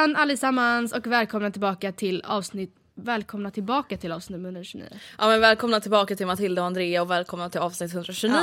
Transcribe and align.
Hejsan 0.00 0.16
allesammans 0.16 0.92
och 0.92 1.06
välkomna 1.06 1.50
tillbaka 1.50 1.92
till 1.92 2.22
avsnitt 2.22 2.76
Välkomna 2.94 3.50
tillbaka 3.50 3.96
till 3.96 4.12
avsnitt 4.12 4.36
nummer 4.36 4.48
129. 4.48 4.86
Ja 5.18 5.28
men 5.28 5.40
välkomna 5.40 5.80
tillbaka 5.80 6.16
till 6.16 6.26
Matilda 6.26 6.62
och 6.62 6.66
Andrea 6.66 7.02
och 7.02 7.10
välkomna 7.10 7.50
till 7.50 7.60
avsnitt 7.60 7.92
129! 7.92 8.34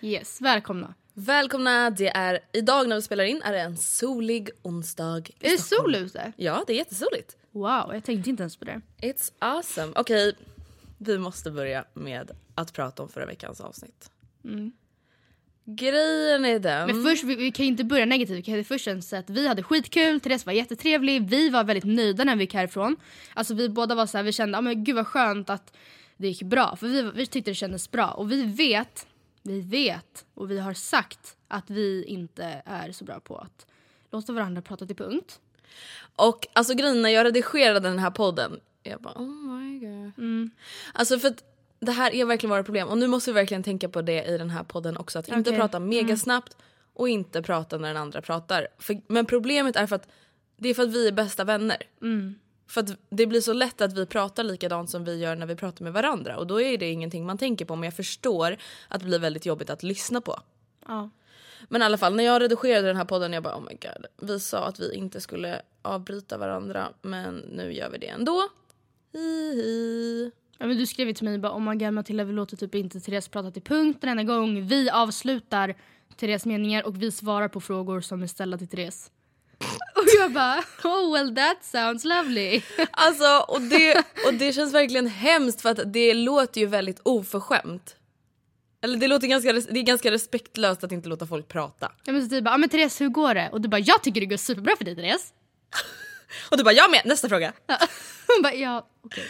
Yes, 0.00 0.40
välkomna. 0.40 0.94
Välkomna, 1.12 1.90
det 1.90 2.08
är 2.08 2.40
idag 2.52 2.88
när 2.88 2.96
vi 2.96 3.02
spelar 3.02 3.24
in 3.24 3.42
är 3.42 3.52
det 3.52 3.60
en 3.60 3.76
solig 3.76 4.50
onsdag 4.62 5.30
Är 5.40 5.50
det 5.50 5.58
sol 5.58 5.94
ute? 5.94 6.32
Ja 6.36 6.64
det 6.66 6.72
är 6.72 6.76
jättesoligt. 6.76 7.36
Wow, 7.50 7.94
jag 7.94 8.04
tänkte 8.04 8.30
inte 8.30 8.42
ens 8.42 8.56
på 8.56 8.64
det. 8.64 8.80
It's 9.00 9.32
awesome. 9.38 9.92
Okej, 9.96 10.36
vi 10.98 11.18
måste 11.18 11.50
börja 11.50 11.84
med 11.94 12.30
att 12.54 12.72
prata 12.72 13.02
om 13.02 13.08
förra 13.08 13.26
veckans 13.26 13.60
avsnitt. 13.60 14.10
Grejen 15.66 16.44
är 16.44 16.58
den... 16.58 16.86
Men 16.86 17.02
först, 17.02 17.24
vi, 17.24 17.34
vi 17.36 17.52
kan 17.52 17.64
ju 17.64 17.70
inte 17.70 17.84
börja 17.84 18.04
negativt. 18.04 18.38
Vi 18.38 18.42
kan 18.42 18.64
först 18.64 18.84
säga 18.84 19.20
att 19.20 19.30
vi 19.30 19.48
hade 19.48 19.62
skitkul, 19.62 20.20
Therese 20.20 20.46
var 20.46 20.52
jättetrevlig, 20.52 21.28
vi 21.28 21.48
var 21.48 21.64
väldigt 21.64 21.84
nöjda 21.84 22.24
när 22.24 22.36
vi 22.36 22.42
gick 22.42 22.54
härifrån. 22.54 22.96
Alltså 23.34 23.54
vi 23.54 23.68
båda 23.68 23.94
var 23.94 24.06
så 24.06 24.16
här, 24.16 24.24
vi 24.24 24.32
kände, 24.32 24.58
ah, 24.58 24.60
men 24.60 24.84
gud 24.84 24.96
vad 24.96 25.06
skönt 25.06 25.50
att 25.50 25.76
det 26.16 26.28
gick 26.28 26.42
bra. 26.42 26.76
För 26.76 26.86
vi, 26.86 27.02
vi 27.14 27.26
tyckte 27.26 27.50
det 27.50 27.54
kändes 27.54 27.90
bra. 27.90 28.10
Och 28.10 28.32
vi 28.32 28.42
vet, 28.42 29.06
vi 29.42 29.60
vet 29.60 30.24
och 30.34 30.50
vi 30.50 30.58
har 30.58 30.74
sagt 30.74 31.36
att 31.48 31.70
vi 31.70 32.04
inte 32.04 32.62
är 32.64 32.92
så 32.92 33.04
bra 33.04 33.20
på 33.20 33.36
att 33.36 33.66
låta 34.10 34.32
varandra 34.32 34.62
prata 34.62 34.86
till 34.86 34.96
punkt. 34.96 35.40
Och 36.16 36.46
alltså 36.52 36.74
grejen 36.74 37.02
när 37.02 37.10
jag 37.10 37.24
redigerade 37.26 37.88
den 37.88 37.98
här 37.98 38.10
podden, 38.10 38.60
jag 38.82 39.00
bara 39.00 39.14
oh 39.14 39.28
my 39.28 39.78
god. 39.78 40.50
Alltså 40.92 41.18
för 41.18 41.28
att 41.28 41.53
det 41.80 41.92
här 41.92 42.14
är 42.14 42.24
verkligen 42.24 42.50
våra 42.50 42.64
problem 42.64 42.88
och 42.88 42.98
nu 42.98 43.06
måste 43.06 43.30
vi 43.30 43.34
verkligen 43.34 43.62
tänka 43.62 43.88
på 43.88 44.02
det 44.02 44.24
i 44.24 44.38
den 44.38 44.50
här 44.50 44.64
podden 44.64 44.96
också. 44.96 45.18
Att 45.18 45.28
inte 45.28 45.50
Okej. 45.50 45.60
prata 45.60 45.80
mega 45.80 46.16
snabbt 46.16 46.56
och 46.94 47.08
inte 47.08 47.42
prata 47.42 47.78
när 47.78 47.88
den 47.88 47.96
andra 47.96 48.22
pratar. 48.22 48.68
För, 48.78 49.00
men 49.06 49.26
problemet 49.26 49.76
är 49.76 49.86
för 49.86 49.96
att 49.96 50.08
det 50.56 50.68
är 50.68 50.74
för 50.74 50.82
att 50.82 50.92
vi 50.92 51.08
är 51.08 51.12
bästa 51.12 51.44
vänner. 51.44 51.82
För 52.66 52.80
att 52.80 52.90
det 53.10 53.26
blir 53.26 53.40
så 53.40 53.52
lätt 53.52 53.80
att 53.80 53.92
vi 53.92 54.06
pratar 54.06 54.44
likadant 54.44 54.90
som 54.90 55.04
vi 55.04 55.18
gör 55.18 55.36
när 55.36 55.46
vi 55.46 55.56
pratar 55.56 55.84
med 55.84 55.92
varandra 55.92 56.36
och 56.36 56.46
då 56.46 56.60
är 56.60 56.78
det 56.78 56.90
ingenting 56.90 57.26
man 57.26 57.38
tänker 57.38 57.64
på 57.64 57.76
men 57.76 57.84
jag 57.84 57.94
förstår 57.94 58.56
att 58.88 59.00
det 59.00 59.06
blir 59.06 59.18
väldigt 59.18 59.46
jobbigt 59.46 59.70
att 59.70 59.82
lyssna 59.82 60.20
på. 60.20 60.40
Ja. 60.86 61.10
Men 61.68 61.82
i 61.82 61.84
alla 61.84 61.98
fall 61.98 62.14
när 62.14 62.24
jag 62.24 62.42
redigerade 62.42 62.86
den 62.86 62.96
här 62.96 63.04
podden 63.04 63.32
jag 63.32 63.42
bara 63.42 63.56
oh 63.56 63.62
my 63.62 63.78
god. 63.82 64.28
Vi 64.28 64.40
sa 64.40 64.66
att 64.66 64.80
vi 64.80 64.94
inte 64.94 65.20
skulle 65.20 65.62
avbryta 65.82 66.38
varandra 66.38 66.88
men 67.02 67.36
nu 67.36 67.72
gör 67.72 67.90
vi 67.90 67.98
det 67.98 68.08
ändå. 68.08 68.48
Hihi. 69.12 70.30
Ja, 70.58 70.66
men 70.66 70.76
du 70.76 70.86
skrev 70.86 71.12
till 71.12 71.24
mig 71.24 71.38
bara 71.38 71.52
oh 71.52 71.60
my 71.60 71.76
god 71.76 71.92
Matilda 71.92 72.24
vi 72.24 72.32
låter 72.32 72.56
typ 72.56 72.74
inte 72.74 73.00
Therese 73.00 73.28
prata 73.28 73.50
till 73.50 73.62
punkt 73.62 73.98
denna 74.00 74.24
gång. 74.24 74.66
Vi 74.66 74.90
avslutar 74.90 75.74
Therese 76.16 76.46
meningar 76.46 76.86
och 76.86 77.02
vi 77.02 77.12
svarar 77.12 77.48
på 77.48 77.60
frågor 77.60 78.00
som 78.00 78.22
är 78.22 78.26
ställda 78.26 78.58
till 78.58 78.68
Therese. 78.68 79.10
Och 79.96 80.04
jag 80.18 80.32
bara 80.32 80.64
oh 80.84 81.12
well 81.12 81.34
that 81.34 81.64
sounds 81.64 82.04
lovely. 82.04 82.62
Alltså 82.90 83.44
och 83.48 83.60
det, 83.60 84.04
och 84.26 84.34
det 84.34 84.52
känns 84.52 84.74
verkligen 84.74 85.06
hemskt 85.06 85.60
för 85.60 85.70
att 85.70 85.92
det 85.92 86.14
låter 86.14 86.60
ju 86.60 86.66
väldigt 86.66 87.00
oförskämt. 87.02 87.96
Eller 88.82 88.98
det 88.98 89.08
låter 89.08 89.26
ganska, 89.26 89.52
det 89.52 89.78
är 89.78 89.82
ganska 89.82 90.10
respektlöst 90.10 90.84
att 90.84 90.92
inte 90.92 91.08
låta 91.08 91.26
folk 91.26 91.48
prata. 91.48 91.92
Jag 92.04 92.14
måste 92.14 92.36
typ 92.36 92.44
bara 92.44 92.54
ah, 92.54 92.58
men 92.58 92.68
Therese 92.68 93.00
hur 93.00 93.08
går 93.08 93.34
det? 93.34 93.48
Och 93.52 93.60
du 93.60 93.68
bara 93.68 93.80
jag 93.80 94.02
tycker 94.02 94.20
det 94.20 94.26
går 94.26 94.36
superbra 94.36 94.76
för 94.76 94.84
dig 94.84 94.96
Therese. 94.96 95.32
Och 96.50 96.56
du 96.56 96.64
bara 96.64 96.74
jag 96.74 96.90
med, 96.90 97.02
nästa 97.04 97.28
fråga. 97.28 97.52
Hon 98.26 98.42
bara 98.42 98.54
ja 98.54 98.88
okej. 99.04 99.24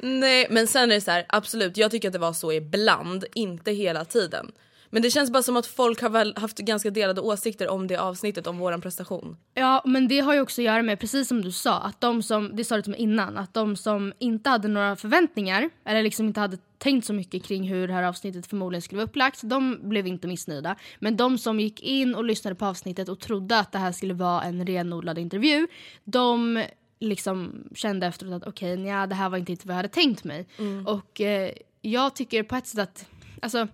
Nej 0.00 0.46
men 0.50 0.66
sen 0.66 0.90
är 0.90 0.94
det 0.94 1.00
så 1.00 1.10
här, 1.10 1.26
absolut 1.28 1.76
jag 1.76 1.90
tycker 1.90 2.08
att 2.08 2.12
det 2.12 2.18
var 2.18 2.32
så 2.32 2.52
ibland, 2.52 3.24
inte 3.34 3.72
hela 3.72 4.04
tiden. 4.04 4.52
Men 4.90 5.02
det 5.02 5.10
känns 5.10 5.30
bara 5.30 5.42
som 5.42 5.56
att 5.56 5.66
folk 5.66 6.02
har 6.02 6.10
väl 6.10 6.36
haft 6.36 6.58
ganska 6.58 6.90
delade 6.90 7.20
åsikter 7.20 7.68
om 7.68 7.86
det 7.86 7.96
avsnittet, 7.96 8.46
om 8.46 8.58
våran 8.58 8.80
prestation. 8.80 9.36
Ja 9.54 9.82
men 9.84 10.08
det 10.08 10.20
har 10.20 10.34
ju 10.34 10.40
också 10.40 10.60
att 10.60 10.64
göra 10.64 10.82
med 10.82 11.00
precis 11.00 11.28
som 11.28 11.42
du 11.42 11.52
sa 11.52 11.78
att 11.80 12.00
de 12.00 12.22
som, 12.22 12.56
det 12.56 12.64
sa 12.64 12.76
du 12.76 12.82
till 12.82 12.90
mig 12.90 13.00
innan, 13.00 13.36
att 13.36 13.54
de 13.54 13.76
som 13.76 14.12
inte 14.18 14.50
hade 14.50 14.68
några 14.68 14.96
förväntningar 14.96 15.70
eller 15.84 16.02
liksom 16.02 16.26
inte 16.26 16.40
hade 16.40 16.58
tänkt 16.78 17.06
så 17.06 17.12
mycket 17.12 17.44
kring 17.44 17.68
hur 17.68 17.88
det 17.88 17.94
här 17.94 18.02
avsnittet 18.02 18.46
förmodligen 18.46 18.82
skulle 18.82 18.96
vara 18.96 19.08
upplagt, 19.08 19.40
de 19.42 19.78
blev 19.88 20.06
inte 20.06 20.28
missnöjda. 20.28 20.76
Men 20.98 21.16
de 21.16 21.38
som 21.38 21.60
gick 21.60 21.82
in 21.82 22.14
och 22.14 22.24
lyssnade 22.24 22.54
på 22.54 22.66
avsnittet 22.66 23.08
och 23.08 23.20
trodde 23.20 23.58
att 23.58 23.72
det 23.72 23.78
här 23.78 23.92
skulle 23.92 24.14
vara 24.14 24.42
en 24.42 24.66
renodlad 24.66 25.18
intervju, 25.18 25.66
de 26.04 26.62
liksom 26.98 27.64
kände 27.74 28.06
efteråt 28.06 28.32
att 28.42 28.48
okej, 28.48 28.72
okay, 28.72 29.06
det 29.06 29.14
här 29.14 29.28
var 29.28 29.38
inte 29.38 29.52
riktigt 29.52 29.66
vad 29.66 29.72
jag 29.72 29.76
hade 29.76 29.88
tänkt 29.88 30.24
mig. 30.24 30.46
Och 30.86 31.20
eh, 31.20 31.52
jag 31.80 32.16
tycker 32.16 32.42
på 32.42 32.56
ett 32.56 32.66
sätt 32.66 32.78
att, 32.78 33.06
alltså 33.42 33.68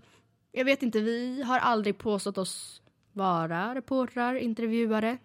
jag 0.53 0.65
vet 0.65 0.83
inte, 0.83 1.01
vi 1.01 1.43
har 1.43 1.59
aldrig 1.59 1.99
påstått 1.99 2.39
oss 2.39 2.83
vara 3.13 3.75
reportrar, 3.75 4.35
intervjuare. 4.35 5.19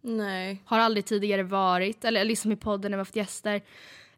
Nej. 0.00 0.62
Har 0.64 0.78
aldrig 0.78 1.04
tidigare 1.04 1.42
varit, 1.42 2.04
eller 2.04 2.24
liksom 2.24 2.52
i 2.52 2.56
podden 2.56 2.90
när 2.90 2.98
vi 2.98 3.00
haft 3.00 3.16
gäster. 3.16 3.62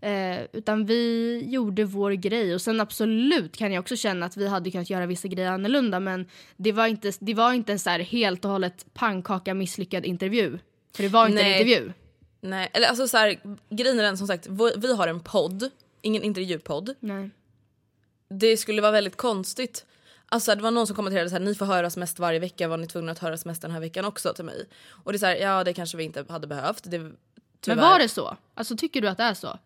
Eh, 0.01 0.41
utan 0.53 0.87
vi 0.87 1.43
gjorde 1.47 1.85
vår 1.85 2.11
grej 2.11 2.55
och 2.55 2.61
sen 2.61 2.81
absolut 2.81 3.57
kan 3.57 3.73
jag 3.73 3.81
också 3.81 3.97
känna 3.97 4.27
att 4.27 4.37
vi 4.37 4.49
hade 4.49 4.71
kunnat 4.71 4.91
göra 4.91 5.07
vissa 5.07 5.29
grejer 5.29 5.51
annorlunda 5.51 6.01
men 6.01 6.27
det 6.57 6.73
var 6.73 6.87
inte, 6.87 7.13
det 7.21 7.35
var 7.35 7.53
inte 7.53 7.73
en 7.73 7.79
så 7.79 7.91
helt 7.91 8.45
och 8.45 8.51
hållet 8.51 8.87
pannkaka 8.95 9.55
misslyckad 9.55 10.05
intervju. 10.07 10.59
För 10.97 11.03
det 11.03 11.09
var 11.09 11.27
inte 11.27 11.43
en 11.43 11.49
Nej. 11.49 11.61
intervju. 11.61 11.93
Nej, 12.41 12.71
eller 12.73 12.89
alltså 12.89 13.09
så 13.09 13.17
här, 13.17 13.41
grejen 13.71 13.99
är 13.99 14.03
den 14.03 14.19
som 14.19 14.27
sagt, 14.27 14.47
vi 14.77 14.95
har 14.95 15.09
en 15.09 15.21
podd, 15.21 15.71
ingen 16.03 16.23
intervjupodd. 16.23 16.95
Nej. 17.01 17.31
det 18.29 18.57
skulle 18.57 18.83
vara 18.83 18.93
väldigt 18.93 19.17
konstigt. 19.17 19.87
Alltså 20.29 20.55
det 20.55 20.63
var 20.63 20.71
någon 20.71 20.87
som 20.87 20.97
kommenterade 20.97 21.29
så 21.31 21.35
här, 21.35 21.41
ni 21.45 21.55
får 21.55 21.67
höras 21.67 21.97
mest 21.97 22.19
varje 22.19 22.39
vecka, 22.39 22.69
var 22.69 22.77
ni 22.77 22.87
tvungna 22.87 23.13
att 23.13 23.19
höras 23.19 23.45
mest 23.45 23.63
den 23.63 23.71
här 23.71 23.81
veckan 23.81 24.05
också 24.05 24.35
till 24.35 24.45
mig? 24.45 24.65
Och 25.05 25.13
det 25.13 25.17
är 25.17 25.19
så 25.19 25.27
här, 25.27 25.37
ja 25.37 25.65
det 25.65 25.73
kanske 25.73 25.97
vi 25.97 26.05
inte 26.05 26.25
hade 26.29 26.47
behövt. 26.47 26.91
Det, 26.91 26.99
Men 27.67 27.79
var 27.79 27.99
det 27.99 28.09
så? 28.09 28.37
Alltså 28.55 28.77
tycker 28.77 29.01
du 29.01 29.09
att 29.09 29.19
det 29.19 29.25
är 29.25 29.35
så? 29.35 29.59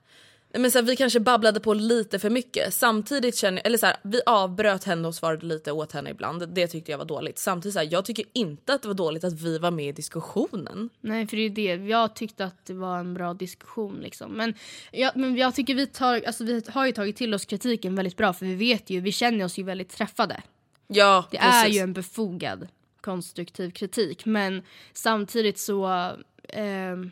Men 0.59 0.71
så 0.71 0.79
här, 0.79 0.87
vi 0.87 0.97
kanske 0.97 1.21
babblade 1.21 1.61
på 1.61 1.75
lite 1.75 2.19
för 2.19 2.31
mycket. 2.31 2.75
Samtidigt 2.75 3.37
känner 3.37 3.63
eller 3.65 3.79
så 3.79 3.87
här, 3.87 3.97
vi 4.03 4.21
avbröt 4.27 4.85
henne 4.85 5.09
och 5.09 5.15
svarade 5.15 5.47
lite 5.47 5.73
åt 5.73 5.93
henne 5.93 6.11
ibland. 6.11 6.49
Det 6.49 6.67
tyckte 6.67 6.91
jag 6.91 6.99
var 6.99 7.05
dåligt. 7.05 7.39
Samtidigt 7.39 7.73
så 7.73 7.79
här, 7.79 7.89
jag 7.91 8.05
tycker 8.05 8.25
inte 8.33 8.75
att 8.75 8.83
det 8.83 8.89
var 8.89 8.95
dåligt 8.95 9.25
att 9.25 9.33
vi 9.33 9.59
var 9.59 9.71
med 9.71 9.89
i 9.89 9.93
diskussionen. 9.93 10.91
Nej, 11.01 11.27
för 11.27 11.37
det 11.37 11.43
är 11.43 11.51
det. 11.51 11.85
Jag 11.89 12.15
tyckte 12.17 12.45
att 12.45 12.67
det 12.67 12.75
var 12.75 12.99
en 12.99 13.15
bra 13.15 13.35
diskussion. 13.35 14.01
Liksom. 14.03 14.33
Men, 14.33 14.55
jag, 14.93 15.17
men 15.17 15.37
jag 15.37 15.55
tycker 15.55 15.75
vi, 15.75 15.87
tar, 15.87 16.23
alltså, 16.27 16.45
vi 16.45 16.63
har 16.69 16.87
ju 16.87 16.93
tagit 16.93 17.17
till 17.17 17.35
oss 17.35 17.45
kritiken 17.45 17.95
väldigt 17.95 18.17
bra 18.17 18.33
för 18.33 18.47
vi 18.47 18.55
vet 18.55 18.91
ju, 18.91 19.01
vi 19.01 19.13
känner 19.13 19.45
oss 19.45 19.59
ju 19.59 19.63
väldigt 19.63 19.89
träffade. 19.91 20.43
Ja, 20.87 21.25
Det 21.31 21.39
precis. 21.39 21.65
är 21.65 21.69
ju 21.69 21.79
en 21.79 21.93
befogad 21.93 22.69
konstruktiv 23.01 23.71
kritik 23.71 24.25
men 24.25 24.63
samtidigt 24.93 25.59
så 25.59 26.11
ehm, 26.49 27.11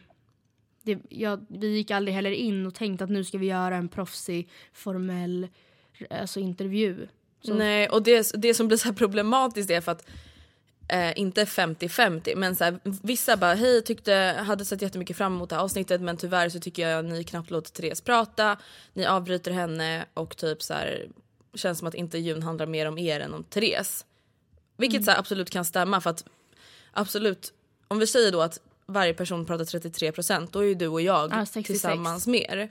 det, 0.83 0.99
ja, 1.09 1.39
vi 1.49 1.77
gick 1.77 1.91
aldrig 1.91 2.15
heller 2.15 2.31
in 2.31 2.67
och 2.67 2.75
tänkte 2.75 3.05
att 3.05 3.11
nu 3.11 3.25
ska 3.25 3.39
vi 3.39 3.47
göra 3.47 3.77
en 3.77 3.89
proffsig 3.89 4.49
formell 4.73 5.49
alltså, 6.11 6.41
intervju. 6.41 7.09
Så, 7.43 7.55
Nej, 7.55 7.89
och 7.89 8.03
det, 8.03 8.31
det 8.35 8.55
som 8.55 8.69
blir 8.69 8.79
så 8.79 8.89
här 8.89 8.95
problematiskt 8.95 9.71
är 9.71 9.81
för 9.81 9.93
att 9.93 10.09
eh, 10.89 11.19
inte 11.19 11.45
50-50 11.45 12.37
men 12.37 12.57
så 12.57 12.65
här, 12.65 12.81
vissa 12.85 13.37
bara 13.37 13.55
hej 13.55 13.83
tyckte 13.83 14.45
hade 14.47 14.65
sett 14.65 14.83
jättemycket 14.83 15.17
fram 15.17 15.35
emot 15.35 15.51
det 15.51 15.57
här 15.57 15.63
avsnittet 15.63 16.01
men 16.01 16.17
tyvärr 16.17 16.49
så 16.49 16.61
tycker 16.61 16.89
jag 16.89 17.05
ni 17.05 17.25
knappt 17.25 17.51
låter 17.51 17.73
Therese 17.73 18.01
prata. 18.01 18.59
Ni 18.93 19.07
avbryter 19.07 19.51
henne 19.51 20.07
och 20.15 20.37
typ 20.37 20.63
så 20.63 20.75
här 20.75 21.09
känns 21.55 21.79
som 21.79 21.89
att 21.89 21.95
intervjun 21.95 22.43
handlar 22.43 22.67
mer 22.67 22.89
om 22.89 22.99
er 22.99 23.21
än 23.21 23.35
om 23.35 23.45
Therese. 23.45 24.07
Vilket 24.77 25.05
så 25.05 25.11
här, 25.11 25.19
absolut 25.19 25.51
kan 25.51 25.65
stämma 25.65 26.01
för 26.01 26.11
att 26.11 26.25
absolut 26.93 27.53
om 27.89 27.99
vi 27.99 28.07
säger 28.07 28.33
då 28.33 28.41
att 28.41 28.61
varje 28.87 29.15
person 29.15 29.45
pratar 29.47 29.65
33% 29.65 30.49
då 30.53 30.59
är 30.59 30.65
ju 30.65 30.75
du 30.75 30.87
och 30.89 31.01
jag 31.01 31.31
Ja, 31.33 31.47
66. 31.47 31.67
tillsammans 31.67 32.27
mer. 32.27 32.71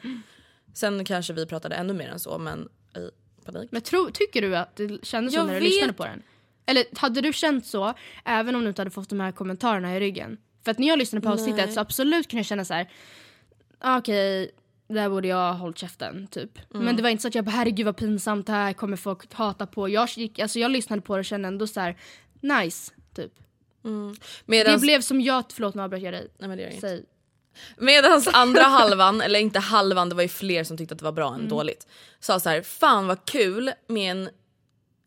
Sen 0.73 1.05
kanske 1.05 1.33
vi 1.33 1.45
pratade 1.45 1.75
ännu 1.75 1.93
mer 1.93 2.09
än 2.09 2.19
så 2.19 2.37
men 2.37 2.69
i 2.97 3.09
panik. 3.45 3.69
Men 3.71 3.81
tro, 3.81 4.09
tycker 4.13 4.41
du 4.41 4.55
att 4.57 4.75
det 4.75 5.05
kändes 5.05 5.33
så 5.33 5.39
Jag 5.39 5.47
när 5.47 5.53
du 5.53 5.59
vet- 5.59 5.69
lyssnade 5.69 5.93
på 5.93 6.03
den? 6.05 6.23
Eller 6.65 6.85
hade 6.95 7.21
du 7.21 7.33
känt 7.33 7.65
så 7.65 7.93
även 8.25 8.55
om 8.55 8.61
du 8.61 8.67
inte 8.67 8.81
hade 8.81 8.91
fått 8.91 9.09
de 9.09 9.19
här 9.19 9.31
kommentarerna 9.31 9.97
i 9.97 9.99
ryggen? 9.99 10.37
För 10.63 10.71
att 10.71 10.79
när 10.79 10.87
jag 10.87 10.99
lyssnade 10.99 11.23
på 11.27 11.29
avsnittet 11.33 11.73
så 11.73 11.79
absolut 11.79 12.27
kunde 12.29 12.39
jag 12.39 12.45
känna 12.45 12.65
så 12.65 12.73
här. 12.73 12.89
"Ah, 13.79 13.97
okej 13.97 14.51
där 14.87 15.09
borde 15.09 15.27
jag 15.27 15.53
hållit 15.53 15.77
käften 15.77 16.27
typ. 16.27 16.59
Mm. 16.73 16.85
Men 16.85 16.95
det 16.95 17.03
var 17.03 17.09
inte 17.09 17.21
så 17.21 17.27
att 17.27 17.35
jag 17.35 17.45
bara 17.45 17.51
herregud 17.51 17.85
vad 17.85 17.97
pinsamt 17.97 18.47
det 18.47 18.53
här 18.53 18.73
kommer 18.73 18.97
folk 18.97 19.33
hata 19.33 19.67
på. 19.67 19.89
Jag, 19.89 20.09
gick, 20.09 20.39
alltså, 20.39 20.59
jag 20.59 20.71
lyssnade 20.71 21.01
på 21.01 21.15
det 21.15 21.19
och 21.19 21.25
kände 21.25 21.47
ändå 21.47 21.67
så 21.67 21.79
här 21.79 21.97
nice 22.41 22.91
typ. 23.15 23.31
Medans, 24.45 24.81
Det 24.81 24.85
blev 24.85 25.01
som 25.01 25.21
jag, 25.21 25.43
förlåt 25.53 25.75
nu 25.75 25.81
avbröt 25.81 26.01
jag 26.01 26.13
dig. 26.13 26.27
Nej, 26.37 26.47
men 26.47 26.57
det 26.57 26.63
gör 26.63 26.69
inget. 26.69 26.81
Säg. 26.81 27.03
Medans 27.77 28.27
andra 28.33 28.63
halvan, 28.63 29.21
eller 29.21 29.39
inte 29.39 29.59
halvan, 29.59 30.09
det 30.09 30.15
var 30.15 30.23
ju 30.23 30.29
fler 30.29 30.63
som 30.63 30.77
tyckte 30.77 30.93
att 30.93 30.99
det 30.99 31.05
var 31.05 31.11
bra 31.11 31.27
Mm. 31.29 31.41
än 31.41 31.49
dåligt. 31.49 31.87
Sa 32.19 32.39
så 32.39 32.49
här, 32.49 32.61
fan 32.61 33.07
vad 33.07 33.25
kul 33.25 33.71
med 33.87 34.11
en 34.11 34.29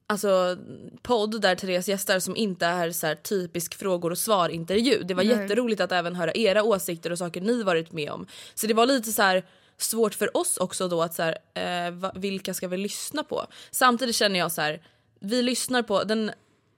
alltså, 0.06 0.56
podd 1.02 1.40
där 1.40 1.54
Therese 1.54 1.88
gästar 1.88 2.18
som 2.18 2.36
inte 2.36 2.66
är 2.66 2.90
så 2.90 3.06
här, 3.06 3.14
typisk 3.14 3.74
frågor 3.74 4.10
och 4.10 4.18
svar 4.18 4.48
intervju. 4.48 5.02
Det 5.02 5.14
var 5.14 5.24
Nej. 5.24 5.36
jätteroligt 5.36 5.80
att 5.80 5.92
även 5.92 6.16
höra 6.16 6.32
era 6.34 6.62
åsikter 6.62 7.12
och 7.12 7.18
saker 7.18 7.40
ni 7.40 7.62
varit 7.62 7.92
med 7.92 8.10
om. 8.10 8.26
Så 8.54 8.66
det 8.66 8.74
var 8.74 8.86
lite 8.86 9.12
så 9.12 9.22
här 9.22 9.44
svårt 9.78 10.14
för 10.14 10.36
oss 10.36 10.56
också 10.56 10.88
då 10.88 11.02
att 11.02 11.14
så 11.14 11.22
här, 11.22 11.38
eh, 11.54 12.10
vilka 12.14 12.54
ska 12.54 12.68
vi 12.68 12.76
lyssna 12.76 13.22
på? 13.22 13.46
Samtidigt 13.70 14.16
känner 14.16 14.38
jag 14.38 14.52
så 14.52 14.60
här, 14.60 14.82
vi 15.20 15.42
lyssnar 15.42 15.82
på 15.82 16.04
den 16.04 16.30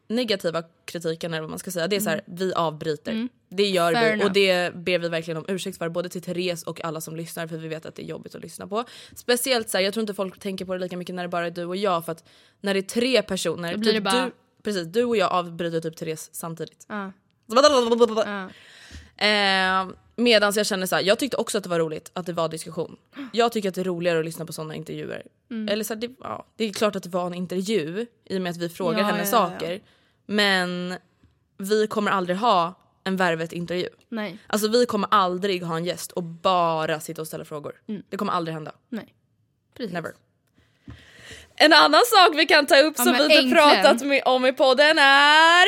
negativa 0.09 0.63
kritiken 0.85 1.33
eller 1.35 1.41
vad 1.41 1.51
man 1.51 1.59
ska 1.59 1.71
säga. 1.71 1.89
Det 1.89 1.97
är 1.97 2.01
så 2.01 2.11
här, 2.11 2.21
vi 2.27 2.53
avbryter. 2.55 3.29
Det 3.49 3.69
gör 3.69 3.89
Mm. 3.91 4.01
Fair 4.03 4.07
vi 4.09 4.13
enough. 4.13 4.27
och 4.27 4.33
det 4.33 4.75
ber 4.75 4.99
vi 4.99 5.09
verkligen 5.09 5.39
om 5.39 5.45
ursäkt 5.49 5.79
för 5.79 5.89
både 5.89 6.09
till 6.09 6.23
Therese 6.23 6.63
och 6.63 6.85
alla 6.85 7.01
som 7.01 7.17
lyssnar 7.17 7.47
för 7.47 7.57
vi 7.57 7.69
vet 7.69 7.87
att 7.87 7.95
det 7.95 8.03
är 8.03 8.07
jobbigt 8.07 8.35
att 8.35 8.43
lyssna 8.43 8.67
på. 8.67 8.85
Speciellt 9.15 9.71
så 9.71 9.77
här, 9.79 9.85
jag 9.85 9.95
tror 9.95 10.01
inte 10.01 10.15
folk 10.15 10.39
tänker 10.41 10.65
på 10.65 10.73
det 10.73 10.79
lika 10.79 10.97
mycket 10.97 11.15
när 11.15 11.23
det 11.23 11.29
bara 11.29 11.47
är 11.47 11.51
du 11.51 11.65
och 11.65 11.77
jag 11.77 12.05
för 12.05 12.13
att 12.13 12.25
när 12.61 12.75
det 12.75 12.81
är 12.81 12.83
tre 12.83 13.23
personer, 13.23 13.73
Då 13.73 13.79
blir 13.79 13.93
typ 13.93 14.05
det 14.05 14.11
bara- 14.11 14.25
du, 14.25 14.31
precis, 14.63 14.87
du 14.87 15.05
och 15.05 15.17
jag 15.17 15.33
avbryter 15.33 15.81
typ 15.81 15.97
Therese 15.97 16.29
samtidigt. 16.33 16.87
Ja. 16.89 17.13
Ja. 17.47 18.51
Eh, 19.19 19.87
Medan 20.19 20.53
jag 20.57 20.67
känner 20.67 20.87
så 20.87 20.97
här, 20.97 21.03
jag 21.03 21.19
tyckte 21.19 21.37
också 21.37 21.59
att 21.59 21.65
det 21.65 21.71
var 21.71 21.79
roligt 21.79 22.11
att 22.13 22.27
det 22.27 22.33
var 22.33 22.49
diskussion. 22.49 22.97
Jag 23.33 23.53
tycker 23.53 23.69
att 23.69 23.75
det 23.75 23.81
är 23.81 23.85
roligare 23.85 24.19
att 24.19 24.25
lyssna 24.25 24.47
på 24.47 24.53
sådana 24.53 24.75
intervjuer. 24.75 25.23
Mm. 25.51 25.69
Eller 25.69 25.85
så 25.85 25.95
här, 25.95 26.01
det, 26.01 26.11
ja, 26.21 26.47
det 26.57 26.65
är 26.65 26.73
klart 26.73 26.97
att 26.97 27.03
det 27.03 27.09
var 27.09 27.27
en 27.27 27.35
intervju 27.35 28.07
i 28.25 28.39
och 28.39 28.43
med 28.43 28.51
att 28.51 28.57
vi 28.57 28.69
frågar 28.69 28.99
Ja, 28.99 29.05
henne 29.05 29.19
ja. 29.19 29.25
saker. 29.27 29.81
Men 30.27 30.95
vi 31.59 31.87
kommer 31.87 32.11
aldrig 32.11 32.37
ha 32.37 32.75
en 33.05 33.17
Värvet-intervju. 33.17 33.89
Nej, 34.09 34.39
Alltså 34.47 34.69
vi 34.69 34.87
kommer 34.87 35.09
aldrig 35.11 35.63
ha 35.63 35.77
en 35.77 35.85
gäst 35.85 36.13
och 36.13 36.23
bara 36.23 37.01
sitta 37.01 37.21
och 37.21 37.27
ställa 37.27 37.45
frågor. 37.45 37.73
Mm. 37.89 38.03
Det 38.09 38.17
kommer 38.17 38.33
aldrig 38.33 38.55
hända. 38.55 38.73
nej. 38.89 39.15
Precis. 39.77 39.93
Never. 39.93 40.13
En 41.57 41.73
annan 41.73 42.01
sak 42.07 42.39
vi 42.39 42.47
kan 42.47 42.67
ta 42.67 42.77
upp 42.79 42.95
Ja, 42.99 43.05
som 43.05 43.13
vi 43.13 43.43
inte 43.43 43.57
pratat 43.57 44.03
med, 44.03 44.23
om 44.25 44.47
i 44.47 44.53
podden 44.53 44.99
är... 44.99 45.67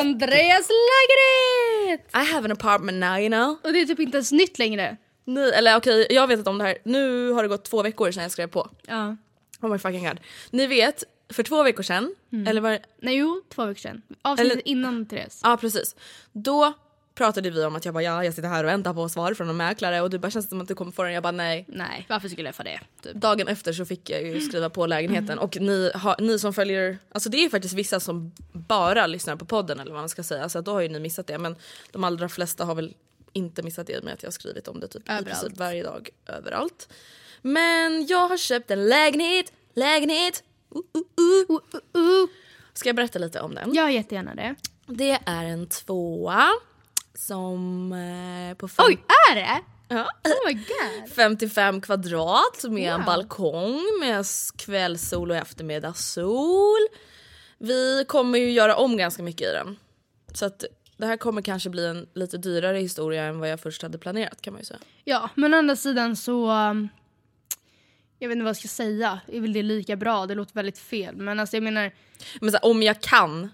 Andreas 0.00 0.68
lägenhet! 0.68 2.08
I 2.14 2.32
have 2.32 2.44
an 2.44 2.52
apartment 2.52 2.98
now 2.98 3.18
you 3.18 3.28
know. 3.28 3.56
Och 3.64 3.72
det 3.72 3.80
är 3.80 3.86
typ 3.86 4.00
inte 4.00 4.16
ens 4.16 4.32
nytt 4.32 4.58
längre. 4.58 4.96
Nej, 5.24 5.52
eller 5.52 5.76
okej, 5.76 6.06
jag 6.10 6.26
vet 6.26 6.38
inte 6.38 6.50
om 6.50 6.58
det 6.58 6.64
här. 6.64 6.78
Nu 6.84 7.30
har 7.30 7.42
det 7.42 7.48
gått 7.48 7.64
två 7.64 7.82
veckor 7.82 8.10
sedan 8.10 8.22
jag 8.22 8.32
skrev 8.32 8.46
på. 8.46 8.70
Ja. 8.86 9.16
Oh 9.60 9.70
my 9.72 9.78
fucking 9.78 10.04
god. 10.08 10.20
Ni 10.50 10.66
vet, 10.66 11.04
för 11.28 11.42
två 11.42 11.62
veckor 11.62 11.82
sedan, 11.82 12.14
Mm. 12.32 12.46
eller 12.46 12.60
var 12.60 12.70
det- 12.70 12.82
Nej 13.00 13.16
jo, 13.16 13.42
två 13.54 13.64
veckor 13.64 13.80
sedan. 13.80 14.02
Avsnittet 14.22 14.52
Eller- 14.52 14.68
innan 14.68 15.06
Therese. 15.06 15.40
Ja 15.44 15.56
precis. 15.60 15.96
Då 16.32 16.72
pratade 17.14 17.50
vi 17.50 17.64
om 17.64 17.76
att 17.76 17.84
jag 17.84 17.94
bara 17.94 18.02
ja, 18.02 18.24
jag 18.24 18.34
sitter 18.34 18.48
här 18.48 18.64
och 18.64 18.70
väntar 18.70 18.94
på 18.94 19.08
svar 19.08 19.34
från 19.34 19.48
en 19.48 19.56
mäklare 19.56 20.00
och 20.00 20.10
du 20.10 20.18
bara 20.18 20.30
känns 20.30 20.44
det 20.46 20.48
som 20.48 20.60
att 20.60 20.68
du 20.68 20.74
kommer 20.74 20.92
få 20.92 21.02
den? 21.02 21.12
Jag 21.12 21.22
bara 21.22 21.32
nej. 21.32 21.64
Nej, 21.68 22.06
varför 22.08 22.28
skulle 22.28 22.48
jag 22.48 22.54
få 22.54 22.62
det? 22.62 22.80
Typ. 23.02 23.14
Dagen 23.14 23.48
efter 23.48 23.72
så 23.72 23.84
fick 23.84 24.10
jag 24.10 24.22
ju 24.22 24.40
skriva 24.40 24.70
på 24.70 24.86
lägenheten 24.86 25.38
och 25.38 25.56
ni, 25.60 25.90
har, 25.94 26.16
ni 26.20 26.38
som 26.38 26.52
följer, 26.54 26.98
alltså 27.12 27.28
det 27.30 27.44
är 27.44 27.48
faktiskt 27.48 27.74
vissa 27.74 28.00
som 28.00 28.32
bara 28.52 29.06
lyssnar 29.06 29.36
på 29.36 29.44
podden 29.44 29.80
eller 29.80 29.92
vad 29.92 30.00
man 30.00 30.08
ska 30.08 30.22
säga 30.22 30.48
så 30.48 30.60
då 30.60 30.72
har 30.72 30.80
ju 30.80 30.88
ni 30.88 31.00
missat 31.00 31.26
det 31.26 31.38
men 31.38 31.56
de 31.90 32.04
allra 32.04 32.28
flesta 32.28 32.64
har 32.64 32.74
väl 32.74 32.94
inte 33.32 33.62
missat 33.62 33.86
det 33.86 34.04
med 34.04 34.14
att 34.14 34.22
jag 34.22 34.28
har 34.28 34.32
skrivit 34.32 34.68
om 34.68 34.80
det 34.80 34.88
typ 34.88 35.08
Överallt. 35.08 35.56
varje 35.58 35.82
dag 35.82 36.08
överallt. 36.26 36.88
Men 37.42 38.06
jag 38.06 38.28
har 38.28 38.36
köpt 38.36 38.70
en 38.70 38.88
lägenhet, 38.88 39.52
lägenhet, 39.74 40.42
uh, 40.76 41.50
uh, 41.50 42.00
uh. 42.02 42.28
Ska 42.74 42.88
jag 42.88 42.96
berätta 42.96 43.18
lite 43.18 43.40
om 43.40 43.54
den? 43.54 43.74
Jag 43.74 43.92
jättegärna 43.92 44.34
det. 44.34 44.54
Det 44.86 45.18
är 45.26 45.44
en 45.44 45.68
tvåa 45.68 46.48
som 47.14 47.92
eh, 47.92 48.56
på 48.56 48.68
fem, 48.68 48.86
Oj, 48.88 48.98
är 49.30 49.34
det? 49.34 49.60
ja, 49.88 50.02
Oh 50.24 50.46
my 50.46 50.52
god. 50.54 51.10
55 51.14 51.80
kvadrat 51.80 52.64
med 52.70 52.92
en 52.92 52.96
Wow. 53.00 53.06
balkong 53.06 53.80
med 54.00 54.24
kvällssol 54.56 55.30
och 55.30 55.36
eftermiddagssol. 55.36 56.80
Vi 57.58 58.04
kommer 58.08 58.38
ju 58.38 58.50
göra 58.50 58.76
om 58.76 58.96
ganska 58.96 59.22
mycket 59.22 59.48
i 59.48 59.52
den. 59.52 59.76
Så 60.34 60.46
att 60.46 60.64
det 60.96 61.06
här 61.06 61.16
kommer 61.16 61.42
kanske 61.42 61.70
bli 61.70 61.86
en 61.86 62.08
lite 62.14 62.38
dyrare 62.38 62.78
historia 62.78 63.24
än 63.24 63.38
vad 63.38 63.48
jag 63.50 63.60
först 63.60 63.82
hade 63.82 63.98
planerat 63.98 64.42
kan 64.42 64.52
man 64.52 64.60
ju 64.60 64.64
säga. 64.64 64.80
Ja, 65.04 65.30
men 65.34 65.54
å 65.54 65.56
andra 65.58 65.76
sidan 65.76 66.16
så... 66.16 66.50
Jag 68.18 68.28
vet 68.28 68.36
inte 68.36 68.44
vad 68.44 68.48
jag 68.48 68.56
ska 68.56 68.68
säga. 68.68 69.20
Är 69.32 69.40
väl 69.40 69.52
det 69.52 69.62
lika 69.62 69.96
bra? 69.96 70.26
Det 70.26 70.34
låter 70.34 70.54
väldigt 70.54 70.78
fel. 70.78 71.16
Men 71.16 71.40
alltså 71.40 71.56
jag 71.56 71.64
menar... 71.64 71.92
Men 72.40 72.50
så 72.50 72.56
här, 72.56 72.70
om 72.70 72.82
jag 72.82 73.00
kan, 73.00 73.50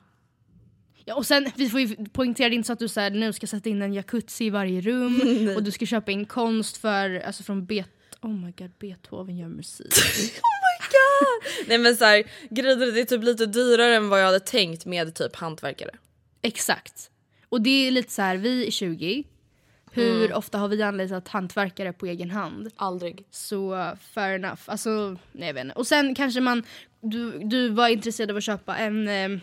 Ja, 1.05 1.15
och 1.15 1.27
sen, 1.27 1.51
vi 1.57 1.69
får 1.69 1.81
ju 1.81 1.97
poängtera 2.13 2.49
det 2.49 2.55
är 2.55 2.57
inte 2.57 2.67
så 2.67 2.73
att 2.73 2.79
du 2.79 2.89
så 2.89 3.01
här, 3.01 3.11
nu 3.11 3.33
ska 3.33 3.47
sätta 3.47 3.69
in 3.69 3.83
en 3.83 3.95
jacuzzi 3.95 4.45
i 4.45 4.51
varje 4.51 4.81
rum 4.81 5.53
och 5.57 5.63
du 5.63 5.71
ska 5.71 5.87
köpa 5.87 6.13
in 6.13 6.25
konst 6.25 6.77
för, 6.77 7.21
alltså 7.21 7.43
från 7.43 7.67
Bet... 7.67 7.89
Oh 8.21 8.45
my 8.45 8.53
god, 8.53 8.71
Beethoven 8.79 9.39
gör 9.39 9.49
musik. 9.49 9.95
nej 11.67 11.79
men 11.79 11.97
så 11.97 12.05
här, 12.05 12.25
det 12.51 12.61
är 12.61 13.05
typ 13.05 13.23
lite 13.23 13.47
dyrare 13.47 13.97
än 13.97 14.09
vad 14.09 14.21
jag 14.21 14.27
hade 14.27 14.41
tänkt 14.41 14.87
med 14.87 15.15
typ 15.15 15.37
hantverkare. 15.37 15.91
Exakt. 16.43 17.11
Och 17.49 17.63
det 17.63 17.87
är 17.87 17.91
lite 17.91 18.13
så 18.13 18.23
här, 18.23 18.37
vi 18.37 18.67
är 18.67 18.71
20. 18.71 19.25
Hur 19.95 20.25
Mm. 20.25 20.37
ofta 20.37 20.59
har 20.59 20.69
vi 20.69 20.83
anlitat 20.83 21.29
hantverkare 21.29 21.93
på 21.93 22.07
egen 22.07 22.31
hand? 22.31 22.71
Aldrig. 22.77 23.25
Så 23.31 23.91
fair 24.15 24.35
enough. 24.35 24.61
Alltså, 24.65 25.17
nej 25.33 25.47
jag 25.47 25.55
vet 25.55 25.65
inte. 25.65 25.75
Och 25.77 25.87
sen 25.87 26.15
kanske 26.15 26.41
man, 26.41 26.63
du, 27.01 27.39
du 27.39 27.69
var 27.69 27.89
intresserad 27.89 28.31
av 28.31 28.37
att 28.37 28.45
köpa 28.45 28.77
en, 28.77 29.09
eh, 29.09 29.39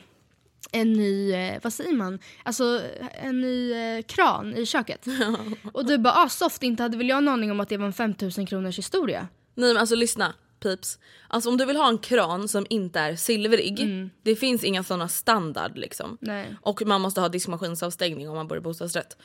en 0.72 0.94
ny, 0.94 1.32
eh, 1.34 1.60
vad 1.64 1.74
säger 1.74 1.94
man? 1.94 2.20
Alltså 2.44 2.82
en 3.22 3.42
ny 3.42 3.72
eh, 3.74 4.02
kran 4.02 4.56
i 4.56 4.66
köket. 4.66 5.06
Och 5.74 5.86
du 5.86 5.98
bara, 5.98 6.14
ah 6.14 6.30
soft, 6.30 6.64
inte 6.64 6.84
hade 6.84 6.98
väl 6.98 7.10
jag 7.10 7.18
en 7.18 7.28
aning 7.28 7.52
om 7.52 7.60
att 7.60 7.70
det 7.70 7.78
var 7.78 7.86
en 7.86 7.94
5000 7.94 8.46
kronors 8.46 8.78
historia. 8.78 9.28
Nej 9.56 9.70
men 9.74 9.78
alltså 9.78 9.96
lyssna 9.96 10.34
pips. 10.64 11.00
Alltså 11.28 11.50
om 11.50 11.58
du 11.58 11.66
vill 11.66 11.78
ha 11.78 11.90
en 11.90 11.98
kran 11.98 12.48
som 12.48 12.66
inte 12.70 13.00
är 13.00 13.16
silvrig, 13.16 14.10
det 14.24 14.36
finns 14.36 14.64
inga 14.64 14.84
såna 14.84 15.08
standard 15.08 15.78
liksom. 15.78 16.18
Nej. 16.22 16.56
Och 16.62 16.82
man 16.86 17.02
måste 17.02 17.22
ha 17.22 17.30
diskmaskinsavstängning 17.30 18.30
om 18.30 18.36
man 18.36 18.48
bor 18.48 18.58
i 18.58 18.62
bostadsrätt. 18.62 19.18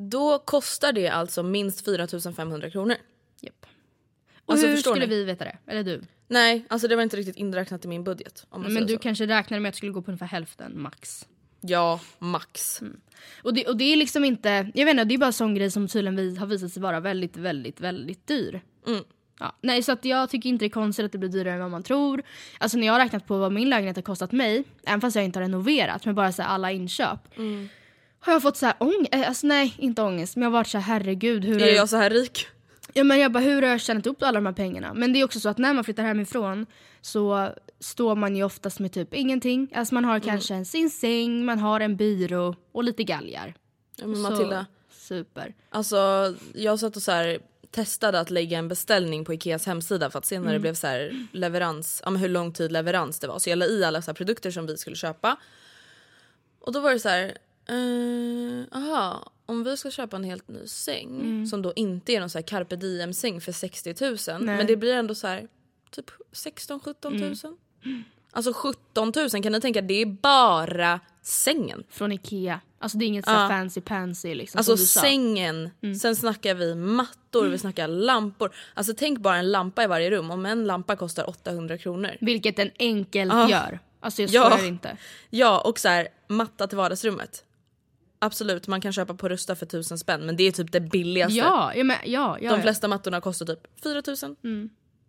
Då 0.00 0.38
kostar 0.38 0.92
det 0.92 1.08
alltså 1.08 1.42
minst 1.42 1.84
4500 1.84 2.70
kronor. 2.70 2.96
Japp. 3.40 3.66
Och 4.44 4.52
Alltså, 4.52 4.66
hur 4.66 4.76
skulle 4.76 5.06
ni? 5.06 5.14
vi 5.14 5.24
veta 5.24 5.44
det? 5.44 5.58
Eller 5.66 5.82
du? 5.84 6.02
Nej, 6.28 6.64
alltså 6.68 6.88
det 6.88 6.96
var 6.96 7.02
inte 7.02 7.16
riktigt 7.16 7.36
inräknat 7.36 7.84
i 7.84 7.88
min 7.88 8.04
budget. 8.04 8.46
Men 8.50 8.86
du 8.86 8.94
så. 8.94 8.98
kanske 8.98 9.26
räknade 9.26 9.60
med 9.60 9.68
att 9.68 9.74
det 9.74 9.76
skulle 9.76 9.92
gå 9.92 10.02
på 10.02 10.10
ungefär 10.10 10.26
hälften 10.26 10.82
max. 10.82 11.26
Ja, 11.60 12.00
max. 12.18 12.80
Och 13.42 13.54
det, 13.54 13.66
och 13.66 13.76
det 13.76 13.84
är 13.84 13.96
liksom 13.96 14.24
inte, 14.24 14.70
jag 14.74 14.84
vet 14.84 14.92
inte, 14.92 15.04
det 15.04 15.14
är 15.14 15.18
bara 15.18 15.26
en 15.26 15.32
sån 15.32 15.54
grej 15.54 15.70
som 15.70 15.88
tydligen 15.88 16.36
har 16.36 16.46
visat 16.46 16.72
sig 16.72 16.82
vara 16.82 17.00
väldigt, 17.00 17.36
väldigt, 17.36 17.80
väldigt 17.80 18.26
dyr. 18.26 18.60
Ja, 19.40 19.56
nej, 19.60 19.82
så 19.82 19.92
att 19.92 20.04
jag 20.04 20.30
tycker 20.30 20.48
inte 20.48 20.64
det 20.64 20.68
är 20.68 20.70
konstigt 20.70 21.04
att 21.06 21.12
det 21.12 21.18
blir 21.18 21.30
dyrare 21.30 21.54
än 21.54 21.60
vad 21.60 21.70
man 21.70 21.82
tror. 21.82 22.22
Alltså 22.58 22.78
när 22.78 22.86
jag 22.86 22.94
har 22.94 23.00
räknat 23.00 23.26
på 23.26 23.38
vad 23.38 23.52
min 23.52 23.70
lägenhet 23.70 23.96
har 23.96 24.02
kostat 24.02 24.32
mig, 24.32 24.64
även 24.86 25.00
fast 25.00 25.16
jag 25.16 25.24
inte 25.24 25.38
har 25.38 25.44
renoverat, 25.44 26.04
men 26.04 26.14
bara 26.14 26.32
så 26.32 26.42
alla 26.42 26.72
inköp. 26.72 27.18
Har 28.20 28.32
jag 28.32 28.42
fått 28.42 28.56
så 28.56 28.66
här 28.66 28.74
ångest, 28.78 29.14
alltså 29.14 29.46
nej 29.46 29.74
inte 29.78 30.02
ångest, 30.02 30.36
men 30.36 30.42
jag 30.42 30.50
har 30.50 30.58
varit 30.58 30.66
så 30.68 30.78
här 30.78 30.94
herregud 30.94 31.44
hur 31.44 31.62
Är 31.62 31.74
jag 31.74 31.88
så 31.88 31.96
här 31.96 32.10
rik? 32.10 32.46
Ja, 32.92 33.04
men 33.04 33.18
jag 33.18 33.32
bara, 33.32 33.42
hur 33.42 33.62
har 33.62 33.68
jag 33.68 33.80
tjänat 33.80 34.06
upp 34.06 34.22
alla 34.22 34.32
de 34.40 34.46
här 34.46 34.52
pengarna? 34.52 34.94
Men 34.94 35.12
det 35.12 35.20
är 35.20 35.24
också 35.24 35.40
så 35.40 35.48
att 35.48 35.58
när 35.58 35.74
man 35.74 35.84
flyttar 35.84 36.02
hemifrån 36.02 36.66
så 37.00 37.52
står 37.80 38.16
man 38.16 38.36
ju 38.36 38.44
oftast 38.44 38.78
med 38.78 38.92
typ 38.92 39.14
ingenting. 39.14 39.68
Alltså 39.74 39.94
man 39.94 40.04
har 40.04 40.20
kanske 40.20 40.54
en 40.54 40.64
sin 40.64 40.90
säng, 40.90 41.44
man 41.44 41.58
har 41.58 41.80
en 41.80 41.96
byrå 41.96 42.54
och 42.72 42.84
lite 42.84 43.04
galgar. 43.04 43.54
Ja, 43.96 44.06
men 44.06 44.16
Så, 44.16 44.22
Matilda, 44.22 44.66
super. 44.90 45.54
alltså 45.70 46.34
jag 46.54 46.80
satt 46.80 46.96
och 46.96 47.02
så 47.02 47.12
här 47.12 47.38
testade 47.70 48.20
att 48.20 48.30
lägga 48.30 48.58
en 48.58 48.68
beställning 48.68 49.24
på 49.24 49.34
Ikeas 49.34 49.66
hemsida 49.66 50.10
för 50.10 50.18
att 50.18 50.26
se 50.26 50.40
när 50.40 50.52
det 50.52 50.58
blev 50.58 50.74
så 50.74 50.86
här 50.86 51.26
leverans, 51.32 52.02
ja, 52.04 52.10
men 52.10 52.20
hur 52.22 52.28
lång 52.28 52.52
tid 52.52 52.72
leverans 52.72 53.18
det 53.18 53.26
var. 53.26 53.38
Så 53.38 53.50
jag 53.50 53.58
la 53.58 53.66
i 53.66 53.84
alla 53.84 54.02
så 54.02 54.14
produkter 54.14 54.50
som 54.50 54.66
vi 54.66 54.76
skulle 54.76 54.96
köpa. 54.96 55.36
Och 56.60 56.72
då 56.72 56.80
var 56.80 56.92
det 56.92 57.00
så 57.00 57.08
här, 57.08 57.38
eh, 57.68 58.78
aha, 58.78 59.32
om 59.46 59.64
vi 59.64 59.76
ska 59.76 59.90
köpa 59.90 60.16
en 60.16 60.24
helt 60.24 60.48
ny 60.48 60.66
säng 60.66 61.46
som 61.46 61.62
då 61.62 61.72
inte 61.76 62.12
är 62.12 62.20
någon 62.20 62.30
så 62.30 62.38
här 62.38 62.46
carpe 62.46 62.76
diem 62.76 63.12
säng 63.12 63.40
för 63.40 63.52
60 63.52 63.94
000 64.30 64.42
men 64.42 64.66
det 64.66 64.76
blir 64.76 64.92
ändå 64.94 65.14
så 65.14 65.26
här 65.26 65.48
typ 65.90 66.10
16-17 66.32 67.44
000. 67.44 67.56
Alltså 68.32 68.52
17 68.52 69.12
000 69.16 69.42
kan 69.42 69.52
ni 69.52 69.60
tänka 69.60 69.80
det 69.80 69.94
är 70.02 70.06
bara 70.06 71.00
sängen. 71.22 71.84
Från 71.90 72.12
Ikea. 72.12 72.60
Alltså 72.78 72.98
det 72.98 73.04
är 73.04 73.06
inget 73.06 73.24
så 73.24 73.30
fancy 73.30 73.80
pansy 73.80 74.34
liksom 74.34 74.58
Alltså 74.58 74.76
sängen, 74.76 75.70
sen 76.00 76.16
snackar 76.16 76.54
vi 76.54 76.74
mattor, 76.74 77.46
vi 77.46 77.58
snackar 77.58 77.88
lampor. 77.88 78.54
Alltså 78.74 78.94
tänk 78.96 79.18
bara 79.18 79.36
en 79.36 79.50
lampa 79.50 79.84
i 79.84 79.86
varje 79.86 80.10
rum. 80.10 80.30
Om 80.30 80.46
en 80.46 80.64
lampa 80.64 80.96
kostar 80.96 81.28
800 81.28 81.78
kronor. 81.78 82.10
Vilket 82.20 82.56
den 82.56 82.70
enkelt 82.78 83.32
Ja. 83.32 83.50
gör. 83.50 83.78
Alltså 84.00 84.22
jag 84.22 84.30
Ja. 84.30 84.50
skojar 84.50 84.66
inte. 84.68 84.96
Ja 85.30 85.60
och 85.60 85.78
så 85.78 85.88
här, 85.88 86.08
matta 86.28 86.66
till 86.66 86.78
vardagsrummet. 86.78 87.44
Absolut 88.18 88.66
man 88.68 88.80
kan 88.80 88.92
köpa 88.92 89.14
på 89.14 89.28
Rusta 89.28 89.56
för 89.56 89.66
tusen 89.66 89.98
spänn 89.98 90.26
men 90.26 90.36
det 90.36 90.44
är 90.44 90.52
typ 90.52 90.72
det 90.72 90.80
billigaste. 90.80 91.38
Ja, 91.38 91.72
ja, 91.74 91.84
men, 91.84 91.96
ja, 92.04 92.38
ja, 92.40 92.50
De 92.50 92.56
ja. 92.56 92.62
flesta 92.62 92.88
mattorna 92.88 93.20
kostar 93.20 93.46
typ 93.46 93.80
4000 93.82 94.36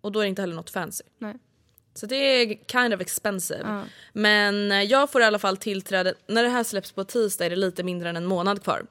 Och 0.01 0.11
då 0.11 0.19
är 0.19 0.23
det 0.23 0.29
inte 0.29 0.41
heller 0.41 0.55
något 0.55 0.69
fancy. 0.69 1.03
Nej. 1.17 1.35
Så 1.93 2.05
det 2.05 2.15
är 2.15 2.57
kind 2.71 2.93
of 2.93 3.01
expensive. 3.01 3.83
Men 4.13 4.71
eh, 4.71 4.81
jag 4.81 5.11
får 5.11 5.21
i 5.21 5.25
alla 5.25 5.39
fall 5.39 5.57
tillträde, 5.57 6.13
när 6.27 6.43
det 6.43 6.49
här 6.49 6.63
släpps 6.63 6.91
på 6.91 7.03
tisdag 7.03 7.45
är 7.45 7.49
det 7.49 7.55
lite 7.55 7.83
mindre 7.83 8.09
än 8.09 8.17
en 8.17 8.25
månad 8.25 8.63
kvar. 8.63 8.85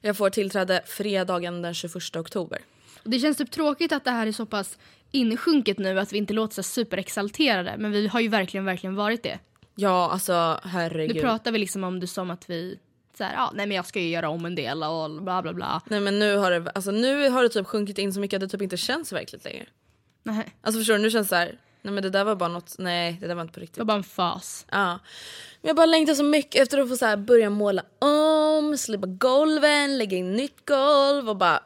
Jag 0.00 0.16
får 0.16 0.30
tillträde 0.30 0.82
fredagen 0.86 1.62
den 1.62 1.74
21 1.74 2.16
oktober. 2.16 2.58
Det 3.04 3.18
känns 3.18 3.36
typ 3.36 3.50
tråkigt 3.50 3.92
att 3.92 4.04
det 4.04 4.10
här 4.10 4.26
är 4.26 4.32
så 4.32 4.46
pass 4.46 4.78
insjunket 5.10 5.78
nu 5.78 6.00
att 6.00 6.12
vi 6.12 6.18
inte 6.18 6.32
låter 6.34 6.54
så 6.54 6.62
superexalterade. 6.62 7.74
Men 7.78 7.92
vi 7.92 8.06
har 8.06 8.20
ju 8.20 8.28
verkligen, 8.28 8.64
verkligen 8.64 8.94
varit 8.94 9.22
det. 9.22 9.38
Ja 9.74 10.10
alltså 10.10 10.60
Nu 10.64 10.70
herregud. 10.70 11.22
pratar 11.22 11.52
vi 11.52 11.58
liksom 11.58 11.84
om 11.84 12.00
det 12.00 12.06
som 12.06 12.30
att 12.30 12.50
vi 12.50 12.78
så 13.18 13.24
här, 13.24 13.34
ja, 13.34 13.50
nej 13.54 13.66
men 13.66 13.76
jag 13.76 13.86
ska 13.86 14.00
ju 14.00 14.08
göra 14.08 14.28
om 14.28 14.44
en 14.44 14.54
del 14.54 14.82
och 14.82 15.10
bla 15.22 15.42
bla 15.42 15.52
bla. 15.52 15.82
Nej 15.86 16.00
men 16.00 16.18
nu 16.18 16.36
har 16.36 16.50
det, 16.50 16.70
alltså, 16.74 16.90
nu 16.90 17.28
har 17.28 17.42
det 17.42 17.48
typ 17.48 17.66
sjunkit 17.66 17.98
in 17.98 18.12
så 18.12 18.20
mycket 18.20 18.36
att 18.36 18.40
det 18.40 18.48
typ 18.58 18.62
inte 18.62 18.76
känns 18.76 19.12
verkligt 19.12 19.44
längre. 19.44 19.66
Nej, 20.22 20.54
Alltså 20.62 20.80
förstår 20.80 20.94
du, 20.94 21.00
nu 21.00 21.10
känns 21.10 21.26
det 21.28 21.28
så 21.28 21.34
här, 21.36 21.58
nej 21.82 21.94
men 21.94 22.02
det 22.02 22.10
där 22.10 22.24
var 22.24 22.34
bara 22.36 22.48
något, 22.48 22.74
nej 22.78 23.16
det 23.20 23.26
där 23.26 23.34
var 23.34 23.42
inte 23.42 23.54
på 23.54 23.60
det 23.60 23.64
riktigt. 23.64 23.78
var 23.78 23.84
bara 23.84 23.96
en 23.96 24.04
fas. 24.04 24.66
Ja. 24.70 24.98
Men 25.62 25.68
jag 25.68 25.76
bara 25.76 25.86
längtar 25.86 26.14
så 26.14 26.22
mycket 26.24 26.62
efter 26.62 26.78
att 26.78 26.88
få 26.88 26.96
så 26.96 27.06
här 27.06 27.16
börja 27.16 27.50
måla 27.50 27.82
om, 27.98 28.76
slipa 28.78 29.06
golven, 29.06 29.98
lägga 29.98 30.16
in 30.16 30.32
nytt 30.32 30.66
golv 30.66 31.28
och 31.28 31.36
bara 31.36 31.62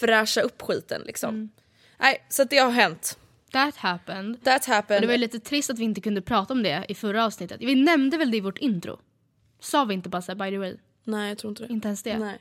fräscha 0.00 0.40
upp 0.40 0.62
skiten 0.62 1.02
liksom. 1.06 1.50
Nej, 1.98 2.26
så 2.28 2.44
det 2.44 2.58
har 2.58 2.70
hänt. 2.70 3.18
That 3.52 3.76
happened. 3.76 4.44
That 4.44 4.68
Och 4.68 4.74
happened. 4.74 5.02
det 5.02 5.06
var 5.06 5.16
lite 5.16 5.40
trist 5.40 5.70
att 5.70 5.78
vi 5.78 5.84
inte 5.84 6.00
kunde 6.00 6.22
prata 6.22 6.52
om 6.54 6.62
det 6.62 6.84
i 6.88 6.94
förra 6.94 7.24
avsnittet. 7.24 7.60
Vi 7.60 7.74
nämnde 7.74 8.16
väl 8.16 8.30
det 8.30 8.36
i 8.36 8.40
vårt 8.40 8.58
intro? 8.58 8.98
Sa 9.60 9.84
vi 9.84 9.94
inte 9.94 10.08
bara 10.08 10.22
så 10.22 10.32
här, 10.32 10.36
by 10.36 10.50
the 10.50 10.58
way? 10.58 10.76
Nej 11.04 11.28
jag 11.28 11.38
tror 11.38 11.50
inte 11.50 11.66
det. 11.66 11.72
Inte 11.72 11.88
ens 11.88 12.02
det? 12.02 12.18
Nej. 12.18 12.38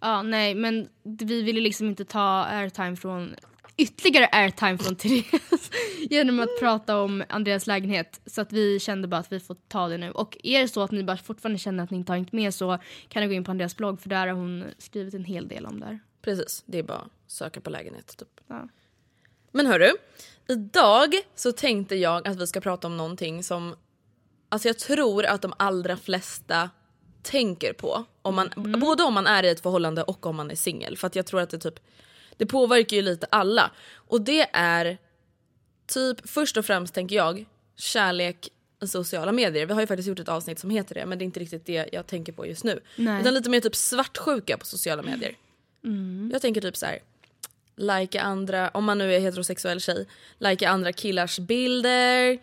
Ja, 0.00 0.22
nej, 0.22 0.54
men 0.54 0.88
vi 1.02 1.42
ville 1.42 1.60
liksom 1.60 1.88
inte 1.88 2.04
ta 2.04 2.44
airtime 2.44 2.96
från 2.96 3.34
ytterligare 3.76 4.28
airtime 4.32 4.78
från 4.78 4.96
Therese 4.96 5.70
genom 6.10 6.40
att 6.40 6.60
prata 6.60 6.98
om 6.98 7.24
Andreas 7.28 7.66
lägenhet. 7.66 8.20
Så 8.26 8.40
att 8.40 8.52
vi 8.52 8.80
kände 8.80 9.08
bara 9.08 9.20
att 9.20 9.32
vi 9.32 9.40
får 9.40 9.56
ta 9.68 9.88
det 9.88 9.98
nu. 9.98 10.10
Och 10.10 10.38
är 10.42 10.60
det 10.60 10.68
så 10.68 10.82
att 10.82 10.90
ni 10.90 11.04
bara 11.04 11.16
fortfarande 11.16 11.58
känner 11.58 11.84
att 11.84 11.90
ni 11.90 11.96
inte 11.96 12.12
har 12.12 12.16
hängt 12.16 12.32
med 12.32 12.54
så 12.54 12.78
kan 13.08 13.22
ni 13.22 13.26
gå 13.26 13.34
in 13.34 13.44
på 13.44 13.50
Andreas 13.50 13.76
blogg 13.76 14.00
för 14.00 14.08
där 14.08 14.26
har 14.26 14.34
hon 14.34 14.64
skrivit 14.78 15.14
en 15.14 15.24
hel 15.24 15.48
del 15.48 15.66
om 15.66 15.80
det 15.80 15.86
här. 15.86 15.98
Precis, 16.22 16.62
det 16.66 16.78
är 16.78 16.82
bara 16.82 16.98
att 16.98 17.10
söka 17.26 17.60
på 17.60 17.70
lägenhet 17.70 18.16
typ. 18.16 18.40
Ja. 18.46 18.68
Men 19.52 19.66
hörru, 19.66 19.90
idag 20.48 21.14
så 21.34 21.52
tänkte 21.52 21.96
jag 21.96 22.28
att 22.28 22.40
vi 22.40 22.46
ska 22.46 22.60
prata 22.60 22.86
om 22.86 22.96
någonting 22.96 23.42
som 23.42 23.74
alltså 24.48 24.68
jag 24.68 24.78
tror 24.78 25.24
att 25.26 25.42
de 25.42 25.52
allra 25.56 25.96
flesta 25.96 26.70
tänker 27.22 27.72
på. 27.72 28.04
Om 28.22 28.34
man, 28.34 28.50
Både 28.80 29.02
om 29.02 29.14
man 29.14 29.26
är 29.26 29.42
i 29.42 29.48
ett 29.48 29.60
förhållande 29.60 30.02
och 30.02 30.26
om 30.26 30.36
man 30.36 30.50
är 30.50 30.54
singel. 30.54 30.96
För 30.96 31.06
att 31.06 31.16
jag 31.16 31.26
tror 31.26 31.40
att 31.40 31.50
det 31.50 31.58
typ 31.58 31.80
det 32.36 32.46
påverkar 32.46 32.96
ju 32.96 33.02
lite 33.02 33.26
alla. 33.30 33.70
Och 33.94 34.20
det 34.20 34.46
är 34.52 34.98
typ 35.86 36.28
först 36.28 36.56
och 36.56 36.64
främst 36.64 36.94
tänker 36.94 37.16
jag 37.16 37.44
kärlek 37.76 38.48
i 38.82 38.86
sociala 38.86 39.32
medier. 39.32 39.66
Vi 39.66 39.72
har 39.72 39.80
ju 39.80 39.86
faktiskt 39.86 40.08
gjort 40.08 40.18
ett 40.18 40.28
avsnitt 40.28 40.58
som 40.58 40.70
heter 40.70 40.94
det 40.94 41.06
men 41.06 41.18
det 41.18 41.22
är 41.22 41.26
inte 41.26 41.40
riktigt 41.40 41.66
det 41.66 41.88
jag 41.92 42.06
tänker 42.06 42.32
på 42.32 42.46
just 42.46 42.64
nu. 42.64 42.80
Nej. 42.96 43.20
Utan 43.20 43.34
lite 43.34 43.50
mer 43.50 43.60
typ 43.60 43.76
svartsjuka 43.76 44.56
på 44.56 44.66
sociala 44.66 45.02
medier. 45.02 45.36
Jag 46.32 46.42
tänker 46.42 46.60
typ 46.60 46.76
så 46.76 46.86
här. 46.86 46.98
Lika 47.76 48.20
andra, 48.20 48.68
om 48.68 48.84
man 48.84 48.98
nu 48.98 49.14
är 49.14 49.20
heterosexuell 49.20 49.80
tjej, 49.80 50.06
lika 50.38 50.68
andra 50.68 50.92
killars 50.92 51.38
bilder. 51.38 52.38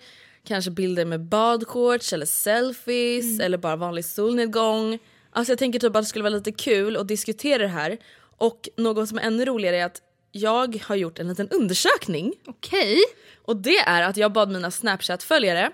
Kanske 0.46 0.72
bilder 0.72 1.06
med 1.06 1.22
badshorts 1.22 2.14
eller 2.14 2.25
selfies 2.25 3.40
eller 3.40 3.58
bara 3.58 3.75
vanlig 3.75 4.06
solnedgång. 4.06 5.00
Alltså 5.32 5.52
jag 5.52 5.60
tänker 5.60 5.80
typ 5.80 5.96
att 5.96 6.04
det 6.04 6.06
skulle 6.06 6.24
vara 6.24 6.34
lite 6.34 6.52
kul 6.52 6.98
att 6.98 7.08
diskutera 7.08 7.62
det 7.62 7.68
här. 7.68 7.98
Och 8.38 8.70
något 8.78 9.10
som 9.10 9.18
är 9.18 9.22
ännu 9.22 9.46
roligare 9.46 9.78
är 9.78 9.86
att 9.86 10.02
jag 10.32 10.82
har 10.84 10.96
gjort 10.96 11.20
en 11.20 11.28
liten 11.28 11.50
undersökning. 11.50 12.34
Okej. 12.46 12.98
Och 13.42 13.56
det 13.56 13.78
är 13.78 14.02
att 14.02 14.18
jag 14.18 14.32
bad 14.34 14.50
mina 14.52 14.72
snapchat-följare 14.72 15.72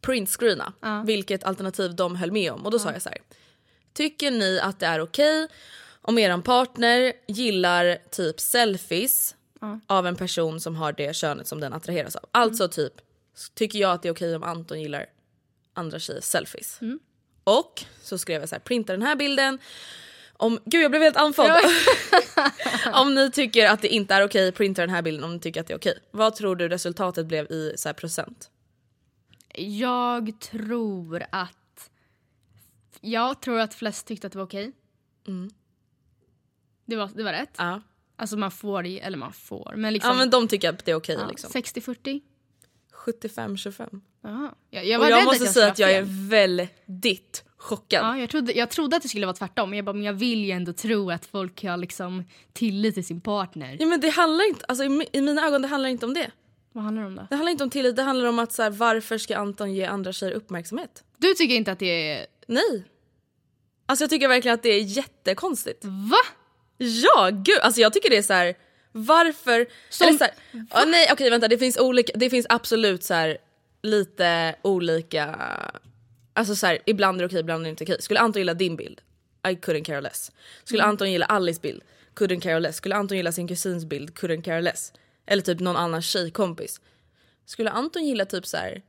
printscreena 0.00 0.72
vilket 1.04 1.44
alternativ 1.44 1.94
de 1.94 2.16
höll 2.16 2.32
med 2.32 2.52
om. 2.52 2.64
Och 2.64 2.70
då 2.70 2.78
sa 2.78 2.92
jag 2.92 3.02
så 3.02 3.08
här. 3.08 3.18
Tycker 3.92 4.30
ni 4.30 4.60
att 4.60 4.80
det 4.80 4.86
är 4.86 5.00
okej 5.00 5.48
om 6.02 6.18
eran 6.18 6.42
partner 6.42 7.12
gillar 7.28 7.98
typ 8.10 8.40
selfies 8.40 9.34
av 9.86 10.06
en 10.06 10.16
person 10.16 10.60
som 10.60 10.76
har 10.76 10.92
det 10.92 11.16
könet 11.16 11.46
som 11.46 11.60
den 11.60 11.72
attraheras 11.72 12.16
av? 12.16 12.24
Alltså 12.32 12.68
typ, 12.68 12.92
tycker 13.54 13.78
jag 13.78 13.92
att 13.92 14.02
det 14.02 14.08
är 14.08 14.12
okej 14.12 14.36
om 14.36 14.42
Anton 14.42 14.80
gillar 14.80 15.06
andra 15.74 15.98
tjejers 15.98 16.24
selfies? 16.24 16.80
Och 17.44 17.84
så 18.02 18.18
skrev 18.18 18.40
jag 18.40 18.48
så 18.48 18.54
här, 18.54 18.60
printa 18.60 18.92
den 18.92 19.02
här 19.02 19.16
bilden. 19.16 19.58
Om, 20.32 20.58
gud 20.64 20.82
jag 20.82 20.90
blev 20.90 21.02
helt 21.02 21.16
andfådd. 21.16 21.50
om 22.92 23.14
ni 23.14 23.30
tycker 23.30 23.68
att 23.68 23.82
det 23.82 23.88
inte 23.88 24.14
är 24.14 24.24
okej, 24.24 24.52
printa 24.52 24.82
den 24.82 24.90
här 24.90 25.02
bilden 25.02 25.24
om 25.24 25.34
ni 25.34 25.40
tycker 25.40 25.60
att 25.60 25.66
det 25.66 25.72
är 25.72 25.78
okej. 25.78 25.98
Vad 26.10 26.34
tror 26.34 26.56
du 26.56 26.68
resultatet 26.68 27.26
blev 27.26 27.52
i 27.52 27.72
så 27.76 27.88
här 27.88 27.94
procent? 27.94 28.50
Jag 29.54 30.40
tror 30.40 31.24
att... 31.32 31.90
Jag 33.00 33.42
tror 33.42 33.60
att 33.60 33.74
flest 33.74 34.06
tyckte 34.06 34.26
att 34.26 34.32
det 34.32 34.38
var 34.38 34.46
okej. 34.46 34.72
Det, 36.84 36.96
var, 36.96 37.10
det 37.14 37.22
var 37.22 37.32
rätt. 37.32 37.54
Ja. 37.56 37.82
Alltså 38.16 38.36
man 38.36 38.50
får, 38.50 38.86
eller 38.86 39.18
man 39.18 39.32
får, 39.32 39.74
men 39.76 39.92
liksom... 39.92 40.10
ja 40.10 40.16
men 40.16 40.30
de 40.30 40.48
tycker 40.48 40.68
att 40.68 40.84
det 40.84 40.90
är 40.90 40.94
okej 40.94 41.16
ja, 41.20 41.28
liksom. 41.28 41.50
60-40. 41.50 42.20
75-25. 43.12 44.00
Jaha. 44.22 44.54
Jag, 44.70 44.86
jag 44.86 45.00
Och 45.00 45.06
jag 45.10 45.24
måste 45.24 45.44
att 45.44 45.52
säga 45.52 45.64
jag 45.64 45.72
att 45.72 45.78
jag 45.78 45.90
är 45.90 46.04
väldigt 46.28 47.44
chockad. 47.56 48.04
Ja, 48.04 48.18
jag, 48.18 48.30
trodde, 48.30 48.52
jag 48.52 48.70
trodde 48.70 48.96
att 48.96 49.02
det 49.02 49.08
skulle 49.08 49.26
vara 49.26 49.36
tvärtom. 49.36 49.74
Jag, 49.74 49.84
bara, 49.84 49.92
men 49.92 50.02
jag 50.02 50.12
vill 50.12 50.44
ju 50.44 50.50
ändå 50.50 50.72
tro 50.72 51.10
att 51.10 51.26
folk 51.26 51.64
har 51.64 51.76
liksom 51.76 52.24
tillit 52.52 52.94
till 52.94 53.04
sin 53.04 53.20
partner. 53.20 53.76
Ja, 53.80 53.86
men 53.86 54.00
det 54.00 54.08
handlar 54.08 54.48
inte, 54.48 54.64
alltså, 54.68 54.84
i, 54.84 55.08
I 55.12 55.20
mina 55.20 55.46
ögon 55.46 55.62
det 55.62 55.68
handlar 55.68 55.88
inte 55.88 56.06
om 56.06 56.14
det. 56.14 56.30
Vad 56.72 56.84
handlar 56.84 57.02
det 57.02 57.08
om 57.08 57.16
då? 57.16 57.26
Det 57.30 57.36
handlar 57.36 57.52
inte 57.52 57.64
om 57.64 57.70
tillit, 57.70 57.96
det 57.96 58.02
handlar 58.02 58.28
om 58.28 58.38
att 58.38 58.52
så 58.52 58.62
här, 58.62 58.70
varför 58.70 59.18
ska 59.18 59.36
Anton 59.36 59.74
ge 59.74 59.84
andra 59.84 60.12
tjejer 60.12 60.32
uppmärksamhet? 60.32 61.04
Du 61.16 61.34
tycker 61.34 61.54
inte 61.54 61.72
att 61.72 61.78
det 61.78 62.12
är... 62.12 62.26
Nej. 62.46 62.84
Alltså 63.86 64.02
jag 64.02 64.10
tycker 64.10 64.28
verkligen 64.28 64.54
att 64.54 64.62
det 64.62 64.68
är 64.68 64.82
jättekonstigt. 64.82 65.84
Va? 65.84 66.18
Ja, 66.76 67.30
gud! 67.32 67.58
Alltså 67.62 67.80
jag 67.80 67.92
tycker 67.92 68.10
det 68.10 68.16
är 68.16 68.22
så 68.22 68.32
här. 68.32 68.54
Varför... 69.06 69.66
Som- 69.88 70.18
så 70.18 70.24
här, 70.24 70.32
ja, 70.70 70.84
nej 70.84 71.08
okej 71.12 71.30
vänta 71.30 71.48
det 71.48 71.58
finns, 71.58 71.76
olika, 71.78 72.12
det 72.14 72.30
finns 72.30 72.46
absolut 72.48 73.04
så 73.04 73.14
här, 73.14 73.38
lite 73.82 74.54
olika... 74.62 75.34
Alltså 76.32 76.54
så 76.56 76.66
här, 76.66 76.78
ibland 76.86 77.18
är 77.18 77.22
det 77.22 77.26
okej, 77.26 77.40
ibland 77.40 77.60
är 77.60 77.64
det 77.64 77.70
inte 77.70 77.84
okej. 77.84 78.02
Skulle 78.02 78.20
Anton 78.20 78.40
gilla 78.40 78.54
din 78.54 78.76
bild? 78.76 79.00
I 79.48 79.50
couldn't 79.50 79.84
care 79.84 80.00
less. 80.00 80.32
Skulle 80.64 80.82
Anton 80.82 81.12
gilla 81.12 81.26
Alice 81.26 81.60
bild? 81.60 81.82
Couldn't 82.14 82.40
care 82.40 82.60
less. 82.60 82.76
Skulle 82.76 82.96
Anton 82.96 83.16
gilla 83.16 83.32
sin 83.32 83.48
kusins 83.48 83.84
bild? 83.84 84.10
Couldn't 84.10 84.42
care 84.42 84.60
less. 84.60 84.92
Eller 85.26 85.42
typ 85.42 85.60
någon 85.60 85.76
annan 85.76 86.02
tjejkompis. 86.02 86.80
Skulle 87.46 87.70
Anton 87.70 88.04
gilla 88.06 88.24
typ 88.24 88.46
så 88.46 88.56
här 88.56 88.82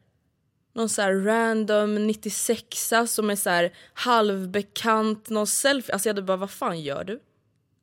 någon 0.73 0.89
så 0.89 1.01
random 1.01 2.07
96 2.07 2.93
som 3.07 3.29
är 3.29 3.35
så 3.35 3.49
här 3.49 3.73
halvbekant, 3.93 5.29
någon 5.29 5.47
selfie. 5.47 5.93
Alltså 5.93 6.09
jag 6.09 6.13
hade 6.13 6.21
bara 6.21 6.37
vad 6.37 6.51
fan 6.51 6.81
gör 6.81 7.03
du? 7.03 7.19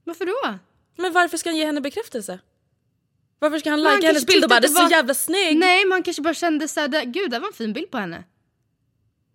Varför 0.05 0.25
då? 0.27 0.59
Men 0.97 1.13
varför 1.13 1.37
ska 1.37 1.49
han 1.51 1.57
ge 1.57 1.67
henne 1.67 1.81
bekräftelse? 1.81 2.39
Varför 3.39 3.59
ska 3.59 3.71
han 3.71 3.79
Men 3.81 3.87
han 3.87 3.95
lajka 3.95 4.07
hennes 4.07 4.27
bild 4.27 4.45
och 4.45 4.51
bara 4.51 4.61
det 4.61 4.67
är 4.67 4.69
att 4.71 4.77
så 4.77 4.83
var- 4.83 4.91
jävla 4.91 5.15
snygg? 5.15 5.57
Nej 5.59 5.85
man 5.85 6.03
kanske 6.03 6.23
bara 6.23 6.35
kände 6.35 6.69
såhär, 6.69 6.89
"Det- 6.89 7.05
gud 7.05 7.31
det 7.31 7.39
var 7.39 7.47
en 7.49 7.53
fin 7.55 7.73
bild 7.73 7.91
på 7.91 7.99
henne. 7.99 8.25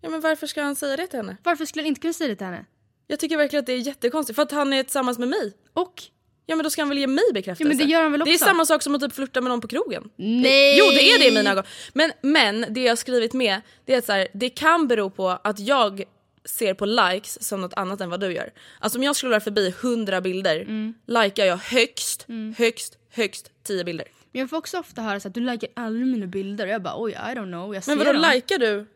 Ja, 0.00 0.10
men 0.10 0.20
varför 0.20 0.46
ska 0.46 0.62
han 0.62 0.76
säga 0.76 0.96
det 0.96 1.06
till 1.06 1.16
henne? 1.18 1.36
Varför 1.42 1.64
skulle 1.64 1.82
han 1.82 1.86
inte 1.88 2.00
kunna 2.00 2.12
säga 2.12 2.28
det 2.28 2.36
till 2.36 2.46
henne? 2.46 2.64
Jag 3.06 3.18
tycker 3.20 3.36
verkligen 3.36 3.60
att 3.60 3.66
det 3.66 3.72
är 3.72 3.76
jättekonstigt 3.78 4.34
för 4.36 4.42
att 4.42 4.52
han 4.52 4.72
är 4.72 4.82
tillsammans 4.82 5.18
med 5.18 5.28
mig. 5.28 5.52
Och? 5.72 6.02
Ja 6.46 6.56
men 6.56 6.64
då 6.64 6.70
ska 6.70 6.82
han 6.82 6.88
väl 6.88 6.98
ge 6.98 7.06
mig 7.06 7.24
bekräftelse? 7.34 7.62
Ja, 7.72 7.76
men 7.78 7.86
det 7.86 7.92
gör 7.92 8.02
han 8.02 8.12
väl 8.12 8.20
Det 8.24 8.30
är 8.30 8.34
också? 8.34 8.44
samma 8.44 8.66
sak 8.66 8.82
som 8.82 8.94
att 8.94 9.00
typ 9.00 9.12
flirta 9.14 9.40
med 9.40 9.50
någon 9.50 9.60
på 9.60 9.68
krogen. 9.68 10.10
Nej! 10.16 10.78
Jo 10.78 10.84
det 10.90 11.02
är 11.12 11.18
det 11.18 11.28
i 11.28 11.34
mina 11.34 11.50
ögon. 11.50 11.64
Men, 11.92 12.12
men 12.22 12.66
det 12.68 12.80
jag 12.80 12.90
har 12.90 12.96
skrivit 12.96 13.32
med 13.32 13.60
det 13.84 13.94
är 13.94 13.98
att 13.98 14.04
så 14.04 14.12
här, 14.12 14.28
det 14.34 14.48
kan 14.50 14.88
bero 14.88 15.10
på 15.10 15.28
att 15.28 15.58
jag 15.58 16.02
ser 16.44 16.74
på 16.74 16.86
likes 16.86 17.42
som 17.48 17.60
något 17.60 17.74
annat 17.74 18.00
än 18.00 18.10
vad 18.10 18.20
du 18.20 18.32
gör. 18.32 18.52
Alltså 18.78 18.98
om 18.98 19.02
jag 19.02 19.16
scrollar 19.16 19.40
förbi 19.40 19.68
100 19.82 20.20
bilder 20.20 20.60
Mm. 20.60 20.94
likar 21.06 21.44
jag 21.44 21.56
högst, 21.56 22.26
högst, 22.56 22.98
högst 23.10 23.50
10 23.62 23.84
bilder. 23.84 24.06
Men 24.32 24.40
jag 24.40 24.50
får 24.50 24.56
också 24.56 24.78
ofta 24.78 25.02
höra 25.02 25.20
så 25.20 25.28
att 25.28 25.34
du 25.34 25.40
likar 25.40 25.68
aldrig 25.76 26.06
mina 26.06 26.26
bilder 26.26 26.66
och 26.66 26.72
jag 26.72 26.82
bara 26.82 26.94
oj 27.02 27.12
I 27.12 27.14
don't 27.16 27.46
know, 27.52 27.74
jag 27.74 27.84
ser 27.84 27.90
Men 27.96 27.98
vadå 28.06 28.12
dem. 28.12 28.30
likar 28.34 28.58
du 28.58 28.86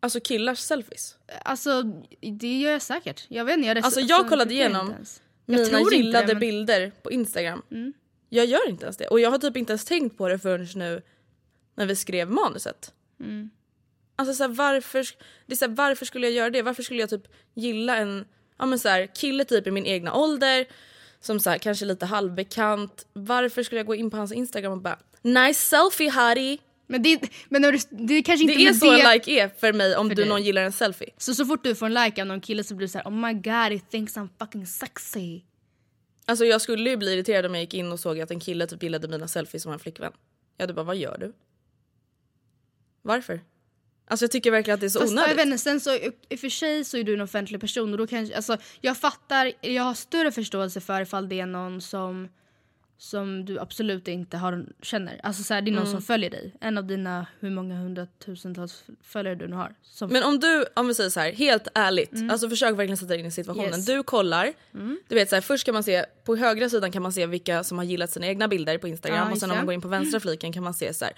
alltså 0.00 0.20
killars 0.20 0.58
selfies? 0.58 1.16
Alltså 1.44 1.82
det 2.38 2.58
gör 2.60 2.70
jag 2.72 2.82
säkert. 2.82 3.24
Jag 3.28 3.44
vet 3.44 3.56
inte, 3.56 3.68
jag 3.68 3.78
Alltså, 3.78 4.00
jag 4.00 4.28
kollade 4.28 4.54
reflekterar 4.54 4.82
igenom 4.84 4.94
Mina 5.46 5.80
gillade 5.92 6.26
det, 6.26 6.32
men- 6.34 6.40
bilder 6.40 6.92
på 7.02 7.10
Instagram. 7.10 7.62
Mm. 7.70 7.92
Jag 8.28 8.46
gör 8.46 8.68
inte 8.68 8.84
ens 8.84 8.96
det. 8.96 9.06
Och 9.06 9.20
jag 9.20 9.30
har 9.30 9.38
typ 9.38 9.56
inte 9.56 9.72
ens 9.72 9.84
tänkt 9.84 10.18
på 10.18 10.28
det 10.28 10.38
förrän 10.38 10.68
nu 10.74 11.02
när 11.74 11.86
vi 11.86 11.96
skrev 11.96 12.30
manuset. 12.30 12.92
Mm. 13.20 13.50
Alltså 14.16 14.34
så 14.34 14.42
här, 14.42 14.50
varför, 14.50 15.06
det 15.46 15.52
är 15.52 15.56
så 15.56 15.64
här, 15.64 15.72
varför 15.74 16.06
skulle 16.06 16.26
jag 16.26 16.34
göra 16.34 16.50
det? 16.50 16.62
Varför 16.62 16.82
skulle 16.82 17.00
jag 17.00 17.10
typ 17.10 17.22
gilla 17.54 17.96
en 17.96 18.24
ja, 18.58 18.66
men 18.66 18.78
så 18.78 18.88
här, 18.88 19.06
kille 19.14 19.44
typ 19.44 19.66
i 19.66 19.70
min 19.70 19.86
egna 19.86 20.14
ålder 20.14 20.66
som 21.20 21.40
så 21.40 21.50
här, 21.50 21.58
kanske 21.58 21.84
lite 21.84 22.06
halvbekant. 22.06 23.06
Varför 23.12 23.62
skulle 23.62 23.78
jag 23.78 23.86
gå 23.86 23.94
in 23.94 24.10
på 24.10 24.16
hans 24.16 24.32
Instagram 24.32 24.72
och 24.72 24.80
bara 24.80 24.98
nice 25.22 25.60
selfie 25.60 26.10
Harry? 26.10 26.58
Men, 26.86 27.02
det, 27.02 27.20
men 27.48 27.62
när 27.62 27.72
du, 27.72 27.78
det 27.90 28.14
är 28.14 28.22
kanske 28.22 28.44
inte 28.44 28.54
Det 28.56 28.68
är 28.68 28.72
så 28.72 28.92
det. 28.92 29.00
en 29.00 29.12
like 29.12 29.30
är 29.40 29.48
för 29.48 29.72
mig 29.72 29.96
om 29.96 30.08
För 30.08 30.14
du 30.16 30.22
dig. 30.22 30.28
någon 30.28 30.42
gillar 30.42 30.62
en 30.62 30.72
selfie. 30.72 31.10
Så, 31.18 31.34
så 31.34 31.46
fort 31.46 31.64
du 31.64 31.74
får 31.74 31.86
en 31.86 31.94
like 31.94 32.20
av 32.22 32.26
någon 32.28 32.40
kille 32.40 32.64
så 32.64 32.74
blir 32.74 32.86
du 32.86 32.90
såhär 32.90 33.06
oh 33.06 33.12
my 33.12 33.32
god 33.32 33.72
he 33.72 33.78
thinks 33.90 34.16
I'm 34.16 34.28
fucking 34.38 34.66
sexy. 34.66 35.40
Alltså 36.26 36.44
jag 36.44 36.60
skulle 36.60 36.90
ju 36.90 36.96
bli 36.96 37.12
irriterad 37.12 37.46
om 37.46 37.54
jag 37.54 37.60
gick 37.62 37.74
in 37.74 37.92
och 37.92 38.00
såg 38.00 38.20
att 38.20 38.30
en 38.30 38.40
kille 38.40 38.66
typ 38.66 38.82
gillade 38.82 39.08
mina 39.08 39.28
selfies 39.28 39.62
som 39.62 39.72
en 39.72 39.78
flickvän. 39.78 40.12
Jag 40.56 40.62
hade 40.62 40.74
bara, 40.74 40.82
vad 40.84 40.96
gör 40.96 41.18
du? 41.18 41.32
Varför? 43.02 43.40
Alltså 44.06 44.24
jag 44.24 44.30
tycker 44.30 44.50
verkligen 44.50 44.74
att 44.74 44.80
det 44.80 44.86
är 44.86 44.88
så 44.88 45.00
Fast 45.00 45.12
onödigt. 45.12 45.40
inte, 45.40 45.58
sen 45.58 45.80
så 45.80 45.94
i 45.94 46.10
och 46.30 46.38
för 46.38 46.48
sig 46.48 46.84
så 46.84 46.96
är 46.98 47.04
du 47.04 47.14
en 47.14 47.20
offentlig 47.20 47.60
person 47.60 47.92
och 47.92 47.98
då 47.98 48.06
kanske, 48.06 48.36
alltså 48.36 48.56
jag 48.80 48.96
fattar, 48.96 49.52
jag 49.60 49.82
har 49.82 49.94
större 49.94 50.32
förståelse 50.32 50.80
för 50.80 51.00
ifall 51.00 51.28
det 51.28 51.40
är 51.40 51.46
någon 51.46 51.80
som 51.80 52.28
som 52.98 53.44
du 53.44 53.58
absolut 53.58 54.08
inte 54.08 54.36
har, 54.36 54.66
känner. 54.82 55.20
Alltså 55.22 55.42
så 55.42 55.54
här, 55.54 55.62
det 55.62 55.70
är 55.70 55.72
någon 55.72 55.80
Mm. 55.82 55.92
som 55.92 56.02
följer 56.02 56.30
dig. 56.30 56.54
En 56.60 56.78
av 56.78 56.86
dina, 56.86 57.26
hur 57.40 57.50
många 57.50 57.74
hundratusentals 57.74 58.84
följare 59.02 59.34
du 59.34 59.48
nu 59.48 59.56
har. 59.56 59.74
Som 59.82 60.10
Men 60.10 60.22
om 60.22 60.40
du, 60.40 60.64
om 60.76 60.86
vi 60.88 60.94
säger 60.94 61.10
så 61.10 61.20
här, 61.20 61.32
helt 61.32 61.68
ärligt, 61.74 62.10
alltså 62.30 62.48
försök 62.48 62.70
verkligen 62.70 62.96
sätta 62.96 63.08
dig 63.08 63.20
in 63.20 63.26
i 63.26 63.30
situationen. 63.30 63.66
Mm. 63.68 63.78
Yes. 63.78 63.88
Mm. 63.88 63.98
Du 63.98 64.02
kollar, 64.02 64.52
du 65.08 65.14
vet 65.14 65.28
så 65.28 65.36
här, 65.36 65.40
först 65.40 65.64
kan 65.64 65.74
man 65.74 65.82
se, 65.84 66.04
på 66.24 66.36
högra 66.36 66.68
sidan 66.68 66.92
kan 66.92 67.02
man 67.02 67.12
se 67.12 67.26
vilka 67.26 67.64
som 67.64 67.78
har 67.78 67.84
gillat 67.84 68.10
sina 68.10 68.26
egna 68.26 68.48
bilder 68.48 68.78
på 68.78 68.88
Instagram 68.88 69.26
Ja, 69.26 69.32
och 69.32 69.38
sen 69.38 69.50
om 69.50 69.56
man 69.56 69.66
går 69.66 69.74
in 69.74 69.80
på 69.80 69.88
vänstra 69.88 70.20
fliken 70.26 70.52
kan 70.52 70.62
man 70.62 70.74
se 70.74 70.94
så 70.94 71.04
här. 71.04 71.14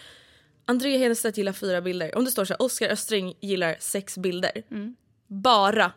Andrea 0.65 0.99
Hedenstedt 0.99 1.39
gillar 1.39 1.53
fyra 1.53 1.81
bilder. 1.81 2.19
Om 2.19 2.25
det 2.25 2.31
står 2.31 2.45
så 2.45 2.55
här, 2.55 2.63
Oskar 2.63 2.89
Östring 2.89 3.35
gillar 3.41 3.77
sex 3.81 4.19
bilder. 4.19 4.63
Mm. 4.71 4.97
Bara 5.27 5.93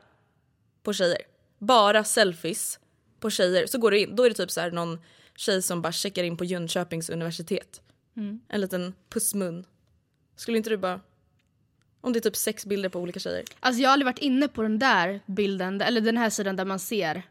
på 0.84 0.94
tjejer. 0.94 1.22
Bara 1.58 2.04
selfies 2.04 2.80
på 3.20 3.30
tjejer. 3.30 3.68
Så 3.68 3.78
går 3.78 3.92
du 3.92 4.00
in, 4.00 4.16
då 4.16 4.24
är 4.24 4.30
det 4.30 4.36
typ 4.36 4.52
så 4.52 4.62
här 4.62 4.72
någon 4.72 5.00
tjej 5.36 5.62
som 5.62 5.82
bara 5.82 5.92
checkar 5.92 6.24
in 6.24 6.38
på 6.38 6.46
Jönköpings 6.46 7.10
universitet. 7.10 7.82
Mm. 8.18 8.40
En 8.48 8.62
liten 8.62 8.94
pussmun. 9.10 9.66
Skulle 10.36 10.58
inte 10.58 10.70
du 10.70 10.78
bara... 10.78 11.02
Om 12.02 12.14
det 12.14 12.20
är 12.20 12.22
typ 12.22 12.36
sex 12.36 12.66
bilder 12.66 12.90
på 12.90 13.00
olika 13.00 13.20
tjejer. 13.20 13.44
Alltså 13.60 13.82
jag 13.82 13.90
har 13.90 13.94
aldrig 13.94 14.06
varit 14.06 14.20
inne 14.20 14.48
på 14.48 14.62
den 14.62 14.80
där 14.80 15.20
bilden, 15.26 15.82
eller 15.82 16.02
den 16.02 16.18
här 16.18 16.30
sidan 16.30 16.56
där 16.56 16.66
man 16.66 16.80
ser 16.80 17.24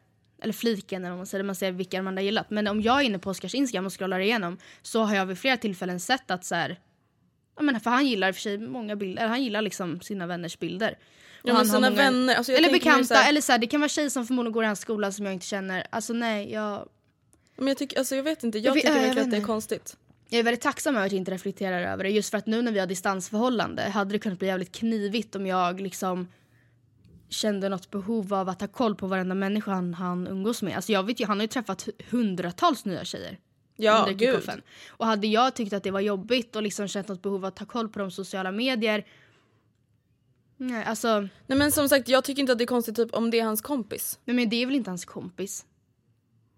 eller 0.42 0.52
fliken 0.52 1.02
eller 1.02 1.10
vad 1.10 1.18
man 1.18 1.26
säger, 1.26 1.42
där 1.42 1.46
man 1.46 1.54
ser 1.54 1.72
vilka 1.72 2.02
man 2.02 2.16
har 2.16 2.24
gillat. 2.24 2.50
Men 2.50 2.66
om 2.66 2.82
jag 2.82 3.00
är 3.00 3.04
inne 3.04 3.18
på 3.18 3.30
Oskars 3.30 3.54
Instagram 3.54 3.86
och 3.86 3.98
scrollar 3.98 4.20
igenom 4.20 4.58
så 4.82 5.02
har 5.02 5.16
jag 5.16 5.26
vid 5.26 5.38
flera 5.38 5.56
tillfällen 5.56 6.00
sett 6.00 6.30
att 6.30 6.44
så 6.44 6.54
här, 6.54 6.80
ja 7.56 7.62
men 7.62 7.80
för 7.80 7.90
han 7.90 8.06
gillar 8.06 8.32
för 8.32 8.40
sig 8.40 8.58
många 8.58 8.96
bilder, 8.96 9.26
han 9.26 9.42
gillar 9.44 9.62
liksom 9.62 10.00
sina 10.00 10.26
vänners 10.26 10.58
bilder. 10.58 10.98
Ja, 11.42 11.54
men 11.54 11.66
sina 11.66 11.90
vänner, 11.90 12.34
alltså 12.34 12.52
eller 12.52 12.72
bekanta, 12.72 13.14
här- 13.14 13.28
eller 13.28 13.40
så 13.40 13.52
här, 13.52 13.58
det 13.58 13.66
kan 13.66 13.80
vara 13.80 13.88
tjejer 13.88 14.08
som 14.08 14.26
förmodligen 14.26 14.52
går 14.52 14.64
i 14.64 14.66
hans 14.66 14.80
skola 14.80 15.12
som 15.12 15.24
jag 15.24 15.34
inte 15.34 15.46
känner. 15.46 15.86
Alltså 15.90 16.12
nej, 16.12 16.52
jag, 16.52 16.88
Men 17.56 17.68
jag, 17.68 17.76
tycker, 17.76 17.98
alltså 17.98 18.16
jag 18.16 18.22
vet 18.22 18.44
inte, 18.44 18.58
jag, 18.58 18.66
Jag 18.66 18.74
tycker 18.74 18.88
jag 18.88 19.02
verkligen 19.02 19.24
att 19.24 19.30
det 19.30 19.36
är 19.36 19.42
konstigt. 19.42 19.96
jag 20.28 20.38
är 20.38 20.42
väldigt 20.42 20.60
tacksam 20.62 20.96
över 20.96 21.06
att 21.06 21.12
jag 21.12 21.18
inte 21.18 21.30
reflekterar 21.30 21.82
över 21.92 22.04
det. 22.04 22.10
Just 22.10 22.30
för 22.30 22.38
att 22.38 22.46
nu 22.46 22.62
när 22.62 22.72
vi 22.72 22.78
har 22.78 22.86
distansförhållande 22.86 23.82
hade 23.82 24.12
det 24.12 24.18
kunnat 24.18 24.38
bli 24.38 24.48
jävligt 24.48 24.72
knivigt 24.72 25.36
om 25.36 25.46
jag 25.46 25.80
liksom 25.80 26.28
kände 27.28 27.68
något 27.68 27.90
behov 27.90 28.34
av 28.34 28.48
att 28.48 28.60
ha 28.60 28.68
koll 28.68 28.94
på 28.94 29.06
varenda 29.06 29.34
människa 29.34 29.70
han, 29.70 29.94
han 29.94 30.26
umgås 30.26 30.62
med. 30.62 30.76
Alltså 30.76 30.92
jag 30.92 31.02
vet 31.06 31.20
ju, 31.20 31.24
han 31.26 31.38
har 31.38 31.44
ju 31.44 31.48
träffat 31.48 31.88
hundratals 32.10 32.84
nya 32.84 33.04
tjejer. 33.04 33.38
Ja, 33.76 34.06
under 34.08 34.26
kickoffen. 34.26 34.62
Och 34.88 35.06
hade 35.06 35.26
jag 35.26 35.54
tyckt 35.54 35.72
att 35.72 35.82
det 35.82 35.90
var 35.90 36.00
jobbigt 36.00 36.56
och 36.56 36.62
liksom 36.62 36.88
känt 36.88 37.08
något 37.08 37.22
behov 37.22 37.36
av 37.36 37.44
att 37.44 37.56
ta 37.56 37.64
koll 37.64 37.88
på 37.88 37.98
de 37.98 38.10
sociala 38.10 38.52
medier. 38.52 39.06
Nej, 40.56 40.84
alltså, 40.84 41.28
Nej 41.46 41.58
men 41.58 41.72
som 41.72 41.88
sagt, 41.88 42.08
jag 42.08 42.24
tycker 42.24 42.40
inte 42.40 42.52
att 42.52 42.58
det 42.58 42.64
är 42.64 42.66
konstigt 42.66 42.96
typ 42.96 43.14
om 43.14 43.30
det 43.30 43.40
är 43.40 43.44
hans 43.44 43.60
kompis. 43.60 44.18
nej, 44.24 44.36
men 44.36 44.48
det 44.48 44.62
är 44.62 44.66
väl 44.66 44.74
inte 44.74 44.90
hans 44.90 45.04
kompis? 45.04 45.66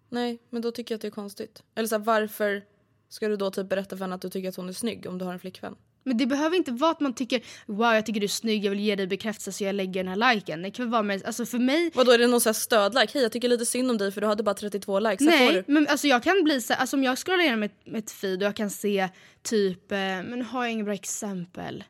Nej, 0.09 0.38
men 0.50 0.62
då 0.62 0.70
tycker 0.70 0.94
jag 0.94 0.96
att 0.96 1.02
det 1.02 1.09
är 1.09 1.12
konstigt. 1.12 1.62
Eller 1.74 1.88
så 1.88 1.94
här, 1.94 2.04
varför 2.04 2.64
ska 3.09 3.28
du 3.28 3.37
då 3.37 3.50
typ 3.50 3.68
berätta 3.68 3.96
för 3.96 4.04
henne 4.04 4.14
att 4.14 4.22
du 4.22 4.31
tycker 4.31 4.48
att 4.48 4.57
hon 4.57 4.68
är 4.68 4.72
snygg 4.72 5.07
om 5.07 5.18
du 5.18 5.24
har 5.24 5.33
en 5.33 5.40
flickvän? 5.40 5.76
Men 6.04 6.16
det 6.16 6.26
behöver 6.26 6.56
inte 6.56 6.72
vara 6.72 6.90
att 6.90 7.00
man 7.00 7.14
tycker 7.14 7.42
wow 7.66 7.94
jag 7.94 8.06
tycker 8.06 8.20
du 8.20 8.24
är 8.24 8.28
snygg, 8.28 8.64
jag 8.64 8.70
vill 8.70 8.80
ge 8.80 8.96
dig 8.96 9.06
bekräftelse 9.06 9.52
så 9.52 9.64
jag 9.64 9.74
lägger 9.74 10.04
den 10.04 10.22
här 10.22 10.34
liken. 10.34 10.62
Det 10.62 10.70
kan 10.70 10.90
vara 10.90 11.02
med, 11.02 11.24
alltså 11.24 11.46
för 11.46 11.58
mig 11.58 11.90
Vadå 11.94 12.11
är 12.11 12.18
det 12.18 12.26
någon 12.26 12.54
stödlike? 12.54 13.11
Hej 13.14 13.22
jag 13.22 13.32
tycker 13.32 13.48
lite 13.48 13.66
synd 13.66 13.90
om 13.90 13.98
dig 13.98 14.12
för 14.12 14.20
du 14.20 14.26
hade 14.26 14.42
bara 14.42 14.54
32 14.54 15.00
likes. 15.00 15.20
Nej, 15.20 15.52
du. 15.52 15.64
men 15.72 15.87
alltså 15.87 16.06
jag 16.06 16.22
kan 16.22 16.44
bli 16.44 16.61
så 16.61 16.74
alltså 16.74 16.96
om 16.96 17.04
jag 17.04 17.18
scrollar 17.18 17.42
igenom 17.42 17.62
ett, 17.62 17.88
ett 17.94 18.11
feed 18.11 18.42
och 18.42 18.46
jag 18.46 18.56
kan 18.56 18.70
se 18.70 19.08
typ, 19.42 19.92
eh, 19.92 19.98
men 19.98 20.42
har 20.42 20.64
jag 20.64 20.72
inga 20.72 20.84
bra 20.84 20.94
exempel? 20.94 21.84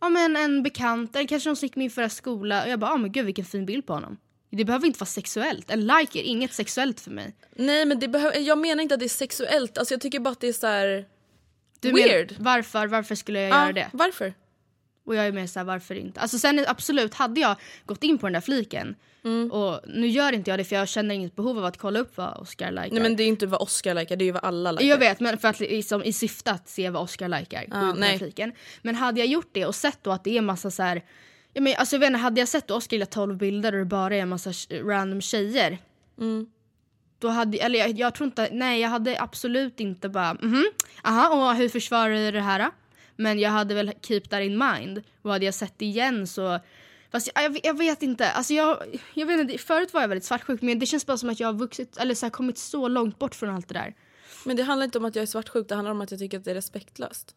Ja 0.00 0.08
men 0.08 0.36
en 0.36 0.62
bekant, 0.62 1.16
eller 1.16 1.28
kanske 1.28 1.48
någon 1.48 1.56
som 1.56 1.66
gick 1.66 1.76
min 1.76 1.90
förra 1.90 2.08
skola 2.08 2.62
och 2.62 2.68
jag 2.68 2.78
bara, 2.78 2.90
ja 2.90 2.96
men 2.96 3.12
gud 3.12 3.26
vilken 3.26 3.44
fin 3.44 3.66
bild 3.66 3.86
på 3.86 3.92
honom. 3.92 4.16
Det 4.50 4.64
behöver 4.64 4.86
inte 4.86 4.98
vara 5.00 5.06
sexuellt, 5.06 5.70
en 5.70 5.86
like 5.86 6.18
är 6.18 6.22
inget 6.22 6.54
sexuellt 6.54 7.00
för 7.00 7.10
mig. 7.10 7.34
Nej 7.56 7.86
men 7.86 7.98
det 7.98 8.08
behöver, 8.08 8.38
jag 8.38 8.58
menar 8.58 8.82
inte 8.82 8.94
att 8.94 9.00
det 9.00 9.06
är 9.06 9.08
sexuellt, 9.08 9.78
alltså 9.78 9.94
jag 9.94 10.00
tycker 10.00 10.20
bara 10.20 10.30
att 10.30 10.40
det 10.40 10.48
är 10.48 10.52
så 10.52 10.66
här. 10.66 11.06
Du 11.80 11.92
Weird. 11.92 12.32
Men, 12.36 12.44
varför, 12.44 12.86
varför 12.86 13.14
skulle 13.14 13.40
jag 13.40 13.50
Ja, 13.50 13.62
göra 13.62 13.72
det? 13.72 13.90
Varför? 13.92 14.34
Och 15.04 15.14
jag 15.14 15.26
är 15.26 15.32
mer 15.32 15.46
såhär, 15.46 15.64
varför 15.64 15.94
inte? 15.94 16.20
Alltså 16.20 16.38
sen 16.38 16.64
absolut, 16.68 17.14
hade 17.14 17.40
jag 17.40 17.56
gått 17.86 18.04
in 18.04 18.18
på 18.18 18.26
den 18.26 18.32
där 18.32 18.40
fliken 18.40 18.96
Mm. 19.24 19.52
och 19.52 19.80
nu 19.86 20.06
gör 20.06 20.32
inte 20.32 20.50
jag 20.50 20.58
det 20.60 20.64
för 20.64 20.76
jag 20.76 20.88
känner 20.88 21.14
inget 21.14 21.36
behov 21.36 21.58
av 21.58 21.64
att 21.64 21.76
kolla 21.76 21.98
upp 21.98 22.16
vad 22.16 22.38
Oscar 22.38 22.70
likar. 22.70 22.88
Nej 22.92 23.02
men 23.02 23.16
det 23.16 23.22
är 23.22 23.26
inte 23.26 23.46
vad 23.46 23.62
Oscar 23.62 23.94
likar, 23.94 24.16
det 24.16 24.24
är 24.24 24.26
ju 24.26 24.32
vad 24.32 24.44
alla 24.44 24.72
likar. 24.72 24.86
Jag 24.86 24.98
vet, 24.98 25.20
men 25.20 25.38
för 25.38 25.48
att 25.48 25.60
liksom, 25.60 26.04
i 26.04 26.12
syfte 26.12 26.50
att 26.50 26.68
se 26.68 26.90
vad 26.90 27.02
Oscar 27.02 27.28
likar. 27.28 27.64
på 27.64 27.98
nej. 28.00 28.10
här 28.10 28.18
fliken. 28.18 28.52
Men 28.82 28.94
hade 28.94 29.20
jag 29.20 29.28
gjort 29.28 29.48
det 29.52 29.66
och 29.66 29.74
sett 29.74 29.98
då 30.02 30.10
att 30.10 30.24
det 30.24 30.36
är 30.36 30.40
massa 30.40 30.70
så 30.70 30.82
här. 30.82 31.04
Ja, 31.52 31.60
men, 31.60 31.74
alltså, 31.78 31.96
jag 31.96 32.00
vet 32.00 32.06
inte, 32.06 32.18
hade 32.18 32.40
jag 32.40 32.48
sett 32.48 32.70
Oscar 32.70 32.94
gillar 32.94 33.06
12 33.06 33.36
bilder 33.36 33.72
och 33.72 33.78
det 33.78 33.84
bara 33.84 34.16
är 34.16 34.20
en 34.20 34.28
massa 34.28 34.52
random 34.84 35.20
tjejer. 35.20 35.78
Mm. 36.18 36.46
Då 37.20 37.28
hade, 37.28 37.58
eller 37.58 37.78
jag, 37.78 37.90
jag 37.98 38.14
tror 38.14 38.26
inte, 38.26 38.48
nej 38.52 38.80
jag 38.80 38.88
hade 38.88 39.20
absolut 39.20 39.80
inte 39.80 40.08
bara 40.08 40.34
mhm, 40.34 40.64
aha 41.02 41.28
och 41.50 41.56
hur 41.56 41.68
försvarar 41.68 42.14
du 42.14 42.30
det 42.30 42.40
här? 42.40 42.70
Men 43.16 43.38
jag 43.38 43.50
hade 43.50 43.74
väl 43.74 43.92
keep 44.02 44.20
that 44.20 44.40
in 44.42 44.58
mind. 44.58 45.02
Och 45.22 45.32
hade 45.32 45.44
jag 45.44 45.54
sett 45.54 45.82
igen 45.82 46.26
så 46.26 46.60
Fast 47.12 47.28
jag, 47.34 47.44
jag, 47.44 47.60
jag 47.62 47.78
vet 47.78 48.02
inte, 48.02 48.30
alltså 48.30 48.54
jag, 48.54 48.78
jag 49.14 49.26
vet 49.26 49.40
inte, 49.40 49.58
förut 49.58 49.94
var 49.94 50.00
jag 50.00 50.08
väldigt 50.08 50.24
svartsjuk 50.24 50.62
men 50.62 50.78
det 50.78 50.86
känns 50.86 51.06
bara 51.06 51.16
som 51.16 51.28
att 51.28 51.40
jag 51.40 51.48
har 51.48 51.52
vuxit, 51.54 51.96
eller 51.96 52.14
så 52.14 52.26
här, 52.26 52.30
kommit 52.30 52.58
så 52.58 52.88
långt 52.88 53.18
bort 53.18 53.34
från 53.34 53.50
allt 53.50 53.68
det 53.68 53.74
där. 53.74 53.94
Men 54.44 54.56
det 54.56 54.62
handlar 54.62 54.84
inte 54.84 54.98
om 54.98 55.04
att 55.04 55.14
jag 55.16 55.22
är 55.22 55.26
svartsjuk, 55.26 55.68
det 55.68 55.74
handlar 55.74 55.92
om 55.92 56.00
att 56.00 56.10
jag 56.10 56.20
tycker 56.20 56.38
att 56.38 56.44
det 56.44 56.50
är 56.50 56.54
respektlöst. 56.54 57.34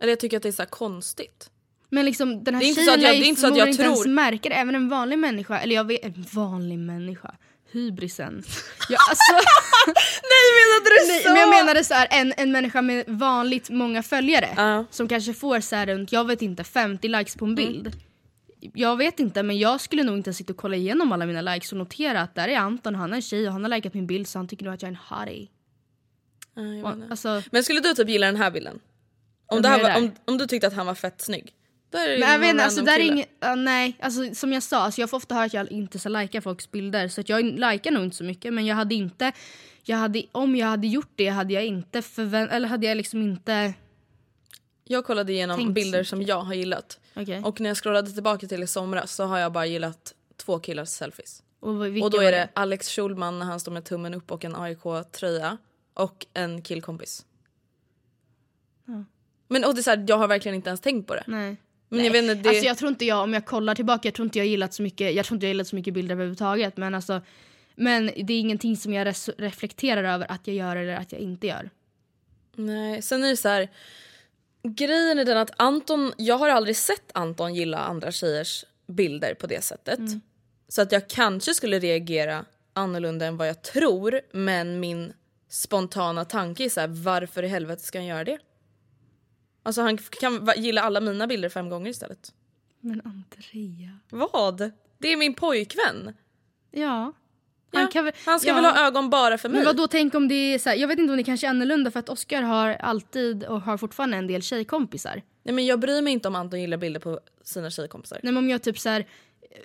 Eller 0.00 0.12
jag 0.12 0.20
tycker 0.20 0.36
att 0.36 0.42
det 0.42 0.48
är 0.48 0.52
så 0.52 0.66
konstigt. 0.66 1.50
Men 1.88 2.04
liksom 2.04 2.44
den 2.44 2.54
här 2.54 2.60
Det 2.60 2.66
är 2.66 2.68
inte 2.68 2.82
så 2.82 2.90
tjejen 2.90 2.98
att 3.00 3.02
jag- 3.14 3.22
det 3.22 3.26
är 3.26 3.28
inte 3.28 3.40
så 3.40 3.46
att 3.46 3.56
jag 3.56 3.76
tror- 3.76 4.06
ens. 4.18 4.42
Även 4.60 4.74
en 4.74 4.88
vanlig 4.88 5.18
människa, 5.18 5.58
eller 5.58 5.74
jag 5.74 5.84
vet, 5.84 6.04
en 6.04 6.24
vanlig 6.32 6.78
människa. 6.78 7.34
Hybrisen. 7.74 8.42
Jag, 8.88 8.98
alltså, 9.10 9.32
Nej 10.32 10.46
menade 10.58 10.90
du 10.90 11.06
nej, 11.08 11.24
men 11.24 11.36
jag 11.36 11.48
menade 11.64 11.84
så 11.84 11.94
här, 11.94 12.08
en, 12.10 12.32
en 12.36 12.52
människa 12.52 12.82
med 12.82 13.04
vanligt 13.08 13.70
många 13.70 14.02
följare. 14.02 14.54
Ja. 14.56 14.84
Som 14.90 15.08
kanske 15.08 15.34
får 15.34 15.60
så 15.60 15.76
här 15.76 15.86
runt, 15.86 16.12
jag 16.12 16.26
vet 16.26 16.42
inte, 16.42 16.64
50 16.64 17.08
likes 17.08 17.36
på 17.36 17.44
en 17.44 17.58
Mm. 17.58 17.72
bild. 17.72 17.96
Jag 18.74 18.96
vet 18.96 19.20
inte 19.20 19.42
men 19.42 19.58
jag 19.58 19.80
skulle 19.80 20.02
nog 20.02 20.16
inte 20.16 20.34
sitta 20.34 20.52
och 20.52 20.56
kolla 20.56 20.76
igenom 20.76 21.12
alla 21.12 21.26
mina 21.26 21.40
likes 21.40 21.72
och 21.72 21.78
notera 21.78 22.20
att 22.20 22.34
där 22.34 22.48
är 22.48 22.56
Anton, 22.56 22.94
han 22.94 23.12
är 23.12 23.16
en 23.16 23.22
tjej 23.22 23.46
och 23.46 23.52
han 23.52 23.62
har 23.64 23.68
likat 23.70 23.94
min 23.94 24.06
bild 24.06 24.28
så 24.28 24.38
han 24.38 24.48
tycker 24.48 24.64
nog 24.64 24.74
att 24.74 24.82
jag 24.82 24.88
är 24.88 24.92
en 24.92 25.18
hottie. 25.18 25.48
Menar. 26.56 27.06
Alltså, 27.10 27.42
Men 27.50 27.64
skulle 27.64 27.80
du 27.80 27.94
typ 27.94 28.08
gilla 28.08 28.26
den 28.26 28.36
här 28.36 28.50
bilden? 28.50 28.80
Om, 29.46 29.62
det 29.62 29.68
här 29.68 29.82
var, 29.82 29.96
om, 29.96 30.12
om 30.24 30.38
du 30.38 30.46
tyckte 30.46 30.66
att 30.66 30.74
han 30.74 30.86
var 30.86 30.94
fett 30.94 31.20
snygg. 31.20 31.52
Där 31.94 32.08
är 32.08 32.18
Men 32.18 32.32
jag 32.32 32.38
vet 32.38 32.50
inte, 32.50 32.64
alltså, 32.64 32.82
där 32.82 32.98
är 32.98 33.00
inget, 33.04 33.28
ja, 33.40 33.54
nej, 33.54 33.96
alltså, 34.00 34.34
som 34.34 34.52
jag 34.52 34.62
sa, 34.62 34.78
alltså, 34.78 35.00
jag 35.00 35.10
får 35.10 35.16
ofta 35.16 35.34
höra 35.34 35.44
att 35.44 35.54
jag 35.54 35.72
inte 35.72 35.98
så 35.98 36.08
likar 36.08 36.40
folks 36.40 36.70
bilder 36.70 37.08
så 37.08 37.20
att 37.20 37.28
jag 37.28 37.44
likar 37.44 37.90
nog 37.90 38.04
inte 38.04 38.16
så 38.16 38.24
mycket 38.24 38.52
men 38.54 38.66
jag 38.66 38.76
hade 38.76 38.94
inte, 38.94 39.32
jag 39.82 39.96
hade, 39.96 40.22
om 40.32 40.56
jag 40.56 40.66
hade 40.66 40.86
gjort 40.86 41.12
det 41.14 41.28
hade 41.28 41.54
jag 41.54 41.64
inte 41.66 42.02
förvänt, 42.02 42.52
eller 42.52 42.68
hade 42.68 42.86
jag 42.86 42.96
liksom 42.96 43.22
inte, 43.22 43.74
Jag 44.84 45.04
kollade 45.04 45.32
igenom 45.32 45.72
bilder 45.74 46.04
som 46.04 46.22
jag 46.22 46.40
har 46.40 46.54
gillat. 46.54 47.00
okej. 47.16 47.42
Och 47.44 47.60
när 47.60 47.70
jag 47.70 47.76
scrollade 47.76 48.12
tillbaka 48.12 48.46
till 48.46 48.62
i 48.62 48.66
somras 48.66 49.14
så 49.14 49.24
har 49.24 49.38
jag 49.38 49.52
bara 49.52 49.66
gillat 49.66 50.14
två 50.36 50.58
killars 50.58 50.88
selfies. 50.88 51.42
Och, 51.60 51.70
Och 52.02 52.10
då 52.10 52.20
är 52.20 52.32
det 52.32 52.48
Alex 52.54 52.88
Schulman 52.88 53.38
när 53.38 53.46
han 53.46 53.60
står 53.60 53.72
med 53.72 53.84
tummen 53.84 54.14
upp 54.14 54.32
och 54.32 54.44
en 54.44 54.56
AIK-tröja. 54.56 55.58
Och 55.94 56.26
en 56.34 56.62
killkompis. 56.62 57.24
Men 59.48 59.64
och 59.64 59.74
det 59.74 59.80
är 59.80 59.82
så 59.82 59.90
här, 59.90 60.04
jag 60.08 60.18
har 60.18 60.28
verkligen 60.28 60.54
inte 60.54 60.68
ens 60.70 60.80
tänkt 60.80 61.08
på 61.08 61.14
det. 61.14 61.24
Nej. 61.26 61.56
Men 61.94 62.04
jag 62.04 62.12
vet 62.12 62.22
inte, 62.22 62.34
det... 62.34 62.48
Alltså 62.48 62.64
jag 62.64 62.78
tror 62.78 62.88
inte 62.88 63.04
jag, 63.04 63.22
om 63.22 63.34
jag 63.34 63.46
kollar 63.46 63.74
tillbaka, 63.74 64.08
jag 64.08 64.14
tror 64.14 64.26
inte 64.26 64.38
jag 64.38 64.46
gillat 64.46 64.74
så 64.74 64.82
mycket, 64.82 65.14
jag 65.14 65.26
tror 65.26 65.36
inte 65.36 65.46
jag 65.46 65.48
gillat 65.48 65.68
så 65.68 65.76
mycket 65.76 65.94
bilder 65.94 66.14
överhuvudtaget 66.14 66.76
men 66.76 66.94
alltså 66.94 67.20
men 67.74 68.06
det 68.06 68.32
är 68.32 68.40
ingenting 68.40 68.76
som 68.76 68.92
jag 68.92 69.14
reflekterar 69.38 70.04
över 70.04 70.30
att 70.30 70.46
jag 70.46 70.56
gör 70.56 70.76
eller 70.76 70.96
att 70.96 71.12
jag 71.12 71.20
inte 71.20 71.46
gör. 71.46 71.70
Nej, 72.56 73.02
sen 73.02 73.24
är 73.24 73.28
det 73.28 73.36
så 73.36 73.48
här. 73.48 73.68
Grejen 74.62 75.18
är 75.18 75.24
den 75.24 75.38
att 75.38 75.50
Anton, 75.56 76.12
jag 76.16 76.38
har 76.38 76.48
aldrig 76.48 76.76
sett 76.76 77.10
Anton 77.14 77.54
gilla 77.54 77.78
andra 77.78 78.12
tjejers 78.12 78.64
bilder 78.86 79.34
på 79.34 79.46
det 79.46 79.64
sättet. 79.64 80.00
Så 80.68 80.82
att 80.82 80.92
jag 80.92 81.08
kanske 81.08 81.54
skulle 81.54 81.78
reagera 81.78 82.44
annorlunda 82.72 83.26
än 83.26 83.36
vad 83.36 83.48
jag 83.48 83.62
tror 83.62 84.20
men 84.32 84.80
min 84.80 85.12
spontana 85.48 86.24
tanke 86.24 86.64
är 86.64 86.68
så 86.68 86.80
här, 86.80 86.88
varför 86.88 87.42
i 87.42 87.48
helvete 87.48 87.82
ska 87.82 87.98
han 87.98 88.06
göra 88.06 88.24
det? 88.24 88.38
Alltså 89.66 89.82
han 89.82 89.98
kan 89.98 90.50
gilla 90.56 90.82
alla 90.82 91.00
mina 91.00 91.26
bilder 91.26 91.48
fem 91.48 91.68
gånger 91.68 91.90
istället. 91.90 92.32
Men 92.80 93.02
Andrea. 93.04 93.98
Vad? 94.10 94.72
Det 94.98 95.08
är 95.08 95.16
min 95.16 95.34
pojkvän. 95.34 96.14
Ja. 96.70 97.12
Han, 97.72 97.88
kan 97.88 98.04
väl, 98.04 98.14
han 98.26 98.40
ska 98.40 98.48
ja. 98.48 98.54
väl 98.54 98.64
ha 98.64 98.86
ögon 98.86 99.10
bara 99.10 99.38
för 99.38 99.48
mig? 99.48 99.56
Men 99.56 99.64
vad 99.64 99.76
då 99.76 99.86
tänk 99.86 100.14
om 100.14 100.28
det 100.28 100.34
är 100.34 100.58
så 100.58 100.68
här, 100.68 100.76
jag 100.76 100.88
vet 100.88 100.98
inte 100.98 101.10
om 101.10 101.16
det 101.16 101.24
kanske 101.24 101.46
är 101.46 101.48
annorlunda 101.50 101.90
för 101.90 102.00
att 102.00 102.08
Oscar 102.08 102.42
har 102.42 102.68
alltid 102.68 103.44
och 103.44 103.60
har 103.60 103.76
fortfarande 103.76 104.16
en 104.16 104.26
del 104.26 104.42
tjejkompisar. 104.42 105.22
Nej, 105.42 105.54
men 105.54 105.66
jag 105.66 105.80
bryr 105.80 106.02
mig 106.02 106.12
inte 106.12 106.28
om 106.28 106.34
Anton 106.34 106.60
gillar 106.60 106.76
bilder 106.76 107.00
på 107.00 107.20
sina 107.42 107.70
tjejkompisar. 107.70 108.20
Nej, 108.22 108.32
men 108.32 108.44
om 108.44 108.50
jag 108.50 108.62
typ 108.62 108.78
så 108.78 108.88
här, 108.88 109.06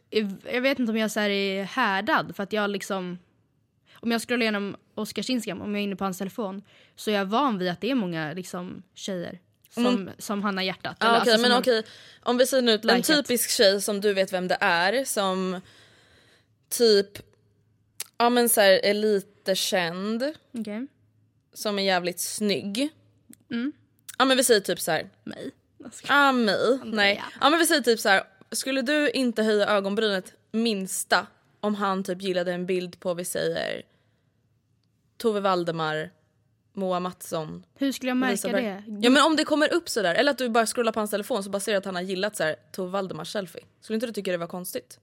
eh, 0.10 0.28
jag 0.54 0.62
vet 0.62 0.80
inte 0.80 0.92
om 0.92 0.98
jag 0.98 1.12
så 1.12 1.20
här 1.20 1.30
är 1.30 1.64
härdad 1.64 2.36
för 2.36 2.44
att 2.44 2.54
jag 2.54 2.70
liksom 2.70 3.18
om 4.02 4.12
jag 4.12 4.22
scrollar 4.22 4.42
igenom 4.42 4.76
Oscars 4.96 5.30
Instagram, 5.30 5.62
om 5.62 5.76
jag 5.76 5.80
är 5.80 5.84
inne 5.84 5.96
på 5.96 6.04
hans 6.04 6.18
telefon 6.18 6.62
så 6.96 7.12
är 7.12 7.16
jag 7.16 7.26
van 7.26 7.58
vid 7.58 7.70
att 7.70 7.82
det 7.82 7.92
är 7.92 7.96
många 7.96 8.34
liksom, 8.34 8.84
tjejer 8.94 9.40
som, 9.70 10.10
som 10.18 10.44
han 10.44 10.58
har 10.58 10.64
hjärtat. 10.64 10.98
Ja, 11.00 11.08
Eller, 11.08 11.22
okej, 11.22 11.34
alltså, 11.34 11.42
men 11.42 11.52
som 11.52 11.60
okej. 11.60 11.84
Om 12.24 12.38
vi 12.38 12.48
säger 12.48 12.64
nu 12.64 12.80
en 12.84 13.02
typisk 13.02 13.50
tjej 13.50 13.82
som 13.82 14.02
du 14.02 14.14
vet 14.14 14.34
vem 14.34 14.48
det 14.48 14.58
är 14.62 15.06
som 15.06 15.62
typ 16.70 17.20
ja 18.20 18.30
men 18.30 18.50
så 18.50 18.62
här, 18.62 18.86
är 18.86 18.94
lite 18.94 19.56
känd, 19.56 20.34
Okej. 20.60 20.88
som 21.54 21.80
är 21.80 21.84
jävligt 21.84 22.20
snygg. 22.20 22.90
Mm. 23.52 23.72
Ja 24.18 24.26
men 24.26 24.38
vi 24.38 24.44
säger 24.44 24.62
typ 24.62 24.80
så 24.80 24.92
här. 24.92 25.10
Mig. 25.24 25.52
Ja 26.08 26.32
mig. 26.32 26.80
Nej. 26.84 27.24
Ja 27.42 27.50
men 27.50 27.60
vi 27.60 27.66
säger 27.66 27.82
typ 27.82 28.00
så 28.00 28.10
här. 28.10 28.24
Skulle 28.52 28.82
du 28.82 29.10
inte 29.10 29.44
höja 29.44 29.68
ögonbrynet 29.68 30.34
minsta 30.52 31.28
om 31.60 31.76
han 31.76 32.04
typ 32.04 32.22
gillade 32.22 32.54
en 32.54 32.66
bild 32.66 33.00
på 33.00 33.14
vi 33.14 33.26
säger 33.26 33.82
Tove 35.18 35.40
Valdemar, 35.40 36.12
Moa 36.74 37.00
Mattsson, 37.00 37.66
Hur 37.76 37.92
skulle 37.92 38.10
jag 38.10 38.18
märka 38.18 38.48
det? 38.52 38.84
Ja 39.02 39.10
men 39.10 39.24
om 39.26 39.36
det 39.36 39.44
kommer 39.46 39.74
upp 39.74 39.90
sådär, 39.90 40.16
eller 40.16 40.32
att 40.32 40.38
du 40.38 40.50
bara 40.50 40.66
scrollar 40.66 40.92
på 40.92 41.00
hans 41.00 41.12
telefon 41.12 41.44
så 41.44 41.50
bara 41.50 41.60
ser 41.60 41.72
du 41.72 41.78
att 41.78 41.86
han 41.86 41.96
har 41.96 42.02
gillat 42.02 42.36
så 42.36 42.44
här, 42.44 42.56
Tove 42.72 42.90
Valdemars 42.90 43.32
selfie. 43.32 43.64
Skulle 43.82 43.96
inte 43.96 44.06
du 44.08 44.12
tycka 44.14 44.32
det 44.32 44.38
var 44.38 44.48
konstigt? 44.48 45.00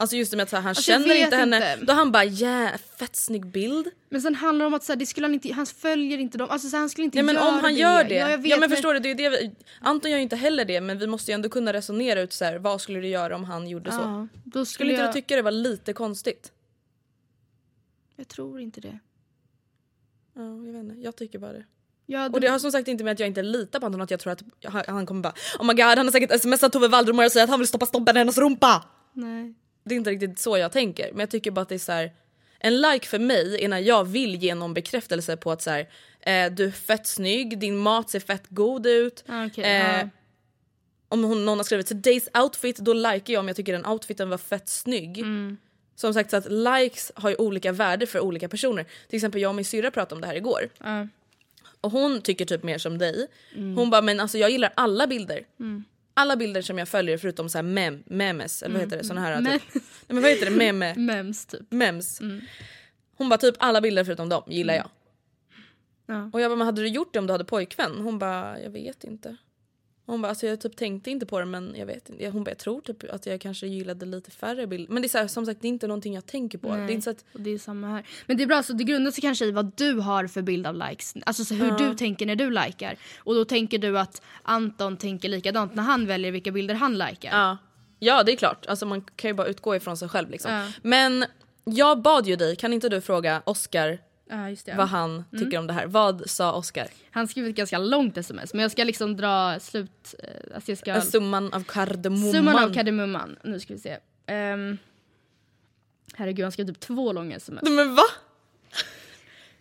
Alltså 0.00 0.16
just 0.16 0.30
det 0.30 0.36
med 0.36 0.44
att 0.44 0.50
så 0.50 0.56
här, 0.56 0.62
han 0.62 0.68
Alltså, 0.68 0.82
känner 0.82 1.08
vet 1.08 1.24
inte 1.24 1.36
henne, 1.36 1.72
inte. 1.74 1.84
då 1.84 1.92
han 1.92 2.12
bara 2.12 2.24
yeah, 2.24 2.76
fett 2.98 3.16
snygg 3.16 3.46
bild. 3.46 3.88
Men 4.08 4.22
sen 4.22 4.34
handlar 4.34 4.64
det 4.64 4.66
om 4.66 4.74
att 4.74 4.84
så 4.84 4.92
här, 4.92 4.98
det 4.98 5.06
skulle 5.06 5.24
han 5.26 5.34
inte, 5.34 5.52
han 5.52 5.66
följer 5.66 6.18
inte 6.18 6.38
dem, 6.38 6.50
alltså 6.50 6.68
så 6.68 6.76
här, 6.76 6.80
han 6.80 6.90
skulle 6.90 7.04
inte 7.04 7.18
Ja 7.18 7.24
men 7.24 7.34
göra 7.34 7.48
om 7.48 7.58
han 7.60 7.74
gör 7.74 8.04
det, 8.04 8.14
Ja, 8.14 8.20
ja, 8.24 8.30
jag 8.30 8.38
vet, 8.38 8.60
men 8.60 8.70
förstår 8.70 8.94
du, 8.94 9.00
det 9.00 9.10
är 9.10 9.14
det 9.14 9.28
vi, 9.28 9.50
Anton 9.80 10.10
gör 10.10 10.18
ju 10.18 10.22
inte 10.22 10.36
heller 10.36 10.64
det 10.64 10.80
men 10.80 10.98
vi 10.98 11.06
måste 11.06 11.30
ju 11.30 11.34
ändå 11.34 11.48
kunna 11.48 11.72
resonera 11.72 12.20
ut 12.20 12.32
så 12.32 12.44
här, 12.44 12.58
vad 12.58 12.80
skulle 12.80 13.00
du 13.00 13.08
göra 13.08 13.36
om 13.36 13.44
han 13.44 13.68
gjorde 13.68 13.92
så? 13.92 13.98
Ja, 14.00 14.26
då 14.44 14.50
Skulle 14.50 14.66
skulle 14.66 14.90
inte 14.90 15.02
jag, 15.02 15.08
du 15.08 15.12
tycka 15.12 15.36
det 15.36 15.42
var 15.42 15.50
lite 15.50 15.92
konstigt? 15.92 16.52
jag 18.16 18.28
tror 18.28 18.60
inte 18.60 18.80
det. 18.80 18.98
Ja, 20.38 20.44
jag 20.66 20.72
vet 20.72 20.82
inte, 20.82 20.94
jag 21.00 21.16
tycker 21.16 21.38
bara 21.38 21.52
det. 21.52 21.64
Ja, 22.06 22.28
Och 22.32 22.40
det 22.40 22.48
har 22.48 22.58
som 22.58 22.72
sagt 22.72 22.88
inte 22.88 23.04
med 23.04 23.12
att 23.12 23.20
jag 23.20 23.26
inte 23.26 23.42
litar 23.42 23.80
på 23.80 23.86
Anton 23.86 24.00
att 24.00 24.10
jag 24.10 24.20
tror 24.20 24.32
att 24.32 24.42
han, 24.86 25.06
kommer 25.06 25.22
bara 25.22 25.32
oh 25.58 25.66
my 25.66 25.74
god 25.74 25.84
han 25.84 26.06
har 26.06 26.10
säkert 26.12 26.40
smsat 26.40 26.72
Tove 26.72 26.88
Valdemar 26.88 27.24
och 27.24 27.32
säger 27.32 27.44
att 27.44 27.50
han 27.50 27.58
vill 27.58 27.68
stoppa 27.68 27.86
stompen 27.86 28.16
i 28.16 28.18
hennes 28.18 28.38
rumpa. 28.38 28.84
Nej. 29.12 29.54
Det 29.84 29.94
är 29.94 29.96
inte 29.96 30.10
riktigt 30.10 30.38
så 30.38 30.58
jag 30.58 30.72
tänker 30.72 31.10
men 31.12 31.20
jag 31.20 31.30
tycker 31.30 31.50
bara 31.50 31.60
att 31.60 31.68
det 31.68 31.74
är 31.74 31.78
så 31.78 31.92
här. 31.92 32.12
En 32.58 32.80
like 32.80 33.06
för 33.06 33.18
mig 33.18 33.64
är 33.64 33.68
när 33.68 33.78
jag 33.78 34.04
vill 34.04 34.34
ge 34.34 34.54
någon 34.54 34.74
bekräftelse 34.74 35.36
på 35.36 35.52
att 35.52 35.62
så 35.62 35.70
här, 35.70 35.80
eh, 36.20 36.52
du 36.52 36.64
är 36.66 36.70
fett 36.70 37.06
snygg, 37.06 37.58
din 37.58 37.76
mat 37.76 38.10
ser 38.10 38.20
fett 38.20 38.44
god 38.48 38.86
ut. 38.86 39.24
Ah, 39.28 39.46
okej, 39.46 39.64
Eh, 39.64 39.98
ja. 40.00 40.08
Om 41.08 41.24
hon, 41.24 41.44
någon 41.44 41.58
har 41.58 41.64
skrivit 41.64 41.90
today's 41.92 42.42
outfit 42.42 42.76
då 42.76 42.92
likar 42.92 43.32
jag 43.32 43.40
om 43.40 43.48
jag 43.48 43.56
tycker 43.56 43.72
den 43.72 43.86
outfiten 43.86 44.30
var 44.30 44.38
fett 44.38 44.68
snygg. 44.68 45.18
Mm. 45.18 45.56
Som 45.98 46.14
sagt 46.14 46.30
så 46.30 46.36
att 46.36 46.46
likes 46.50 47.12
har 47.14 47.30
ju 47.30 47.36
olika 47.36 47.72
värde 47.72 48.06
för 48.06 48.20
olika 48.20 48.48
personer. 48.48 48.84
Till 49.08 49.16
exempel 49.16 49.40
jag 49.40 49.48
och 49.48 49.54
min 49.54 49.64
syrra 49.64 49.90
pratade 49.90 50.14
om 50.14 50.20
det 50.20 50.26
här 50.26 50.34
igår. 50.34 50.68
Ja. 50.78 51.08
Och 51.80 51.90
hon 51.90 52.20
tycker 52.20 52.44
typ 52.44 52.62
mer 52.62 52.78
som 52.78 52.98
dig. 52.98 53.26
Mm. 53.54 53.76
Hon 53.76 53.90
bara 53.90 54.02
men 54.02 54.20
alltså 54.20 54.38
jag 54.38 54.50
gillar 54.50 54.72
alla 54.74 55.06
bilder. 55.06 55.46
Alla 56.14 56.36
bilder 56.36 56.62
som 56.62 56.78
jag 56.78 56.88
följer 56.88 57.18
förutom 57.18 57.48
så 57.48 57.58
här 57.58 57.62
mem, 57.62 58.02
memes 58.06 58.62
eller 58.62 58.74
vad 58.74 58.82
heter 58.84 58.98
det? 58.98 59.04
Såna 59.04 59.20
här 59.20 59.40
Men- 59.40 59.52
typ. 59.58 59.74
Nej, 59.74 59.82
men 60.06 60.22
vad 60.22 60.30
heter 60.30 60.50
det? 60.50 60.56
Meme? 60.56 60.94
Mems 60.96 61.46
typ. 61.46 61.70
Mems. 61.70 62.20
Hon 63.16 63.28
bara 63.28 63.38
typ 63.38 63.54
alla 63.58 63.80
bilder 63.80 64.04
förutom 64.04 64.28
dem 64.28 64.42
gillar 64.46 64.74
jag. 64.74 64.88
Ja. 66.06 66.30
Och 66.32 66.40
jag 66.40 66.50
bara 66.50 66.56
men 66.56 66.66
hade 66.66 66.82
du 66.82 66.88
gjort 66.88 67.12
det 67.12 67.18
om 67.18 67.26
du 67.26 67.32
hade 67.32 67.44
pojkvän? 67.44 67.92
Hon 68.00 68.18
bara 68.18 68.60
jag 68.60 68.70
vet 68.70 69.04
inte. 69.04 69.36
Hon 70.08 70.22
bara 70.22 70.28
alltså 70.28 70.46
jag 70.46 70.60
typ 70.60 70.76
tänkte 70.76 71.10
inte 71.10 71.26
på 71.26 71.40
det 71.40 71.46
men 71.46 71.74
jag 71.76 71.86
vet 71.86 72.10
inte. 72.10 72.30
Hon 72.30 72.44
bara 72.44 72.50
jag 72.50 72.58
tror 72.58 72.80
typ 72.80 73.04
att 73.12 73.26
jag 73.26 73.40
kanske 73.40 73.66
gillade 73.66 74.06
lite 74.06 74.30
färre 74.30 74.66
bilder. 74.66 74.92
Men 74.92 75.02
det 75.02 75.06
är 75.06 75.08
så 75.08 75.18
här, 75.18 75.28
som 75.28 75.46
sagt 75.46 75.60
det 75.60 75.66
är 75.66 75.68
inte 75.68 75.86
någonting 75.86 76.14
jag 76.14 76.26
tänker 76.26 76.58
på. 76.58 76.68
Det 76.68 76.82
är 76.82 76.90
inte 76.90 77.04
så 77.04 77.10
att, 77.10 77.24
det 77.32 77.50
är 77.50 77.58
samma 77.58 77.88
här. 77.88 78.06
Men 78.26 78.36
det 78.36 78.42
är 78.42 78.46
bra, 78.46 78.62
så 78.62 78.72
det 78.72 78.84
grundar 78.84 79.10
sig 79.10 79.22
kanske 79.22 79.44
i 79.44 79.50
vad 79.50 79.72
du 79.76 79.92
har 79.92 80.26
för 80.26 80.42
bild 80.42 80.66
av 80.66 80.74
likes. 80.74 81.14
Alltså 81.26 81.44
så 81.44 81.54
hur 81.54 81.70
du 81.70 81.94
tänker 81.94 82.26
när 82.26 82.36
du 82.36 82.50
likar. 82.50 82.96
Och 83.18 83.34
då 83.34 83.44
tänker 83.44 83.78
du 83.78 83.98
att 83.98 84.22
Anton 84.42 84.96
tänker 84.96 85.28
likadant 85.28 85.74
när 85.74 85.82
han 85.82 86.06
väljer 86.06 86.32
vilka 86.32 86.52
bilder 86.52 86.74
han 86.74 86.98
likar. 86.98 87.38
Ja. 87.38 87.58
ja 87.98 88.22
det 88.22 88.32
är 88.32 88.36
klart, 88.36 88.66
alltså 88.66 88.86
man 88.86 89.02
kan 89.16 89.30
ju 89.30 89.34
bara 89.34 89.46
utgå 89.46 89.76
ifrån 89.76 89.96
sig 89.96 90.08
själv 90.08 90.30
liksom. 90.30 90.52
Ja. 90.52 90.66
Men 90.82 91.24
jag 91.64 92.02
bad 92.02 92.26
ju 92.26 92.36
dig, 92.36 92.56
kan 92.56 92.72
inte 92.72 92.88
du 92.88 93.00
fråga 93.00 93.42
Oscar 93.46 93.98
Ja, 94.30 94.50
just 94.50 94.66
det. 94.66 94.74
vad 94.76 94.88
han 94.88 95.24
tycker 95.38 95.58
om 95.58 95.66
det 95.66 95.72
här? 95.72 95.86
Vad 95.86 96.30
sa 96.30 96.52
Oscar? 96.52 96.86
Han 97.10 97.28
skrev 97.28 97.46
ett 97.46 97.54
ganska 97.56 97.78
långt 97.78 98.16
sms 98.16 98.54
men 98.54 98.62
jag 98.62 98.70
ska 98.70 98.84
liksom 98.84 99.16
dra 99.16 99.60
slut... 99.60 100.14
eh, 100.22 100.54
Alltså 100.54 100.70
jag 100.70 100.78
ska... 100.78 101.00
Summan 101.00 101.52
av 101.52 101.62
kardemumman. 101.64 102.32
Summan 102.32 102.64
av 102.64 102.74
kardemumman. 102.74 103.36
Nu 103.44 103.60
ska 103.60 103.74
vi 103.74 103.80
se. 103.80 103.96
Um, 104.52 104.78
herregud 106.14 106.44
han 106.44 106.52
skrev 106.52 106.66
typ 106.66 106.80
två 106.80 107.12
långa 107.12 107.36
sms. 107.36 107.62
Men 107.70 107.94
va? 107.94 108.02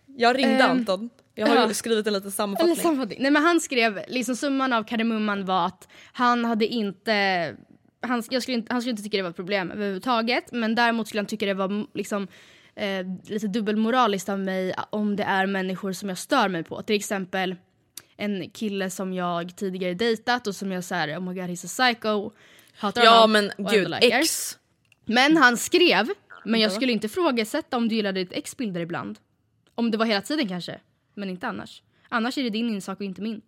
Jag 0.06 0.38
ringde 0.38 0.64
Ehm, 0.64 0.72
Anton. 0.72 1.10
Jag 1.36 1.48
har 1.48 1.56
ja. 1.56 1.74
skrivit 1.74 2.08
en 2.08 2.14
liten 2.14 2.24
Eller 2.28 2.32
sammanfattning. 2.32 2.76
sammanfattning. 2.76 3.22
Nej 3.22 3.32
men 3.32 3.44
han 3.44 3.60
skrev, 3.60 4.02
liksom 4.08 4.36
summan 4.36 4.74
av 4.74 4.84
kardemumman 4.84 5.46
var 5.46 5.66
att 5.66 5.88
han 6.14 6.46
hade 6.46 6.66
inte 6.68 7.56
han, 8.02 8.24
jag 8.30 8.44
skulle 8.44 8.58
inte, 8.58 8.74
han 8.74 8.82
skulle 8.82 8.92
inte 8.92 9.04
tycka 9.04 9.18
det 9.18 9.24
var 9.24 9.30
ett 9.30 9.36
problem 9.36 9.72
överhuvudtaget 9.72 10.52
men 10.52 10.76
däremot 10.76 11.08
skulle 11.08 11.20
han 11.20 11.26
tycka 11.26 11.46
det 11.46 11.54
var 11.54 11.66
mm, 11.66 11.88
liksom, 11.94 12.28
eh, 12.78 13.06
lite 13.26 13.48
dubbelmoraliskt 13.48 14.30
av 14.30 14.40
mig 14.40 14.74
om 14.90 15.16
det 15.16 15.24
är 15.24 15.48
människor 15.48 15.94
som 15.94 16.10
jag 16.10 16.18
stör 16.18 16.50
mig 16.50 16.64
på. 16.64 16.82
Till 16.82 16.96
exempel 16.96 17.56
en 18.18 18.50
kille 18.50 18.90
som 18.90 19.14
jag 19.14 19.56
tidigare 19.56 19.94
dejtat 19.94 20.48
och 20.48 20.56
som 20.56 20.72
jag 20.72 20.84
såhär 20.84 21.18
oh 21.18 21.22
my 21.22 21.34
god 21.34 21.50
he's 21.50 21.66
a 21.66 21.94
psycho. 21.94 22.32
Hatar 22.78 23.04
ja 23.04 23.12
honom 23.12 23.32
men 23.32 23.52
gud, 23.72 23.94
ex. 24.02 24.58
Men 25.06 25.38
han 25.38 25.58
skrev, 25.58 26.08
men 26.46 26.60
jag 26.60 26.72
skulle 26.72 26.92
inte 26.92 27.08
ifrågasätta 27.08 27.78
om 27.78 27.88
du 27.88 27.96
gillade 27.96 28.20
ditt 28.20 28.34
ex 28.34 28.58
bilder 28.58 28.82
ibland. 28.82 29.20
Om 29.76 29.92
det 29.92 29.98
var 29.98 30.06
hela 30.06 30.22
tiden 30.22 30.48
kanske, 30.48 30.80
men 31.14 31.30
inte 31.30 31.48
annars. 31.48 31.84
Annars 32.10 32.38
är 32.38 32.44
det 32.44 32.50
din 32.50 32.76
ensak 32.76 33.00
och 33.00 33.06
inte 33.06 33.22
min. 33.22 33.42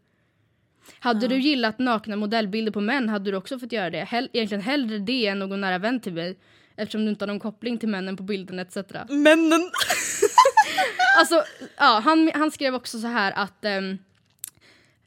Hade 0.99 1.27
du 1.27 1.39
gillat 1.39 1.79
nakna 1.79 2.15
modellbilder 2.15 2.71
på 2.71 2.81
män 2.81 3.09
hade 3.09 3.31
du 3.31 3.37
också 3.37 3.59
fått 3.59 3.71
göra 3.71 3.89
det. 3.89 4.03
Hell, 4.03 4.29
egentligen 4.33 4.61
hellre 4.61 4.99
det 4.99 5.27
än 5.27 5.39
någon 5.39 5.61
nära 5.61 5.77
vän 5.77 5.99
till 5.99 6.13
mig. 6.13 6.37
Eftersom 6.79 7.05
du 7.05 7.09
inte 7.11 7.25
har 7.25 7.27
någon 7.27 7.39
koppling 7.39 7.77
till 7.77 7.89
männen 7.89 8.17
på 8.17 8.23
bilden 8.23 8.59
etc. 8.59 8.77
Männen. 9.09 9.71
Alltså, 11.17 11.43
ja, 11.77 12.01
han, 12.03 12.31
han 12.33 12.51
skrev 12.51 12.75
också 12.75 12.99
så 12.99 13.07
här 13.07 13.31
att 13.35 13.65
ehm, 13.65 13.97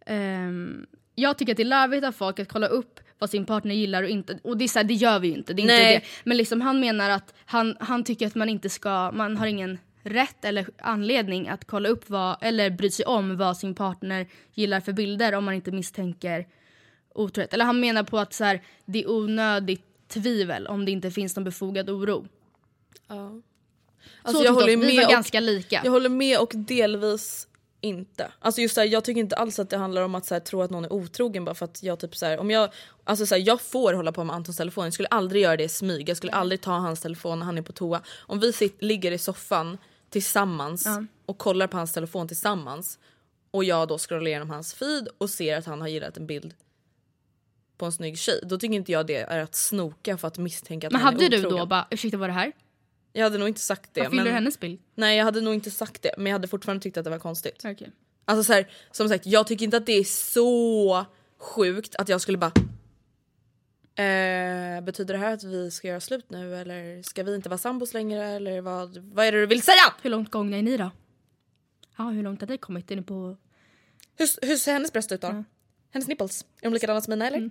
ehm, 0.07 0.87
jag 1.15 1.39
tycker 1.39 1.53
att 1.53 1.57
det 1.57 1.63
är 1.63 1.65
larvigt 1.65 2.05
av 2.05 2.13
folk 2.13 2.39
att 2.39 2.49
kolla 2.49 2.67
upp 2.67 3.01
vad 3.19 3.31
sin 3.31 3.47
partner 3.47 3.75
gillar 3.75 4.03
och 4.03 4.09
inte. 4.09 4.39
Och 4.43 4.57
det, 4.57 4.65
är 4.65 4.69
så 4.69 4.79
här, 4.79 4.85
det 4.85 4.95
gör 4.95 5.19
vi 5.19 5.29
ju 5.29 5.35
inte. 5.35 5.55
Det 5.55 5.63
är 5.63 5.67
Nej. 5.67 5.95
inte 5.95 6.07
det. 6.07 6.11
Men 6.25 6.37
liksom, 6.37 6.61
han 6.61 6.81
menar 6.81 7.11
att 7.11 7.35
han, 7.45 7.77
han 7.81 8.05
tycker 8.05 8.27
att 8.27 8.35
man 8.35 8.49
inte 8.49 8.69
ska, 8.69 9.11
man 9.13 9.37
har 9.37 9.47
ingen 9.47 9.79
rätt 10.03 10.45
eller 10.45 10.67
anledning 10.79 11.49
att 11.49 11.65
kolla 11.65 11.89
upp 11.89 12.11
vad, 12.11 12.37
eller 12.41 12.71
bry 12.71 12.91
sig 12.91 13.05
om 13.05 13.37
vad 13.37 13.57
sin 13.57 13.75
partner 13.75 14.27
gillar 14.55 14.81
för 14.81 14.93
bilder 14.93 15.35
om 15.35 15.45
man 15.45 15.55
inte 15.55 15.71
misstänker 15.71 16.47
otrohet. 17.15 17.55
Eller 17.55 17.65
han 17.65 17.81
menar 17.81 18.03
på 18.03 18.19
att 18.19 18.33
så 18.33 18.45
här, 18.45 18.63
det 18.85 19.03
är 19.03 19.11
onödigt 19.11 19.92
tvivel 20.13 20.67
om 20.67 20.85
det 20.85 20.91
inte 20.91 21.11
finns 21.11 21.37
någon 21.37 21.45
befogad 21.45 21.91
oro. 21.91 22.27
Ja. 23.09 23.41
Så 24.25 24.29
Alltså, 24.29 24.45
jag, 24.45 24.53
tyckte 24.53 24.53
håller 24.53 24.69
ju 24.69 24.77
vi 24.77 24.97
var 24.97 25.03
med 25.03 25.11
ganska 25.11 25.41
lika. 25.41 25.81
jag 25.85 25.93
håller 25.93 26.09
med 26.09 26.39
och 26.39 26.53
delvis 26.55 27.49
inte. 27.81 28.33
Alltså 28.39 28.61
just 28.61 28.75
så 28.75 28.81
här, 28.81 28.89
jag 28.89 29.05
tycker 29.05 29.21
inte 29.21 29.37
alls 29.37 29.59
att 29.59 29.71
det 29.71 29.77
handlar 29.77 30.03
om 30.03 30.15
att 30.15 30.27
så 30.27 30.35
här, 30.35 30.41
tro 30.41 30.63
att 30.63 30.71
någon 30.71 30.85
är 30.85 30.93
otrogen 30.93 31.45
bara 31.45 31.55
för 31.55 31.65
att 31.65 31.83
jag 31.83 32.01
typ 32.01 32.17
så 32.17 32.27
här, 32.27 32.39
om 32.39 32.51
jag, 32.51 32.73
alltså 33.05 33.27
så 33.27 33.35
här, 33.35 33.43
jag 33.47 33.61
får 33.61 33.93
hålla 33.93 34.13
på 34.13 34.25
med 34.25 34.37
Antons 34.37 34.57
telefon, 34.57 34.85
jag 34.85 34.93
skulle 34.93 35.09
aldrig 35.09 35.43
göra 35.43 35.57
det 35.57 35.65
i 35.65 35.69
smyg, 35.69 36.09
jag 36.09 36.17
skulle 36.17 36.33
aldrig 36.33 36.61
ta 36.61 36.73
hans 36.73 37.01
telefon 37.01 37.39
när 37.39 37.47
han 37.47 37.59
är 37.59 37.63
på 37.63 37.73
toa. 37.73 38.03
Om 38.19 38.41
vi 38.41 38.53
sitter, 38.53 38.87
ligger 38.87 39.13
i 39.13 39.19
soffan 39.19 39.79
tillsammans 40.11 40.87
och 41.27 41.39
kollar 41.39 41.67
på 41.67 41.77
hans 41.77 41.93
telefon 41.93 42.29
tillsammans 42.29 42.99
och 43.51 43.65
jag 43.65 43.89
då 43.89 43.99
scrollar 43.99 44.27
igenom 44.27 44.51
hans 44.51 44.75
feed 44.75 45.09
och 45.19 45.31
ser 45.31 45.57
att 45.57 45.67
han 45.67 45.81
har 45.81 45.89
gillat 45.89 46.17
en 46.17 46.27
bild 46.27 46.55
på 47.83 47.87
en 47.87 47.93
snygg 47.93 48.19
tjej, 48.19 48.41
då 48.43 48.59
tycker 48.59 48.75
inte 48.75 48.93
jag 48.93 49.07
det 49.07 49.17
är 49.17 49.39
att 49.41 49.55
snoka 49.55 50.17
för 50.19 50.29
att 50.29 50.39
misstänka 50.39 50.87
att 50.87 50.93
Men 50.93 51.03
han 51.03 51.15
är 51.17 51.23
hade 51.23 51.29
du 51.29 51.39
otrogen. 51.39 51.59
då 51.59 51.67
bara 51.67 51.87
ursäkta 51.91 52.17
vad 52.17 52.25
är 52.25 52.29
det 52.29 52.41
här? 52.41 52.53
Jag 53.13 53.23
hade 53.25 53.39
nog 53.39 53.49
inte 53.49 53.61
sagt 53.61 53.91
det. 53.95 54.11
Fyller 54.11 54.25
men- 54.25 54.33
hennes 54.35 54.61
bild? 54.61 54.81
Nej 54.95 55.19
jag 55.19 55.25
hade 55.25 55.41
nog 55.41 55.55
inte 55.55 55.71
sagt 55.71 56.03
det 56.03 56.15
men 56.17 56.27
jag 56.27 56.33
hade 56.33 56.49
fortfarande 56.49 56.83
tyckt 56.83 56.97
att 56.97 57.05
det 57.05 57.11
var 57.11 57.19
konstigt. 57.19 57.63
Okej. 57.65 57.93
Alltså 58.25 58.45
så 58.45 58.53
här, 58.53 58.71
som 58.91 59.09
sagt 59.09 59.27
jag 59.27 59.47
tycker 59.47 59.65
inte 59.65 59.77
att 59.77 59.87
det 59.87 59.93
är 59.93 60.05
så 60.05 61.07
sjukt 61.39 61.97
att 61.97 62.09
jag 62.09 62.21
skulle 62.21 62.39
bara 62.39 62.53
eh, 64.05 64.81
Betyder 64.81 65.15
det 65.15 65.21
här 65.21 65.33
att 65.35 65.45
vi 65.45 65.71
ska 65.71 65.89
göra 65.89 66.01
slut 66.01 66.31
nu 66.31 66.57
eller 66.57 67.03
ska 67.03 67.23
vi 67.23 67.35
inte 67.35 67.49
vara 67.49 67.59
sambos 67.59 67.95
längre 67.95 68.25
eller 68.25 68.61
vad, 68.61 68.97
vad 68.99 69.27
är 69.27 69.33
det 69.33 69.41
du 69.41 69.47
vill 69.47 69.63
säga? 69.63 69.95
Hur 70.03 70.11
långt 70.11 70.31
gångna 70.31 70.57
är 70.57 70.63
ni 70.63 70.77
då? 70.77 70.91
Ja, 71.99 72.05
hur 72.11 72.23
långt 72.23 72.41
har 72.41 72.49
ni 72.49 72.59
kommit? 72.59 72.91
Är 72.91 72.97
ni 72.97 73.03
på... 73.03 73.37
Hur, 74.17 74.47
hur 74.47 74.57
ser 74.57 74.73
hennes 74.73 74.93
bröst 74.93 75.13
ut 75.13 75.21
då? 75.21 75.45
Hennes 75.91 76.09
nipples, 76.09 76.45
är 76.61 76.65
de 76.67 76.75
likadana 76.75 77.01
som 77.01 77.11
mina 77.11 77.27
eller? 77.27 77.51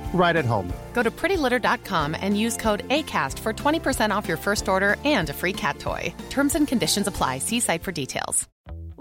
right 0.13 0.35
at 0.35 0.45
home. 0.45 0.71
Go 0.93 1.01
to 1.01 1.09
prettylitter.com 1.09 2.15
and 2.21 2.39
use 2.39 2.57
code 2.57 2.87
ACAST 2.89 3.39
for 3.39 3.53
20% 3.53 4.11
off 4.15 4.27
your 4.27 4.37
first 4.37 4.69
order 4.69 4.97
and 5.03 5.29
a 5.31 5.33
free 5.33 5.53
cat 5.53 5.79
toy. 5.79 6.13
Terms 6.29 6.53
and 6.53 6.67
conditions 6.67 7.07
apply. 7.07 7.39
See 7.39 7.59
site 7.59 7.81
for 7.83 7.91
details. 7.91 8.47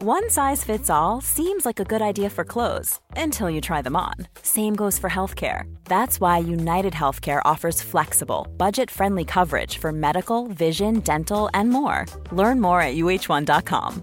One 0.02 0.30
size 0.30 0.64
fits 0.64 0.88
all 0.88 1.20
seems 1.20 1.66
like 1.66 1.78
a 1.78 1.84
good 1.84 2.00
idea 2.00 2.30
for 2.30 2.42
clothes 2.42 2.98
until 3.18 3.50
you 3.50 3.60
try 3.60 3.82
them 3.82 3.96
on. 3.96 4.14
Same 4.42 4.74
goes 4.74 4.98
for 4.98 5.10
healthcare. 5.10 5.64
That's 5.84 6.18
why 6.18 6.38
United 6.38 6.94
Healthcare 6.94 7.42
offers 7.44 7.82
flexible, 7.82 8.48
budget 8.56 8.90
friendly 8.90 9.26
coverage 9.26 9.76
for 9.76 9.92
medical, 9.92 10.46
vision, 10.48 11.00
dental, 11.00 11.50
and 11.52 11.68
more. 11.68 12.06
Learn 12.32 12.62
more 12.62 12.80
at 12.80 12.94
uh1.com. 12.96 14.02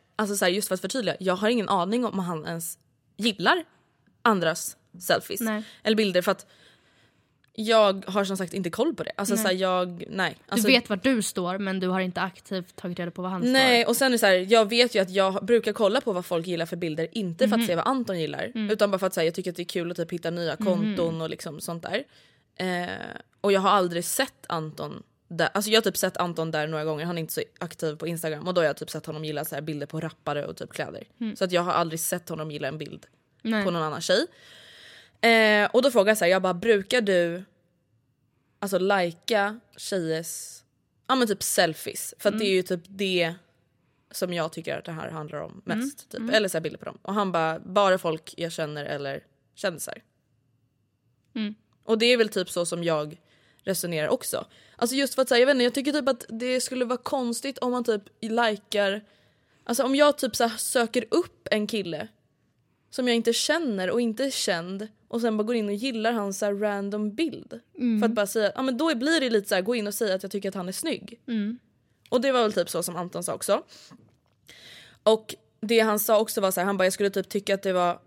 alltså 0.21 0.35
så 0.37 0.45
här, 0.45 0.51
just 0.51 0.67
för 0.67 0.75
att 0.75 0.81
förtydliga, 0.81 1.15
jag 1.19 1.35
har 1.35 1.49
ingen 1.49 1.69
aning 1.69 2.05
om 2.05 2.19
han 2.19 2.45
ens 2.45 2.77
gillar 3.17 3.63
andras 4.21 4.77
selfies 4.99 5.41
Nej. 5.41 5.63
eller 5.83 5.97
bilder 5.97 6.21
för 6.21 6.31
att 6.31 6.45
jag 7.53 8.05
har 8.07 8.23
som 8.23 8.37
sagt 8.37 8.53
inte 8.53 8.69
koll 8.69 8.95
på 8.95 9.03
det. 9.03 9.11
Alltså 9.17 9.37
så 9.37 9.43
här, 9.47 9.53
jag, 9.53 10.03
nej. 10.09 10.37
Alltså, 10.47 10.67
Du 10.67 10.73
vet 10.73 10.89
var 10.89 10.97
du 11.03 11.21
står 11.21 11.57
men 11.57 11.79
du 11.79 11.87
har 11.87 11.99
inte 11.99 12.21
aktivt 12.21 12.75
tagit 12.75 12.99
reda 12.99 13.11
på 13.11 13.21
vad 13.21 13.31
han 13.31 13.51
Nej 13.53 13.81
står. 13.81 13.89
och 13.89 13.95
sen 13.97 14.13
är 14.13 14.17
så 14.17 14.25
här, 14.25 14.33
jag 14.49 14.69
vet 14.69 14.95
ju 14.95 14.99
att 14.99 15.09
jag 15.09 15.45
brukar 15.45 15.73
kolla 15.73 16.01
på 16.01 16.13
vad 16.13 16.25
folk 16.25 16.47
gillar 16.47 16.65
för 16.65 16.75
bilder, 16.75 17.07
inte 17.11 17.47
för 17.49 17.55
att 17.59 17.65
se 17.65 17.75
vad 17.75 17.87
Anton 17.87 18.19
gillar. 18.19 18.51
Utan 18.71 18.91
bara 18.91 18.99
för 18.99 19.07
att 19.07 19.13
säga 19.13 19.25
jag 19.25 19.33
tycker 19.35 19.49
att 19.51 19.55
det 19.57 19.63
är 19.63 19.65
kul 19.65 19.91
att 19.91 19.97
typ 19.97 20.11
hitta 20.11 20.29
nya 20.29 20.55
konton 20.55 21.21
och 21.21 21.29
liksom 21.29 21.59
sånt 21.61 21.83
där. 21.83 22.03
Eh, 22.55 22.89
och 23.41 23.51
jag 23.51 23.61
har 23.61 23.69
aldrig 23.69 24.05
sett 24.05 24.45
Anton 24.49 25.03
där, 25.31 25.49
alltså 25.53 25.71
jag 25.71 25.77
har 25.77 25.83
typ 25.83 25.97
sett 25.97 26.17
Anton 26.17 26.51
där 26.51 26.67
några 26.67 26.83
gånger, 26.83 27.05
han 27.05 27.17
är 27.17 27.21
inte 27.21 27.33
så 27.33 27.41
aktiv 27.59 27.95
på 27.95 28.07
Instagram 28.07 28.47
och 28.47 28.53
då 28.53 28.61
har 28.61 28.65
jag 28.65 28.77
typ 28.77 28.89
sett 28.89 29.05
honom 29.05 29.25
gilla 29.25 29.45
så 29.45 29.55
här 29.55 29.61
bilder 29.61 29.85
på 29.87 29.99
rappare 29.99 30.45
och 30.45 30.57
typ 30.57 30.73
kläder. 30.73 31.03
Så 31.35 31.43
att 31.43 31.51
jag 31.51 31.61
har 31.61 31.71
aldrig 31.71 31.99
sett 31.99 32.29
honom 32.29 32.51
gilla 32.51 32.67
en 32.67 32.77
bild 32.77 33.05
Nej. 33.41 33.65
på 33.65 33.71
någon 33.71 33.81
annan 33.81 34.01
tjej. 34.01 34.27
Eh, 35.21 35.69
och 35.71 35.81
då 35.81 35.91
frågar 35.91 36.09
jag 36.09 36.17
så 36.17 36.25
här, 36.25 36.31
jag 36.31 36.41
bara 36.41 36.53
brukar 36.53 37.01
du 37.01 37.43
alltså 38.59 38.79
lajka 38.79 39.59
tjejers 39.77 40.61
ja 41.07 41.15
men 41.15 41.27
typ 41.27 41.43
selfies? 41.43 42.13
För 42.19 42.29
att 42.29 42.39
det 42.39 42.45
är 42.45 42.53
ju 42.53 42.63
typ 42.63 42.81
det 42.87 43.33
som 44.11 44.33
jag 44.33 44.53
tycker 44.53 44.77
att 44.77 44.85
det 44.85 44.91
här 44.91 45.09
handlar 45.09 45.41
om 45.41 45.61
mest. 45.65 46.09
Typ. 46.09 46.33
Eller 46.33 46.49
så 46.49 46.59
bilder 46.61 46.79
på 46.79 46.85
dem. 46.85 46.97
Och 47.01 47.13
han 47.13 47.31
bara, 47.31 47.59
bara 47.59 47.97
folk 47.97 48.33
jag 48.37 48.51
känner 48.51 48.85
eller 48.85 49.23
kändisar. 49.55 50.01
Och 51.83 51.97
det 51.97 52.05
är 52.05 52.17
väl 52.17 52.29
typ 52.29 52.49
så 52.49 52.65
som 52.65 52.83
jag 52.83 53.17
resonerar 53.63 54.07
också. 54.07 54.45
Alltså 54.75 54.95
just 54.95 55.15
för 55.15 55.21
att 55.21 55.29
säga, 55.29 55.39
jag 55.39 55.45
vet 55.45 55.53
inte, 55.53 55.63
jag 55.63 55.73
tycker 55.73 55.91
typ 55.91 56.09
att 56.09 56.25
det 56.29 56.61
skulle 56.61 56.85
vara 56.85 56.97
konstigt 56.97 57.57
om 57.57 57.71
man 57.71 57.83
typ 57.83 58.03
likar 58.21 59.01
Alltså 59.63 59.83
om 59.83 59.95
jag 59.95 60.17
typ 60.17 60.35
så 60.35 60.49
söker 60.49 61.05
upp 61.11 61.47
en 61.51 61.67
kille 61.67 62.07
som 62.89 63.07
jag 63.07 63.15
inte 63.15 63.33
känner 63.33 63.89
och 63.91 64.01
inte 64.01 64.25
är 64.25 64.29
känd 64.29 64.87
och 65.07 65.21
sen 65.21 65.37
bara 65.37 65.43
går 65.43 65.55
in 65.55 65.67
och 65.67 65.73
gillar 65.73 66.11
hans 66.11 66.39
så 66.39 66.51
random 66.51 67.15
bild. 67.15 67.59
För 67.99 68.05
att 68.05 68.11
bara 68.11 68.27
säga, 68.27 68.51
ja 68.55 68.61
men 68.61 68.77
då 68.77 68.95
blir 68.95 69.19
det 69.19 69.29
lite 69.29 69.49
så 69.49 69.55
här, 69.55 69.61
gå 69.61 69.75
in 69.75 69.87
och 69.87 69.93
säga 69.93 70.15
att 70.15 70.23
jag 70.23 70.31
tycker 70.31 70.49
att 70.49 70.55
han 70.55 70.67
är 70.67 70.71
snygg. 70.71 71.19
Och 72.09 72.21
det 72.21 72.31
var 72.31 72.41
väl 72.41 72.53
typ 72.53 72.69
så 72.69 72.83
som 72.83 72.95
Anton 72.95 73.23
sa 73.23 73.33
också. 73.33 73.63
Och 75.03 75.35
det 75.61 75.79
han 75.79 75.99
sa 75.99 76.19
också 76.19 76.41
var 76.41 76.51
så 76.51 76.59
här, 76.59 76.65
han 76.65 76.77
bara 76.77 76.83
jag 76.83 76.93
skulle 76.93 77.09
typ 77.09 77.29
tycka 77.29 77.53
att 77.53 77.61
det 77.63 77.73
var 77.73 77.99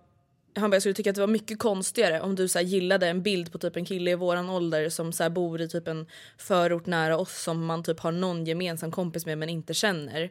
han 0.56 0.70
bara, 0.70 0.74
jag 0.74 0.82
skulle 0.82 0.94
tycka 0.94 1.10
att 1.10 1.14
det 1.16 1.20
var 1.20 1.28
mycket 1.28 1.58
konstigare 1.58 2.20
om 2.20 2.34
du 2.34 2.48
så 2.48 2.60
gillade 2.60 3.08
en 3.08 3.22
bild 3.22 3.52
på 3.52 3.58
typ 3.58 3.76
en 3.76 3.84
kille 3.84 4.10
i 4.10 4.14
våran 4.14 4.50
ålder 4.50 4.88
som 4.88 5.12
så 5.12 5.30
bor 5.30 5.60
i 5.60 5.68
typ 5.68 5.88
en 5.88 6.06
förort 6.38 6.86
nära 6.86 7.18
oss 7.18 7.42
som 7.42 7.66
man 7.66 7.82
typ 7.82 8.00
har 8.00 8.12
någon 8.12 8.44
gemensam 8.44 8.90
kompis 8.90 9.26
med 9.26 9.38
men 9.38 9.48
inte 9.48 9.74
känner. 9.74 10.30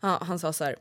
Ja, 0.00 0.22
han 0.22 0.38
sa 0.38 0.52
så 0.52 0.64
här. 0.64 0.76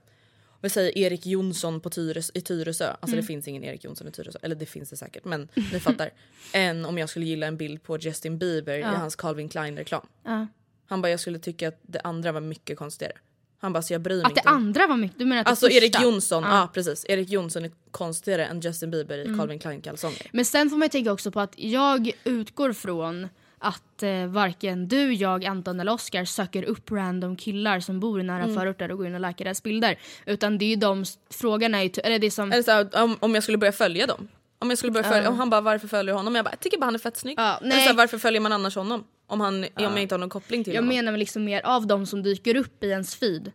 Vi 0.61 0.69
säger 0.69 0.97
Erik 0.97 1.25
Jonsson 1.25 1.81
på 1.81 1.89
Tyres, 1.89 2.31
i 2.33 2.41
Tyresö. 2.41 2.95
Alltså 2.99 3.15
det 3.15 3.23
finns 3.23 3.47
ingen 3.47 3.63
Erik 3.63 3.83
Jonsson 3.83 4.07
i 4.07 4.11
Tyresö. 4.11 4.39
Eller 4.41 4.55
det 4.55 4.65
finns 4.65 4.89
det 4.89 4.97
säkert 4.97 5.25
men 5.25 5.47
ni 5.55 5.79
fattar. 5.79 6.09
Än 6.53 6.85
om 6.85 6.97
jag 6.97 7.09
skulle 7.09 7.25
gilla 7.25 7.47
en 7.47 7.57
bild 7.57 7.83
på 7.83 7.97
Justin 7.97 8.37
Bieber 8.37 8.77
i 8.77 8.81
hans 8.81 9.15
Calvin 9.15 9.49
Klein 9.49 9.77
reklam. 9.77 10.07
Ja. 10.23 10.47
Han 10.85 11.01
bara 11.01 11.09
jag 11.09 11.19
skulle 11.19 11.39
tycka 11.39 11.67
att 11.67 11.79
det 11.81 11.99
andra 11.99 12.31
var 12.31 12.41
mycket 12.41 12.77
konstigare. 12.77 13.13
Han 13.61 13.73
bara 13.73 13.81
så 13.83 13.93
jag 13.93 14.01
bryr 14.01 14.15
mig 14.15 14.25
Att 14.25 14.35
det 14.35 14.39
inte. 14.39 14.49
andra 14.49 14.87
var 14.87 14.97
mycket, 14.97 15.19
du 15.19 15.25
menar 15.25 15.39
att 15.41 15.45
det 15.45 15.49
Alltså 15.49 15.69
Erik 15.69 15.95
första? 15.95 16.03
Jonsson, 16.03 16.43
ja. 16.43 16.49
Ja. 16.49 16.69
precis. 16.73 17.05
Erik 17.09 17.29
Jonsson 17.29 17.65
är 17.65 17.71
konstigare 17.91 18.45
än 18.45 18.59
Justin 18.59 18.91
Bieber 18.91 19.17
i 19.17 19.37
Calvin 19.37 19.59
Klein 19.59 19.81
kalsonger. 19.81 20.27
Men 20.31 20.45
sen 20.45 20.69
får 20.69 20.77
man 20.77 20.85
ju 20.85 20.89
tänka 20.89 21.11
också 21.11 21.31
på 21.31 21.39
att 21.39 21.53
jag 21.55 22.11
utgår 22.23 22.73
från 22.73 23.27
att 23.61 24.03
eh, 24.03 24.25
varken 24.25 24.87
du, 24.87 25.13
jag, 25.13 25.45
Anton 25.45 25.79
eller 25.79 25.91
Oscar 25.93 26.25
söker 26.25 26.63
upp 26.63 26.91
random 26.91 27.35
killar 27.35 27.79
som 27.79 27.99
bor 27.99 28.19
i 28.19 28.23
nära 28.23 28.43
Mm. 28.43 28.55
förorter 28.55 28.91
och 28.91 28.97
går 28.97 29.07
in 29.07 29.13
och 29.15 29.19
läkar 29.21 29.45
deras 29.45 29.63
bilder. 29.63 29.99
Utan 30.25 30.57
det 30.57 30.65
är 30.65 30.69
ju 30.69 30.75
de, 30.75 31.05
frågan 31.29 31.75
är 31.75 31.81
ju, 31.83 31.89
eller 32.03 32.19
det 32.19 32.31
som... 32.31 32.51
Eller 32.51 32.63
så 32.91 33.03
om, 33.03 33.17
om 33.19 33.33
jag 33.35 33.43
skulle 33.43 33.57
börja 33.57 33.71
följa 33.71 34.07
dem. 34.07 34.27
Om 34.59 34.69
jag 34.69 34.77
skulle 34.77 34.91
börja 34.91 35.09
följa, 35.09 35.29
och 35.29 35.35
han 35.35 35.49
bara 35.49 35.61
varför 35.61 35.87
följer 35.87 36.13
du 36.13 36.17
honom? 36.17 36.35
Jag 36.35 36.45
bara 36.45 36.51
jag 36.51 36.59
tycker 36.59 36.77
bara 36.77 36.85
han 36.85 36.95
är 36.95 36.99
fett 36.99 37.17
snygg. 37.17 37.39
Ja, 37.39 37.57
Eller 37.57 37.69
nej. 37.69 37.81
så 37.81 37.89
här, 37.89 37.95
varför 37.97 38.17
följer 38.17 38.41
man 38.41 38.51
annars 38.51 38.75
honom? 38.75 39.03
Om, 39.27 39.41
han, 39.41 39.63
om 39.63 39.69
jag 39.75 40.01
inte 40.01 40.15
har 40.15 40.19
någon 40.19 40.29
koppling 40.29 40.63
till 40.63 40.73
Jag 40.73 40.81
honom. 40.81 40.95
menar 40.95 41.11
väl 41.11 41.19
liksom 41.19 41.43
mer 41.43 41.61
av 41.65 41.87
de 41.87 42.05
som 42.05 42.23
dyker 42.23 42.55
upp 42.55 42.83
i 42.83 42.87
ens 42.87 43.15
feed. 43.15 43.51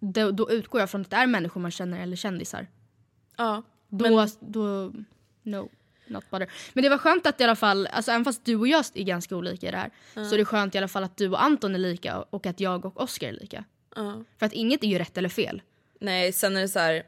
Då, 0.00 0.30
då 0.30 0.50
utgår 0.50 0.80
jag 0.80 0.90
från 0.90 1.00
att 1.00 1.10
det 1.10 1.16
är 1.16 1.26
människor 1.26 1.60
man 1.60 1.70
känner 1.70 2.02
eller 2.02 2.16
kändisar. 2.16 2.66
ja. 3.36 3.62
Då, 3.94 4.26
då 4.40 4.92
no, 5.42 5.68
not 6.06 6.30
bother. 6.30 6.48
Men 6.72 6.82
det 6.84 6.88
var 6.90 6.98
skönt 6.98 7.26
att 7.26 7.40
i 7.40 7.44
alla 7.44 7.56
fall, 7.56 7.86
alltså 7.86 8.10
även 8.10 8.24
fast 8.24 8.44
du 8.44 8.56
och 8.56 8.68
jag 8.68 8.84
är 8.94 9.02
ganska 9.04 9.36
olika 9.36 9.68
i 9.68 9.70
det 9.70 9.76
här, 9.76 9.90
så 10.14 10.34
är 10.34 10.38
det 10.38 10.44
skönt 10.44 10.74
i 10.74 10.78
alla 10.78 10.88
fall 10.88 11.04
att 11.04 11.16
du 11.16 11.28
och 11.28 11.42
Anton 11.42 11.74
är 11.74 11.78
lika 11.78 12.18
och 12.30 12.46
att 12.46 12.60
jag 12.60 12.84
och 12.84 13.00
Oscar 13.00 13.28
är 13.28 13.32
lika. 13.32 13.64
Ja. 13.96 14.24
För 14.38 14.46
att 14.46 14.52
inget 14.52 14.82
är 14.84 14.86
ju 14.88 14.98
rätt 14.98 15.18
eller 15.18 15.28
fel. 15.28 15.62
Nej 16.00 16.32
sen 16.32 16.56
är 16.56 16.60
det 16.60 16.68
så 16.68 16.78
här. 16.78 17.02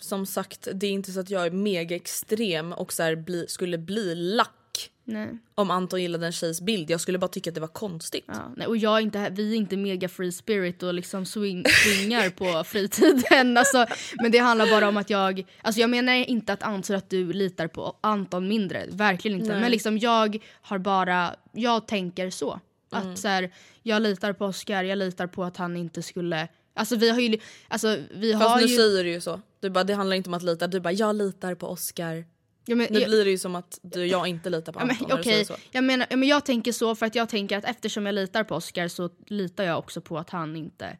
Som 0.00 0.26
sagt, 0.26 0.68
det 0.74 0.86
är 0.86 0.90
inte 0.90 1.12
så 1.12 1.20
att 1.20 1.30
jag 1.30 1.46
är 1.46 1.50
mega 1.50 1.96
extrem 1.96 2.72
och 2.72 2.92
så 2.92 3.16
bli, 3.16 3.46
skulle 3.48 3.78
bli 3.78 4.14
lack 4.14 4.90
Nej. 5.04 5.38
om 5.54 5.70
Anton 5.70 6.02
gillade 6.02 6.26
en 6.26 6.32
tjejs 6.32 6.60
bild. 6.60 6.90
Jag 6.90 7.00
skulle 7.00 7.18
bara 7.18 7.28
tycka 7.28 7.50
att 7.50 7.54
det 7.54 7.60
var 7.60 7.68
konstigt. 7.68 8.24
Ja, 8.26 8.52
nej, 8.56 8.66
och 8.66 8.76
jag 8.76 8.96
är 8.96 9.00
inte, 9.00 9.30
vi 9.30 9.52
är 9.52 9.56
inte 9.56 9.76
mega 9.76 10.08
free 10.08 10.32
spirit 10.32 10.82
och 10.82 10.94
liksom 10.94 11.26
swing, 11.26 11.64
swingar 11.84 12.30
på 12.30 12.64
fritiden. 12.64 13.56
Alltså, 13.60 13.86
men 14.22 14.32
det 14.32 14.38
handlar 14.38 14.66
bara 14.66 14.88
om 14.88 14.96
att 14.96 15.10
jag, 15.10 15.46
alltså 15.62 15.80
jag 15.80 15.90
menar 15.90 16.12
inte 16.12 16.52
att 16.52 16.62
anser 16.62 16.94
att 16.94 17.10
du 17.10 17.32
litar 17.32 17.66
på 17.66 17.96
Anton 18.00 18.48
mindre, 18.48 18.86
verkligen 18.90 19.38
inte. 19.38 19.52
Nej. 19.52 19.60
Men 19.60 19.70
liksom 19.70 19.98
jag 19.98 20.38
har 20.62 20.78
bara, 20.78 21.34
jag 21.52 21.88
tänker 21.88 22.30
så. 22.30 22.60
Att 22.90 23.18
så 23.18 23.28
här, 23.28 23.50
jag 23.82 24.02
litar 24.02 24.32
på 24.32 24.44
Oscar, 24.46 24.84
jag 24.84 24.98
litar 24.98 25.26
på 25.26 25.44
att 25.44 25.56
han 25.56 25.76
inte 25.76 26.02
skulle, 26.02 26.48
alltså 26.74 26.96
vi 26.96 27.10
har 27.10 27.20
ju, 27.20 27.38
alltså 27.68 27.96
vi 28.10 28.32
Fast 28.32 28.44
har 28.48 28.56
nu 28.60 28.62
ju... 28.66 28.76
säger 28.76 29.04
du 29.04 29.10
ju 29.10 29.20
så. 29.20 29.40
Du 29.60 29.70
bara, 29.70 29.84
det 29.84 29.94
handlar 29.94 30.16
inte 30.16 30.30
om 30.30 30.34
att 30.34 30.42
lita. 30.42 30.66
Du 30.66 30.80
bara, 30.80 30.92
jag 30.92 31.16
litar 31.16 31.54
på 31.54 31.66
Oscar. 31.68 32.24
ja, 32.66 32.76
men, 32.76 32.86
Nu 32.90 32.98
jag- 33.00 33.08
blir 33.08 33.24
det 33.24 33.30
ju 33.30 33.38
som 33.38 33.54
att 33.54 33.78
du, 33.82 34.06
jag 34.06 34.26
inte 34.26 34.50
litar 34.50 34.72
på 34.72 34.80
Ja, 34.80 34.84
men, 34.84 34.90
Anton. 34.96 35.08
du 35.08 35.14
okej, 35.14 35.32
säger 35.32 35.44
så. 35.44 35.54
jag, 35.70 35.84
menar, 35.84 36.06
ja, 36.10 36.16
men 36.16 36.28
jag 36.28 36.44
tänker 36.44 36.72
så 36.72 36.94
för 36.94 37.06
att 37.06 37.14
jag 37.14 37.28
tänker 37.28 37.58
att 37.58 37.64
eftersom 37.64 38.06
jag 38.06 38.14
litar 38.14 38.44
på 38.44 38.54
Oscar 38.54 38.88
så 38.88 39.10
litar 39.26 39.64
jag 39.64 39.78
också 39.78 40.00
på 40.00 40.18
att 40.18 40.30
han 40.30 40.56
inte 40.56 40.96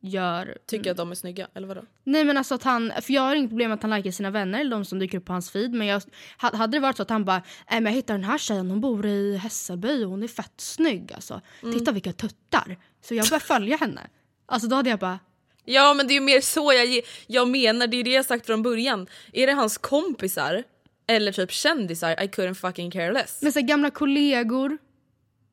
gör... 0.00 0.58
Tycker 0.66 0.90
att 0.90 0.96
de 0.96 1.10
är 1.10 1.14
snygga, 1.14 1.48
eller 1.54 1.68
vadå? 1.68 1.82
Nej 2.04 2.24
men 2.24 2.36
alltså 2.36 2.54
att 2.54 2.62
han, 2.62 2.92
för 3.02 3.12
jag 3.12 3.22
har 3.22 3.34
inget 3.34 3.50
problem 3.50 3.70
med 3.70 3.76
att 3.76 3.82
han 3.82 3.90
likar 3.96 4.10
sina 4.10 4.30
vänner 4.30 4.60
eller 4.60 4.70
de 4.70 4.84
som 4.84 4.98
dyker 4.98 5.18
upp 5.18 5.24
på 5.24 5.32
hans 5.32 5.50
feed 5.50 5.70
men 5.74 5.86
jag, 5.86 6.02
ha- 6.40 6.56
hade 6.56 6.76
det 6.76 6.80
varit 6.80 6.96
så 6.96 7.02
att 7.02 7.10
han 7.10 7.24
bara 7.24 7.42
Nej 7.70 7.80
men 7.80 7.84
jag 7.92 7.96
hittade 7.96 8.18
den 8.18 8.24
här 8.24 8.38
tjejen, 8.38 8.70
hon 8.70 8.80
bor 8.80 9.06
i 9.06 9.36
Hässelby 9.36 10.04
och 10.04 10.10
hon 10.10 10.22
är 10.22 10.28
fett 10.28 10.52
snygg 10.60 11.12
alltså. 11.12 11.40
Mm. 11.62 11.78
Titta 11.78 11.92
vilka 11.92 12.12
tuttar. 12.12 12.76
Så 13.00 13.14
jag 13.14 13.26
började 13.28 13.44
följa 13.44 13.76
henne. 13.76 14.00
Alltså 14.48 14.68
då 14.68 14.76
hade 14.76 14.90
jag 14.90 14.98
bara 14.98 15.18
Ja 15.64 15.94
men 15.94 16.06
det 16.06 16.12
är 16.12 16.14
ju 16.14 16.20
mer 16.20 16.40
så 16.40 16.72
jag, 16.72 17.00
jag 17.26 17.48
menar, 17.48 17.86
det 17.86 17.96
är 17.96 18.04
det 18.04 18.10
jag 18.10 18.24
sagt 18.24 18.46
från 18.46 18.62
början. 18.62 19.06
Är 19.32 19.46
det 19.46 19.52
hans 19.52 19.78
kompisar 19.78 20.64
eller 21.06 21.32
typ 21.32 21.50
kändisar, 21.52 22.10
I 22.10 22.26
couldn't 22.28 22.54
fucking 22.54 22.90
care 22.90 23.12
less. 23.12 23.42
Men 23.42 23.52
så 23.52 23.60
gamla 23.60 23.90
kollegor, 23.90 24.78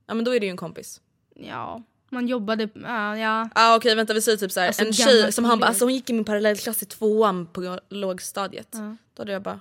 Ja 0.08 0.14
men 0.14 0.26
då 0.26 0.36
är 0.36 0.40
det 0.40 0.46
ju 0.46 0.50
en 0.50 0.58
kompis. 0.58 1.02
ja 1.36 1.84
man 2.10 2.28
jobbade, 2.28 2.70
ja, 2.74 3.18
ja. 3.18 3.50
Ah, 3.56 3.76
Okej 3.76 3.96
vänta 3.96 4.14
vi 4.14 4.22
säger 4.22 4.38
typ 4.38 4.52
såhär, 4.52 4.68
Alltså, 4.68 4.86
en 4.86 4.94
tjej 4.94 5.32
som 5.32 5.46
han 5.46 5.50
bara 5.50 5.56
kollegor. 5.56 5.68
alltså 5.70 5.86
hon 5.86 5.94
gick 5.94 6.10
i 6.10 6.14
min 6.14 6.26
parallellklass 6.26 6.84
i 6.84 6.86
tvåan 6.86 7.48
på 7.48 7.80
lågstadiet. 7.90 8.72
Då 9.14 9.22
hade 9.22 9.32
jag 9.32 9.42
bara 9.42 9.60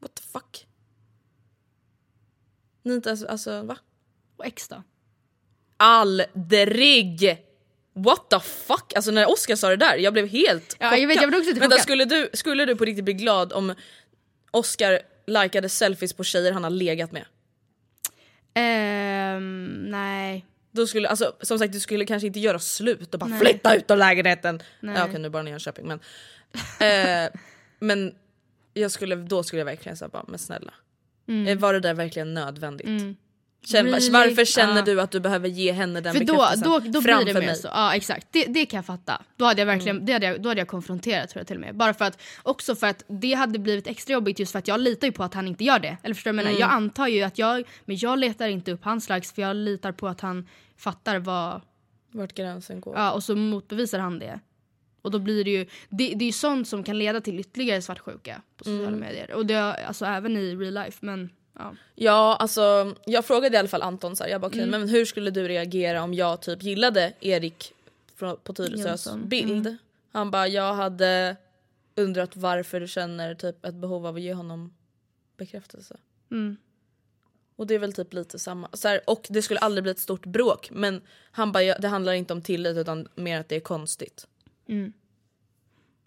what 0.00 0.14
the 0.14 0.22
fuck. 0.22 0.66
Ni 2.82 2.94
inte 2.94 3.08
ens, 3.08 3.24
alltså 3.24 3.62
va? 3.62 3.78
och 4.36 4.46
ex 4.46 4.68
då. 4.68 4.82
Aldrig! 5.76 7.38
What 7.98 8.30
the 8.30 8.40
fuck? 8.40 8.92
Alltså 8.96 9.10
när 9.10 9.30
Oscar 9.30 9.56
sa 9.56 9.68
det 9.68 9.76
där, 9.76 9.96
jag 9.96 10.12
blev 10.12 10.26
helt 10.28 10.76
Ja, 10.80 10.96
jag 10.96 11.08
vet, 11.08 11.16
jag 11.20 11.28
blev 11.28 11.40
också 11.40 11.60
Vänta 11.60 11.78
skulle 11.78 12.04
du, 12.04 12.30
skulle 12.32 12.64
du 12.64 12.76
på 12.76 12.84
riktigt 12.84 13.04
bli 13.04 13.14
glad 13.14 13.52
om 13.52 13.74
Oscar 14.50 15.00
likade 15.26 15.68
selfies 15.68 16.12
på 16.12 16.24
tjejer 16.24 16.52
han 16.52 16.64
har 16.64 16.70
legat 16.70 17.12
med? 17.12 17.24
Ehm, 18.54 19.66
nej. 19.90 20.46
Då 20.70 20.86
skulle, 20.86 21.08
alltså, 21.08 21.36
som 21.40 21.58
sagt 21.58 21.72
du 21.72 21.80
skulle 21.80 22.04
kanske 22.04 22.26
inte 22.26 22.40
göra 22.40 22.58
slut 22.58 23.14
och 23.14 23.20
bara 23.20 23.38
flytta 23.38 23.76
ut 23.76 23.90
ur 23.90 23.96
lägenheten. 23.96 24.62
Nej. 24.80 24.94
Ja, 24.98 25.04
Okej 25.04 25.18
nu 25.20 25.28
bara 25.28 25.48
Jönköping 25.48 25.86
men. 25.86 26.00
eh, 26.80 27.30
men 27.78 28.14
jag 28.74 28.90
skulle, 28.90 29.16
då 29.16 29.42
skulle 29.42 29.60
jag 29.60 29.66
verkligen 29.66 29.96
säga 29.96 30.08
bara 30.08 30.24
men 30.28 30.38
snälla. 30.38 30.74
Eh, 31.48 31.58
Var 31.58 31.72
det 31.72 31.80
där 31.80 31.94
verkligen 31.94 32.34
nödvändigt? 32.34 33.16
Känn, 33.66 33.80
Mm. 33.86 33.92
Really? 33.94 34.10
Varför 34.10 34.44
känner 34.44 34.76
Ja. 34.76 34.82
du 34.82 35.00
att 35.00 35.10
du 35.10 35.20
behöver 35.20 35.48
ge 35.48 35.72
henne 35.72 36.00
den 36.00 36.14
För 36.14 36.24
då, 36.24 36.48
då, 36.64 36.78
då 36.78 37.00
blir 37.00 37.24
det 37.24 37.34
mer 37.34 37.46
mig? 37.46 37.54
så. 37.56 37.68
Ja 37.72 37.94
exakt, 37.94 38.26
det, 38.30 38.44
det 38.44 38.66
kan 38.66 38.78
jag 38.78 38.86
fatta. 38.86 39.22
Då 39.36 39.44
hade 39.44 39.60
jag 39.60 39.66
verkligen, 39.66 39.96
Mm. 39.96 40.06
det 40.06 40.12
hade 40.12 40.26
jag, 40.26 40.42
då 40.42 40.48
hade 40.48 40.60
jag 40.60 40.68
konfronterat 40.68 41.30
tror 41.30 41.40
jag 41.40 41.46
till 41.46 41.56
och 41.56 41.60
med. 41.60 41.76
Bara 41.76 41.94
för 41.94 42.04
att, 42.04 42.22
också 42.42 42.74
för 42.76 42.86
att 42.86 43.04
det 43.08 43.32
hade 43.34 43.58
blivit 43.58 43.86
extra 43.86 44.12
jobbigt 44.14 44.38
just 44.38 44.52
för 44.52 44.58
att 44.58 44.68
jag 44.68 44.80
litar 44.80 45.06
ju 45.06 45.12
på 45.12 45.22
att 45.24 45.34
han 45.34 45.48
inte 45.48 45.64
gör 45.64 45.78
det. 45.78 45.96
Eller 46.02 46.14
förstår 46.14 46.30
du 46.30 46.36
vad 46.36 46.44
jag 46.44 46.50
Mm. 46.50 46.60
menar? 46.60 46.72
Jag 46.72 46.76
antar 46.76 47.06
ju 47.06 47.22
att 47.22 47.38
jag, 47.38 47.64
men 47.84 47.96
jag 47.96 48.18
letar 48.18 48.48
inte 48.48 48.72
upp 48.72 48.84
hans 48.84 49.08
likes 49.08 49.32
för 49.32 49.42
jag 49.42 49.56
litar 49.56 49.92
på 49.92 50.08
att 50.08 50.20
han 50.20 50.48
fattar 50.76 51.18
vad, 51.18 51.60
Vart 52.12 52.32
gränsen 52.34 52.80
går. 52.80 52.96
ja 52.96 53.12
och 53.12 53.22
så 53.22 53.36
motbevisar 53.36 53.98
han 53.98 54.18
det. 54.18 54.40
Och 55.02 55.10
då 55.10 55.18
blir 55.18 55.44
det 55.44 55.50
ju, 55.50 55.64
det, 55.88 56.14
det 56.14 56.24
är 56.24 56.26
ju 56.26 56.32
sånt 56.32 56.68
som 56.68 56.82
kan 56.84 56.98
leda 56.98 57.20
till 57.20 57.40
ytterligare 57.40 57.82
svartsjuka 57.82 58.42
på 58.56 58.64
sociala 58.64 58.88
Mm. 58.88 59.00
medier. 59.00 59.32
Och 59.32 59.46
det, 59.46 59.58
alltså 59.86 60.04
även 60.04 60.36
i 60.36 60.54
real 60.56 60.74
life 60.74 60.98
men 61.00 61.30
ja. 61.58 61.74
Ja, 61.94 62.36
alltså 62.36 62.94
jag 63.04 63.24
frågade 63.24 63.56
i 63.56 63.58
alla 63.58 63.68
fall 63.68 63.82
Anton 63.82 64.16
så 64.16 64.24
här, 64.24 64.30
jag 64.30 64.40
bara 64.40 64.46
okej 64.46 64.62
Mm. 64.62 64.80
men 64.80 64.88
hur 64.88 65.04
skulle 65.04 65.30
du 65.30 65.48
reagera 65.48 66.02
om 66.02 66.14
jag 66.14 66.40
typ 66.42 66.62
gillade 66.62 67.12
Erik 67.20 67.72
på 68.42 68.52
Tyresös 68.54 68.86
Jönsson. 68.86 69.28
bild? 69.28 69.66
Mm. 69.66 69.76
Han 70.12 70.30
bara 70.30 70.48
jag 70.48 70.74
hade 70.74 71.36
undrat 71.94 72.36
varför 72.36 72.80
du 72.80 72.88
känner 72.88 73.34
typ 73.34 73.64
ett 73.64 73.74
behov 73.74 74.06
av 74.06 74.14
att 74.16 74.22
ge 74.22 74.34
honom 74.34 74.74
bekräftelse. 75.36 75.96
Mm. 76.30 76.56
Och 77.56 77.66
det 77.66 77.74
är 77.74 77.78
väl 77.78 77.92
typ 77.92 78.12
lite 78.12 78.38
samma. 78.38 78.68
Så 78.72 78.88
här, 78.88 79.00
och 79.06 79.26
det 79.30 79.42
skulle 79.42 79.60
aldrig 79.60 79.82
bli 79.82 79.90
ett 79.90 79.98
stort 79.98 80.26
bråk 80.26 80.68
men 80.72 81.00
han 81.30 81.52
bara 81.52 81.78
det 81.78 81.88
handlar 81.88 82.12
inte 82.12 82.32
om 82.32 82.42
tillit 82.42 82.76
utan 82.76 83.08
mer 83.14 83.40
att 83.40 83.48
det 83.48 83.56
är 83.56 83.60
konstigt. 83.60 84.26
Mm. 84.68 84.92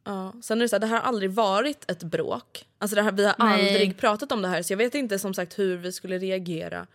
Ja. 0.03 0.33
Sen 0.41 0.57
är 0.57 0.61
det 0.61 0.69
så 0.69 0.75
här, 0.75 0.79
det 0.79 0.87
här 0.87 0.95
har 0.97 1.03
aldrig 1.07 1.31
varit 1.31 1.91
ett 1.91 2.03
bråk. 2.03 2.65
Alltså 2.77 2.95
det 2.95 3.01
här, 3.01 3.11
vi 3.11 3.25
har 3.25 3.35
Nej. 3.39 3.67
aldrig 3.69 3.97
pratat 3.97 4.31
om 4.31 4.41
det 4.41 4.47
här 4.47 4.61
så 4.61 4.73
jag 4.73 4.77
vet 4.77 4.95
inte 4.95 5.19
som 5.19 5.33
sagt 5.33 5.59
hur 5.59 5.77
vi 5.77 5.91
skulle 5.91 6.17
reagera 6.17 6.87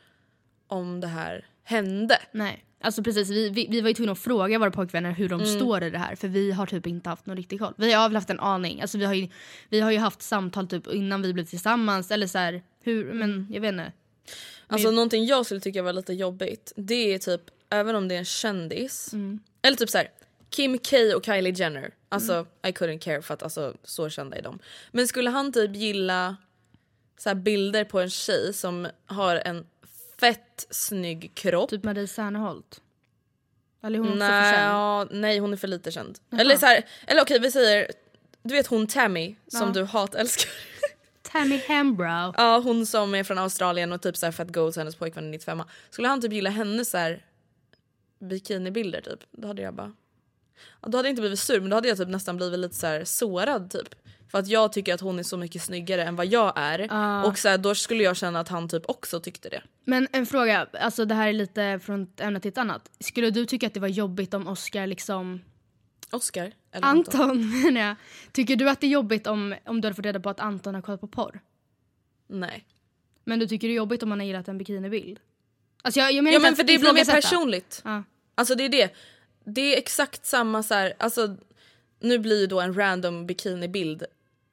om 0.66 1.00
det 1.00 1.06
här 1.06 1.46
hände. 1.64 2.18
Nej, 2.32 2.64
alltså 2.80 3.02
precis. 3.02 3.30
Vi, 3.30 3.48
vi, 3.50 3.66
vi 3.70 3.80
var 3.80 3.88
ju 3.88 3.94
tvungna 3.94 4.12
att 4.12 4.18
fråga 4.18 4.58
våra 4.58 4.70
pojkvänner 4.70 5.10
hur 5.12 5.28
de 5.28 5.40
Mm. 5.40 5.54
står 5.56 5.84
i 5.84 5.90
det 5.90 5.98
här. 5.98 6.14
För 6.14 6.28
vi 6.28 6.52
har 6.52 6.66
typ 6.66 6.86
inte 6.86 7.08
haft 7.08 7.26
någon 7.26 7.36
riktig 7.36 7.58
koll. 7.60 7.74
Vi 7.76 7.92
har 7.92 8.08
väl 8.08 8.16
haft 8.16 8.30
en 8.30 8.40
aning. 8.40 8.80
Alltså 8.80 8.98
vi 8.98 9.04
har 9.04 9.14
ju, 9.14 9.28
vi 9.68 9.80
har 9.80 9.90
ju 9.90 9.98
haft 9.98 10.22
samtal 10.22 10.68
typ 10.68 10.86
innan 10.86 11.22
vi 11.22 11.32
blev 11.32 11.44
tillsammans. 11.44 12.10
Eller 12.10 12.26
så 12.26 12.38
här, 12.38 12.62
hur, 12.82 13.12
men 13.12 13.46
jag 13.50 13.60
vet 13.60 13.72
inte. 13.72 13.92
Alltså 14.66 14.90
någonting 14.90 15.24
jag 15.24 15.46
skulle 15.46 15.60
tycka 15.60 15.82
var 15.82 15.92
lite 15.92 16.12
jobbigt 16.12 16.72
det 16.76 17.14
är 17.14 17.18
typ 17.18 17.40
även 17.70 17.96
om 17.96 18.08
det 18.08 18.14
är 18.14 18.18
en 18.18 18.24
kändis 18.24 19.12
Mm. 19.12 19.40
eller 19.62 19.76
typ 19.76 19.90
så 19.90 19.98
här 19.98 20.08
Kim 20.54 20.78
K 20.78 20.96
och 21.16 21.24
Kylie 21.24 21.52
Jenner. 21.52 21.94
Alltså 22.08 22.46
I 22.62 22.70
couldn't 22.70 22.98
care 22.98 23.22
för 23.22 23.34
att 23.34 23.42
alltså, 23.42 23.74
så 23.84 24.08
kända 24.08 24.36
är 24.36 24.42
de. 24.42 24.58
Men 24.92 25.08
skulle 25.08 25.30
han 25.30 25.52
typ 25.52 25.76
gilla 25.76 26.36
så 27.18 27.28
här, 27.28 27.34
bilder 27.34 27.84
på 27.84 28.00
en 28.00 28.10
tjej 28.10 28.52
som 28.52 28.88
har 29.06 29.36
en 29.36 29.66
fett 30.20 30.66
snygg 30.70 31.32
kropp. 31.34 31.70
Typ 31.70 31.84
Marie 31.84 32.06
Serneholt. 32.06 32.80
Eller 33.82 33.98
hon 33.98 34.08
också 34.08 34.18
för 34.18 34.28
nej, 34.28 34.54
känd? 34.54 34.66
ja, 34.66 35.06
nej 35.10 35.38
hon 35.38 35.52
är 35.52 35.56
för 35.56 35.68
lite 35.68 35.90
känd. 35.90 36.18
Eller 36.38 36.56
så 36.56 36.66
här, 36.66 36.84
eller 37.06 37.22
okej 37.22 37.38
vi 37.38 37.50
säger 37.50 37.90
du 38.42 38.54
vet 38.54 38.66
hon 38.66 38.86
Tammy 38.86 39.36
som 39.46 39.72
du 39.72 39.84
hatälskar. 39.84 40.50
Tammy 41.22 41.56
Hembrow. 41.56 42.34
Ja 42.36 42.58
hon 42.64 42.86
som 42.86 43.14
är 43.14 43.24
från 43.24 43.38
Australien 43.38 43.92
och 43.92 44.02
typ 44.02 44.16
så 44.16 44.26
här 44.26 44.32
fett 44.32 44.52
goals 44.52 44.76
hennes 44.76 44.96
pojkvän 44.96 45.24
är 45.24 45.30
95 45.30 45.62
Skulle 45.90 46.08
han 46.08 46.20
typ 46.20 46.32
gilla 46.32 46.50
hennes 46.50 46.90
så 46.90 46.98
här 46.98 47.24
bikinibilder 48.18 49.00
typ, 49.00 49.20
då 49.30 49.48
hade 49.48 49.62
jag 49.62 49.74
bara... 49.74 49.92
Ja, 50.82 50.88
då 50.88 50.98
hade 50.98 51.08
jag 51.08 51.12
inte 51.12 51.22
blivit 51.22 51.38
sur 51.38 51.60
men 51.60 51.70
då 51.70 51.76
hade 51.76 51.88
jag 51.88 51.96
typ 51.96 52.08
nästan 52.08 52.36
blivit 52.36 52.58
lite 52.58 52.74
så 52.74 52.86
här 52.86 53.04
sårad 53.04 53.70
typ. 53.70 53.94
För 54.30 54.38
att 54.38 54.48
jag 54.48 54.72
tycker 54.72 54.94
att 54.94 55.00
hon 55.00 55.18
är 55.18 55.22
så 55.22 55.36
mycket 55.36 55.62
snyggare 55.62 56.04
än 56.04 56.16
vad 56.16 56.26
jag 56.26 56.52
är. 56.56 56.80
Och 57.26 57.38
så 57.38 57.48
här, 57.48 57.58
då 57.58 57.74
skulle 57.74 58.02
jag 58.02 58.16
känna 58.16 58.40
att 58.40 58.48
han 58.48 58.68
typ 58.68 58.82
också 58.90 59.20
tyckte 59.20 59.48
det. 59.48 59.62
Men 59.84 60.08
en 60.12 60.26
fråga, 60.26 60.66
alltså 60.72 61.04
det 61.04 61.14
här 61.14 61.28
är 61.28 61.32
lite 61.32 61.80
från 61.82 62.02
ett 62.02 62.20
ämne 62.20 62.40
till 62.40 62.48
ett 62.48 62.58
annat. 62.58 62.90
Skulle 63.00 63.30
du 63.30 63.46
tycka 63.46 63.66
att 63.66 63.74
det 63.74 63.80
var 63.80 63.88
jobbigt 63.88 64.34
om 64.34 64.48
Oscar 64.48 64.86
liksom... 64.86 65.40
Oscar? 66.10 66.52
Eller 66.72 66.86
Anton? 66.86 67.20
Anton 67.20 67.62
menar 67.62 67.80
jag. 67.80 67.96
Tycker 68.32 68.56
du 68.56 68.70
att 68.70 68.80
det 68.80 68.86
är 68.86 68.90
jobbigt 68.90 69.26
om, 69.26 69.54
om 69.64 69.80
du 69.80 69.86
hade 69.86 69.96
fått 69.96 70.04
reda 70.04 70.20
på 70.20 70.30
att 70.30 70.40
Anton 70.40 70.74
har 70.74 70.82
kollat 70.82 71.00
på 71.00 71.08
porr? 71.08 71.40
Nej. 72.28 72.64
Men 73.24 73.38
du 73.38 73.46
tycker 73.46 73.68
det 73.68 73.74
är 73.74 73.76
jobbigt 73.76 74.02
om 74.02 74.08
man 74.08 74.20
har 74.20 74.26
gillat 74.26 74.48
en 74.48 74.58
bikinibild? 74.58 75.20
Alltså 75.82 76.00
jag, 76.00 76.12
jag 76.12 76.24
menar 76.24 76.34
Ja 76.34 76.40
men 76.40 76.56
för 76.56 76.64
det 76.64 76.78
blir 76.78 76.92
mer 76.92 77.04
personligt. 77.04 77.82
Ja. 77.84 78.02
Alltså 78.34 78.54
det 78.54 78.64
är 78.64 78.68
det. 78.68 78.94
Det 79.44 79.74
är 79.74 79.78
exakt 79.78 80.26
samma 80.26 80.62
så 80.62 80.74
här, 80.74 80.94
alltså 80.98 81.36
nu 82.00 82.18
blir 82.18 82.40
ju 82.40 82.46
då 82.46 82.60
en 82.60 82.74
random 82.74 83.26
bikinibild 83.26 84.04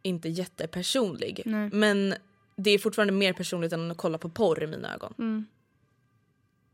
inte 0.01 0.29
jättepersonlig. 0.29 1.41
Nej. 1.45 1.69
Men 1.73 2.13
det 2.55 2.71
är 2.71 2.79
fortfarande 2.79 3.13
mer 3.13 3.33
personligt 3.33 3.73
än 3.73 3.91
att 3.91 3.97
kolla 3.97 4.17
på 4.17 4.29
porr 4.29 4.63
i 4.63 4.67
mina 4.67 4.93
ögon. 4.93 5.13
Mm. 5.19 5.45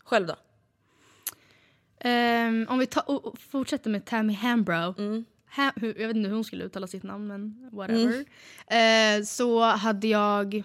Själv 0.03 0.27
då? 0.27 0.35
Ehm, 1.99 2.67
om 2.69 2.79
vi 2.79 2.85
ta, 2.85 3.33
fortsätter 3.51 3.89
med 3.89 4.05
Tammy 4.05 4.33
Hambrow. 4.33 4.99
Mm. 4.99 5.25
Ha, 5.55 5.71
jag 5.81 6.07
vet 6.07 6.15
inte 6.15 6.29
hur 6.29 6.35
hon 6.35 6.43
skulle 6.43 6.63
uttala 6.63 6.87
sitt 6.87 7.03
namn 7.03 7.27
men 7.27 7.69
whatever. 7.71 8.25
Eh, 8.67 9.23
så 9.23 9.61
hade 9.61 10.07
jag 10.07 10.63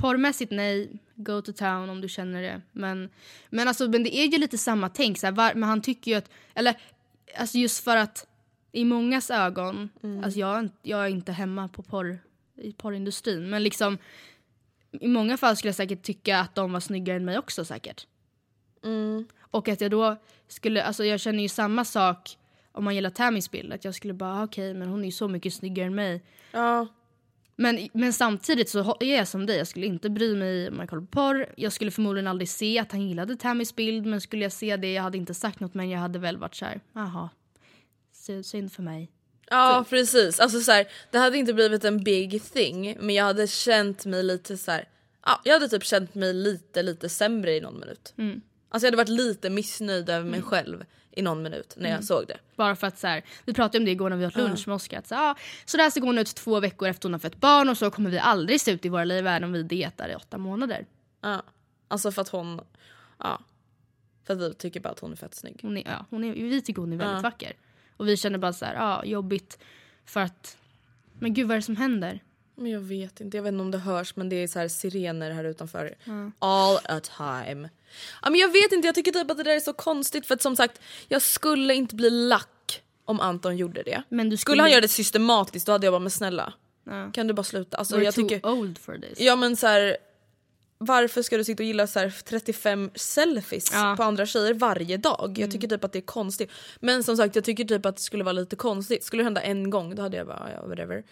porrmässigt 0.00 0.52
nej, 0.52 0.90
go 1.14 1.42
to 1.42 1.52
town 1.52 1.90
om 1.90 2.00
du 2.00 2.08
känner 2.08 2.42
det. 2.42 2.60
Men, 2.72 3.10
men, 3.50 3.68
alltså, 3.68 3.88
men 3.88 4.02
det 4.02 4.16
är 4.16 4.26
ju 4.26 4.38
lite 4.38 4.58
samma 4.58 4.88
tänk. 4.88 5.18
Så 5.18 5.26
här, 5.26 5.32
var, 5.32 5.54
men 5.54 5.68
han 5.68 5.82
tycker 5.82 6.10
ju 6.10 6.16
att, 6.16 6.30
eller 6.54 6.74
alltså 7.38 7.58
just 7.58 7.84
för 7.84 7.96
att 7.96 8.26
i 8.72 8.84
mångas 8.84 9.30
ögon, 9.30 9.88
alltså 10.24 10.38
jag, 10.40 10.56
är 10.56 10.60
inte- 10.60 10.76
jag 10.82 11.04
är 11.04 11.08
inte 11.08 11.32
hemma 11.32 11.68
på 11.68 11.82
porr, 11.82 12.18
i 12.56 12.72
porrindustrin 12.72 13.50
men 13.50 13.62
liksom 13.62 13.98
i 15.00 15.08
många 15.08 15.36
fall 15.36 15.56
skulle 15.56 15.68
jag 15.68 15.74
säkert 15.76 16.02
tycka 16.02 16.38
att 16.40 16.54
de 16.54 16.72
var 16.72 16.80
snyggare 16.80 17.16
än 17.16 17.24
mig 17.24 17.38
också 17.38 17.64
säkert. 17.64 18.06
Och 19.40 19.68
att 19.68 19.80
jag 19.80 19.90
då 19.90 20.16
skulle, 20.48 20.82
alltså 20.84 21.04
jag 21.04 21.20
känner 21.20 21.42
ju 21.42 21.48
samma 21.48 21.84
sak 21.84 22.36
om 22.72 22.84
man 22.84 22.94
gillar 22.94 23.10
Tammys 23.10 23.50
bild, 23.50 23.72
att 23.72 23.84
jag 23.84 23.94
skulle 23.94 24.12
bara 24.14 24.42
okej 24.44 24.74
men 24.74 24.88
hon 24.88 25.00
är 25.00 25.04
ju 25.04 25.12
så 25.12 25.28
mycket 25.28 25.54
snyggare 25.54 25.86
än 25.86 25.94
mig. 25.94 26.22
Ja. 26.52 26.86
Men, 27.60 27.88
men 27.92 28.12
samtidigt 28.12 28.68
så 28.68 28.96
är 29.00 29.16
jag 29.16 29.28
som 29.28 29.46
dig, 29.46 29.56
jag 29.56 29.66
skulle 29.66 29.86
inte 29.86 30.10
bry 30.10 30.36
mig 30.36 30.68
om 30.68 30.78
jag 30.78 30.88
kollar 30.90 31.02
på 31.02 31.06
porr. 31.06 31.54
Jag 31.56 31.72
skulle 31.72 31.90
förmodligen 31.90 32.26
aldrig 32.26 32.48
se 32.48 32.78
att 32.78 32.92
han 32.92 33.08
gillade 33.08 33.36
Tammys 33.36 33.76
bild 33.76 34.06
men 34.06 34.20
skulle 34.20 34.42
jag 34.42 34.52
se 34.52 34.76
det, 34.76 34.92
jag 34.92 35.02
hade 35.02 35.18
inte 35.18 35.34
sagt 35.34 35.60
något 35.60 35.74
men 35.74 35.90
jag 35.90 35.98
hade 35.98 36.18
väl 36.18 36.36
varit 36.36 36.54
så 36.54 36.64
här, 36.64 36.80
jaha, 36.92 37.28
sy- 38.12 38.42
synd 38.42 38.72
för 38.72 38.82
mig. 38.82 39.10
Ja 39.50 39.84
precis, 39.90 40.40
alltså 40.40 40.60
så 40.60 40.72
här, 40.72 40.86
det 41.10 41.18
hade 41.18 41.38
inte 41.38 41.54
blivit 41.54 41.84
en 41.84 42.04
big 42.04 42.42
thing 42.42 42.96
men 43.00 43.14
jag 43.14 43.24
hade 43.24 43.46
känt 43.46 44.06
mig 44.06 44.22
lite 44.22 44.56
så 44.56 44.70
här. 44.70 44.88
Ja, 45.26 45.40
jag 45.44 45.52
hade 45.52 45.68
typ 45.68 45.84
känt 45.84 46.14
mig 46.14 46.34
lite 46.34 46.82
lite 46.82 47.08
sämre 47.08 47.56
i 47.56 47.60
någon 47.60 47.80
minut. 47.80 48.12
Alltså 48.68 48.86
jag 48.86 48.92
hade 48.92 48.96
varit 48.96 49.08
lite 49.08 49.50
missnöjd 49.50 50.10
över 50.10 50.30
mig 50.30 50.42
själv 50.42 50.84
i 51.12 51.22
någon 51.22 51.42
minut 51.42 51.74
när 51.76 51.90
jag 51.90 52.04
såg 52.04 52.26
det. 52.26 52.38
Bara 52.56 52.76
för 52.76 52.86
att 52.86 52.98
så 52.98 53.06
här, 53.06 53.22
vi 53.44 53.54
pratade 53.54 53.78
om 53.78 53.84
det 53.84 53.90
igår 53.90 54.10
när 54.10 54.16
vi 54.16 54.26
åt 54.26 54.36
lunch 54.36 54.68
med 54.68 54.74
Oskar. 54.74 55.02
Så, 55.04 55.14
ah, 55.14 55.36
så 55.64 55.76
där 55.76 55.90
ser 55.90 56.00
hon 56.00 56.18
ut 56.18 56.34
två 56.34 56.60
veckor 56.60 56.88
efter 56.88 57.08
hon 57.08 57.12
har 57.14 57.18
fött 57.18 57.40
barn 57.40 57.68
och 57.68 57.78
så 57.78 57.90
kommer 57.90 58.10
vi 58.10 58.18
aldrig 58.18 58.60
se 58.60 58.70
ut 58.70 58.84
i 58.84 58.88
våra 58.88 59.04
liv 59.04 59.26
även 59.26 59.44
om 59.44 59.52
vi 59.52 59.62
dietar 59.62 60.08
i 60.08 60.14
åtta 60.14 60.38
månader. 60.38 60.86
Ja. 61.20 61.42
Alltså 61.88 62.12
för 62.12 62.22
att 62.22 62.28
hon, 62.28 62.60
ja. 63.18 63.40
För 64.24 64.34
att 64.34 64.40
vi 64.40 64.54
tycker 64.54 64.80
bara 64.80 64.88
att 64.88 65.00
hon 65.00 65.12
är 65.12 65.16
fett 65.16 65.34
snygg. 65.34 65.58
Hon 65.62 65.76
är, 65.76 65.82
ja, 65.86 66.06
hon 66.10 66.24
är, 66.24 66.32
vi 66.32 66.62
tycker 66.62 66.82
hon 66.82 66.92
är 66.92 66.96
väldigt 66.96 67.22
vacker. 67.22 67.52
Och 67.96 68.08
vi 68.08 68.16
känner 68.16 68.38
bara 68.38 68.52
så 68.52 68.64
här, 68.64 68.74
ja 68.74 69.04
jobbigt 69.04 69.58
för 70.04 70.20
att, 70.20 70.58
men 71.18 71.34
gud 71.34 71.48
vad 71.48 71.54
är 71.54 71.58
det 71.58 71.62
som 71.62 71.76
händer? 71.76 72.20
Men 72.60 72.70
jag 72.72 72.80
vet 72.80 73.20
inte, 73.20 73.36
jag 73.36 73.42
vet 73.42 73.52
inte 73.52 73.62
om 73.62 73.70
det 73.70 73.78
hörs 73.78 74.16
men 74.16 74.28
det 74.28 74.36
är 74.36 74.48
så 74.48 74.58
här 74.58 74.68
sirener 74.68 75.30
här 75.30 75.44
utanför. 75.44 75.94
All 76.38 76.76
a 76.84 77.00
time. 77.16 77.68
Ja, 78.22 78.30
men 78.30 78.40
jag 78.40 78.52
vet 78.52 78.72
inte, 78.72 78.88
jag 78.88 78.94
tycker 78.94 79.12
typ 79.12 79.30
att 79.30 79.36
det 79.36 79.42
där 79.42 79.56
är 79.56 79.60
så 79.60 79.72
konstigt 79.72 80.26
för 80.26 80.34
att 80.34 80.42
som 80.42 80.56
sagt 80.56 80.80
jag 81.08 81.22
skulle 81.22 81.74
inte 81.74 81.94
bli 81.94 82.10
lack 82.10 82.82
om 83.04 83.20
Anton 83.20 83.56
gjorde 83.56 83.82
det. 83.82 84.02
Men 84.08 84.30
du 84.30 84.36
skulle... 84.36 84.52
skulle- 84.52 84.62
han 84.62 84.70
göra 84.70 84.80
det 84.80 84.88
systematiskt 84.88 85.66
då 85.66 85.72
hade 85.72 85.86
jag 85.86 85.92
bara 85.92 85.98
men 86.00 86.10
snälla 86.10 86.52
Ja. 86.84 87.10
kan 87.12 87.26
du 87.26 87.34
bara 87.34 87.44
sluta? 87.44 87.76
Alltså, 87.76 87.96
We're 87.96 88.02
jag 88.02 88.14
too 88.14 88.28
tycker, 88.28 88.48
old 88.50 88.78
for 88.78 88.98
this. 88.98 89.20
ja 89.20 89.36
men 89.36 89.56
så 89.56 89.66
här, 89.66 89.96
varför 90.78 91.22
ska 91.22 91.36
du 91.36 91.44
sitta 91.44 91.62
och 91.62 91.66
gilla 91.66 91.86
så 91.86 91.98
här 91.98 92.10
35 92.24 92.90
selfies 92.94 93.70
Ja. 93.72 93.94
på 93.96 94.02
andra 94.02 94.26
tjejer 94.26 94.54
varje 94.54 94.96
dag? 94.96 95.34
Jag 95.38 95.50
tycker 95.50 95.68
typ 95.68 95.84
att 95.84 95.92
det 95.92 95.98
är 95.98 96.02
konstigt. 96.02 96.50
Men 96.80 97.04
som 97.04 97.16
sagt 97.16 97.34
jag 97.34 97.44
tycker 97.44 97.64
typ 97.64 97.86
att 97.86 97.96
det 97.96 98.02
skulle 98.02 98.24
vara 98.24 98.32
lite 98.32 98.56
konstigt. 98.56 99.04
Skulle 99.04 99.20
det 99.22 99.24
hända 99.24 99.40
en 99.40 99.70
gång 99.70 99.94
då 99.94 100.02
hade 100.02 100.16
jag 100.16 100.26
bara 100.26 100.48
ja 100.54 100.66
whatever. 100.66 101.04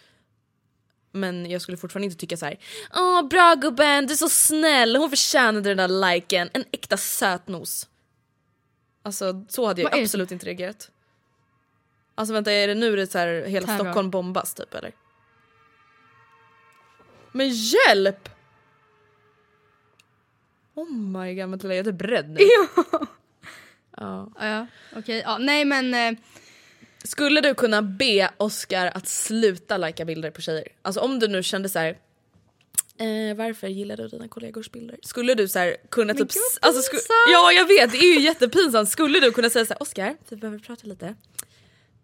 Men 1.13 1.51
jag 1.51 1.63
skulle 1.63 1.77
fortfarande 1.77 2.05
inte 2.05 2.17
tycka 2.17 2.37
så 2.37 2.47
här. 2.47 2.59
Åh 2.95 3.29
bra 3.29 3.55
gubben, 3.55 4.07
du 4.07 4.13
är 4.13 4.17
så 4.17 4.29
snäll, 4.29 4.97
hon 4.97 5.11
förtjänade 5.11 5.75
den 5.75 5.77
där 5.77 6.13
liken. 6.13 6.51
En 6.53 6.65
äkta 6.73 6.97
sötnos. 6.97 7.89
Alltså 9.03 9.45
så 9.49 9.67
hade 9.67 9.83
jag 9.83 9.99
absolut 9.99 10.33
inte 10.33 10.47
reagerat. 10.47 10.91
Alltså 12.15 12.35
vänta, 12.35 12.53
är 12.53 12.69
det 12.69 12.75
nu 12.75 12.97
det 12.97 13.03
är 13.03 13.07
så 13.07 13.19
här, 13.19 13.43
hela 13.47 13.67
Terror. 13.67 13.79
Stockholm 13.79 14.11
bombas 14.11 14.55
typ 14.55 14.75
eller? 14.75 14.93
Men 17.33 17.49
hjälp! 17.49 18.29
Oh 20.75 20.93
my 20.93 21.35
god 21.35 21.49
Matilda 21.49 21.75
jag 21.75 21.87
är 21.87 21.93
typ 21.93 22.03
rädd 22.03 22.31
nu. 22.31 22.39
Ja. 24.01 24.31
Ja. 24.41 24.67
Okej, 24.97 25.23
ja, 25.25 25.39
nej 25.39 25.65
men 25.65 25.95
eh, 25.95 26.19
Skulle 27.05 27.41
du 27.41 27.55
kunna 27.55 27.83
be 27.83 28.31
Oscar 28.37 28.91
att 28.95 29.09
sluta 29.09 29.77
lajka 29.77 30.05
bilder 30.05 30.31
på 30.31 30.41
tjejer? 30.41 30.69
Alltså 30.83 31.01
om 31.01 31.19
du 31.19 31.29
nu 31.29 31.43
kände 31.43 31.69
så 31.69 31.79
här. 31.79 31.99
Eh, 33.01 33.37
varför 33.37 33.67
gillar 33.69 33.97
du 33.97 34.09
dina 34.09 34.29
kollegors 34.29 34.71
bilder? 34.71 34.99
Skulle 35.03 35.35
du 35.35 35.49
så 35.49 35.59
här 35.59 35.77
kunna 35.91 36.13
typ... 36.15 36.33
gud, 36.33 36.43
alltså, 36.61 36.83
sku, 36.83 36.97
ja 37.33 37.53
jag 37.53 37.67
vet, 37.69 37.93
det 37.93 37.99
är 37.99 38.15
ju 38.15 38.21
jättepinsamt. 38.21 38.89
Skulle 38.89 39.21
du 39.21 39.31
kunna 39.33 39.51
säga 39.51 39.65
så 39.67 39.73
här, 39.75 39.83
Oscar, 39.83 40.17
vi 40.29 40.37
behöver 40.37 40.59
prata 40.59 40.87
lite. 40.87 41.07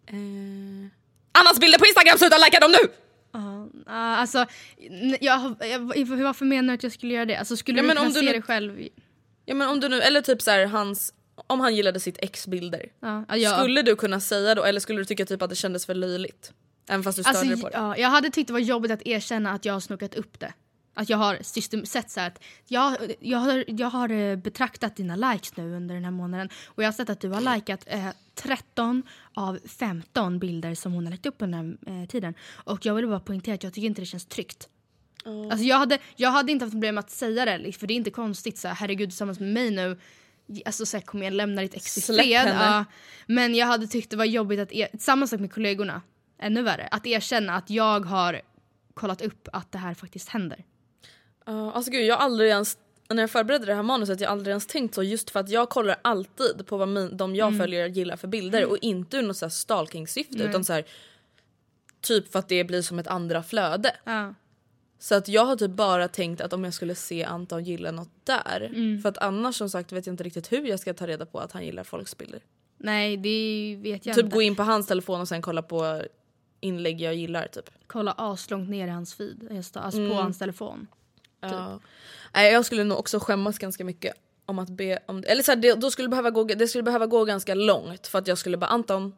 Eh, 0.07 0.17
Annas 1.33 1.61
bilder 1.61 1.79
på 1.79 1.87
Instagram, 1.87 2.19
sluta 2.19 2.39
lajka 2.39 2.61
dem 2.61 2.71
nu! 2.73 2.89
ja, 3.87 3.93
alltså, 3.93 4.47
n- 4.91 5.17
jag, 5.21 5.57
jag, 5.61 5.79
varför 6.07 6.45
menar 6.45 6.69
du 6.69 6.75
att 6.75 6.83
jag 6.83 6.93
skulle 6.93 7.15
göra 7.15 7.25
det? 7.25 7.37
Alltså 7.37 7.57
skulle 7.57 7.79
Ja, 7.79 7.83
du 7.83 7.87
men 7.87 7.97
kunna 7.97 8.07
om 8.09 8.13
du 8.13 8.21
se 8.21 8.27
nu- 8.27 8.33
det 8.33 8.43
själv? 8.43 8.89
Ja 9.45 9.55
men 9.55 9.69
om 9.69 9.81
du 9.81 9.89
nu, 9.89 10.01
eller 10.01 10.21
typ 10.21 10.43
så 10.43 10.51
här 10.51 10.67
hans, 10.67 11.15
om 11.47 11.61
han 11.61 11.75
gillade 11.77 12.01
sitt 12.01 12.19
ex 12.23 12.47
bilder. 12.47 12.93
Ja, 13.01 13.25
ja, 13.37 13.51
Skulle 13.59 13.83
du 13.83 13.97
kunna 13.97 14.21
säga 14.21 14.55
då, 14.55 14.65
eller 14.65 14.81
skulle 14.81 14.99
du 15.01 15.05
tycka 15.05 15.27
typ 15.27 15.43
att 15.43 15.51
det 15.51 15.57
kändes 15.57 15.87
för 15.87 15.95
löjligt? 15.95 16.53
Även 16.89 17.03
fast 17.03 17.17
du 17.17 17.23
störde 17.23 17.39
Alltså, 17.39 17.55
dig 17.55 17.63
på 17.63 17.69
det? 17.69 17.77
ja, 17.77 17.97
jag 17.97 18.09
hade 18.09 18.31
tyckt 18.31 18.47
det 18.47 18.53
var 18.53 18.61
jobbigt 18.61 18.91
att 18.91 19.07
erkänna 19.07 19.53
att 19.53 19.65
jag 19.65 19.73
har 19.73 19.81
snokat 19.81 20.15
upp 20.15 20.41
det. 20.41 20.53
Att 20.97 21.09
jag 21.09 21.19
har 21.19 21.39
system, 21.43 21.87
sett 21.87 22.11
så 22.11 22.21
att 22.21 22.43
jag, 22.67 22.97
jag, 23.21 23.39
har, 23.39 23.65
jag 23.67 23.91
har 23.91 24.09
eh, 24.11 24.37
betraktat 24.37 24.97
dina 24.97 25.17
likes 25.17 25.57
nu 25.57 25.77
under 25.77 25.95
den 25.95 26.05
här 26.05 26.11
månaden 26.11 26.49
och 26.67 26.83
jag 26.83 26.87
har 26.87 26.93
sett 26.93 27.11
att 27.11 27.21
du 27.21 27.29
har 27.29 27.55
likat 27.55 27.85
eh, 27.87 28.09
13 28.35 29.03
av 29.35 29.59
15 29.69 30.39
bilder 30.39 30.75
som 30.75 30.93
hon 30.93 31.05
har 31.07 31.11
lagt 31.11 31.27
upp 31.27 31.35
under 31.39 31.59
den 31.59 31.79
här 31.87 32.03
eh, 32.03 32.07
tiden. 32.09 32.35
Och 32.53 32.87
jag 32.87 32.95
vill 32.95 33.07
bara 33.07 33.21
poängtera 33.21 33.55
att 33.55 33.63
jag 33.63 33.73
tycker 33.75 33.87
inte 33.87 34.03
det 34.03 34.07
känns 34.07 34.27
tryggt. 34.27 34.69
Alltså 35.51 35.67
jag, 35.67 35.77
hade, 35.77 35.99
jag 36.17 36.31
hade 36.31 36.53
inte 36.53 36.65
haft 36.65 36.73
problem 36.73 36.99
att 36.99 37.11
säga 37.11 37.45
det, 37.45 37.73
för 37.73 37.87
det 37.87 37.95
är 37.95 37.97
inte 37.97 38.11
konstigt. 38.11 38.59
Så 38.59 38.69
här, 38.69 38.75
herregud, 38.75 39.09
tillsammans 39.09 39.41
med 39.41 39.53
mig 39.53 39.71
nu. 39.71 39.99
Alltså 40.65 40.87
så 40.87 40.97
här, 40.97 41.05
kom 41.05 41.23
igen, 41.23 41.37
lämna 41.37 41.63
ditt 41.63 41.75
ex 41.75 41.99
i 41.99 42.01
fred. 42.01 42.49
Ja. 42.49 42.85
men 43.27 43.55
jag 43.55 43.67
hade 43.67 43.87
tyckt 43.87 44.11
det 44.11 44.17
var 44.17 44.25
jobbigt 44.25 44.61
att, 44.61 44.73
er, 44.73 44.89
samma 44.99 45.27
sak 45.27 45.41
med 45.41 45.53
kollegorna, 45.53 46.03
ännu 46.39 46.63
värre. 46.63 46.89
Att 46.91 47.07
erkänna 47.07 47.55
att 47.55 47.71
jag 47.71 48.07
har 48.07 48.41
kollat 48.95 49.23
upp 49.23 49.49
att 49.53 49.73
det 49.73 49.79
här 49.79 49.95
faktiskt 49.95 50.29
händer. 50.29 50.65
Ja, 51.47 51.73
alltså 51.73 51.91
gud 51.91 52.05
jag 52.05 52.17
har 52.17 52.25
aldrig 52.25 52.51
ens, 52.51 52.79
när 53.09 53.23
jag 53.23 53.31
förberedde 53.31 53.67
det 53.67 53.75
här 53.75 53.83
manuset, 53.83 54.21
jag 54.21 54.29
har 54.29 54.33
aldrig 54.33 54.53
ens 54.53 54.67
tänkt 54.67 54.95
så 54.95 55.03
just 55.03 55.31
för 55.31 55.41
att 55.41 55.49
jag 55.49 55.69
kollar 55.69 55.97
alltid 56.03 56.67
på 56.67 56.77
vad 56.77 56.89
min, 56.89 57.17
de 57.17 57.37
jag 57.37 57.59
följer 57.59 57.87
gillar 57.87 58.17
för 58.17 58.29
bilder 58.29 58.65
och 58.65 58.79
inte 58.81 59.17
ur 59.17 59.23
något 59.23 59.53
stalking-syfte 59.53 60.43
utan 60.43 60.65
så 60.65 60.73
här, 60.73 60.85
typ 62.01 62.33
för 62.33 62.39
att 62.39 62.49
det 62.49 62.65
blir 62.65 62.83
som 62.83 62.99
ett 62.99 63.07
andra 63.07 63.43
flöde. 63.43 63.97
Ja. 64.05 64.35
Så 65.05 65.15
att 65.15 65.29
jag 65.29 65.45
har 65.45 65.57
typ 65.57 65.71
bara 65.71 66.09
tänkt 66.09 66.41
att 66.41 66.53
om 66.53 66.65
jag 66.65 66.75
skulle 66.75 66.95
se 66.95 67.25
Anton 67.25 67.65
gilla 67.65 67.91
något 67.91 68.09
där. 68.25 68.71
För 69.03 69.09
att 69.09 69.19
annars 69.19 69.57
som 69.57 69.71
sagt 69.71 69.93
vet 69.93 70.07
jag 70.07 70.13
inte 70.13 70.25
riktigt 70.25 70.53
hur 70.53 70.67
jag 70.67 70.81
ska 70.81 70.95
ta 70.95 71.07
reda 71.07 71.27
på 71.27 71.39
att 71.41 71.53
han 71.53 71.65
gillar 71.65 71.85
folks 71.85 72.19
bilder. 72.19 72.41
Nej, 72.79 73.17
det 73.17 73.77
vet 73.83 74.07
jag 74.07 74.15
Typ 74.17 74.25
inte. 74.25 74.35
gå 74.35 74.43
in 74.43 74.57
på 74.57 74.63
hans 74.63 74.87
telefon 74.87 75.21
och 75.21 75.29
sen 75.29 75.43
kolla 75.43 75.63
på 75.63 76.03
inlägg 76.61 77.01
jag 77.01 77.15
gillar 77.15 77.47
typ. 77.47 77.71
Kolla 77.87 78.13
aslångt 78.13 78.71
ner 78.71 78.87
i 78.87 78.91
hans 78.91 79.15
feed, 79.15 79.49
just 79.51 79.75
då, 79.75 79.81
alltså 79.81 80.01
Mm. 80.01 80.11
på 80.11 80.17
hans 80.17 80.39
telefon. 80.39 80.87
Ja. 81.41 81.81
Nej, 82.35 82.53
jag 82.53 82.65
skulle 82.65 82.85
nog 82.85 82.99
också 82.99 83.19
skämmas 83.21 83.59
ganska 83.59 83.85
mycket 83.85 84.15
om 84.47 84.59
att 84.59 84.71
be 84.71 84.99
om. 85.07 85.25
Eller 85.27 85.43
så 85.43 85.51
här, 85.53 85.57
det, 85.57 85.75
då 85.75 85.91
skulle 85.91 86.09
behöva 86.09 86.31
gå, 86.31 86.45
det 86.45 86.69
skulle 86.69 86.83
behöva 86.85 87.07
gå 87.07 87.25
ganska 87.25 87.55
långt 87.55 88.07
för 88.07 88.19
att 88.19 88.29
jag 88.29 88.39
skulle 88.39 88.57
bara 88.57 88.67
Anton 88.71 89.15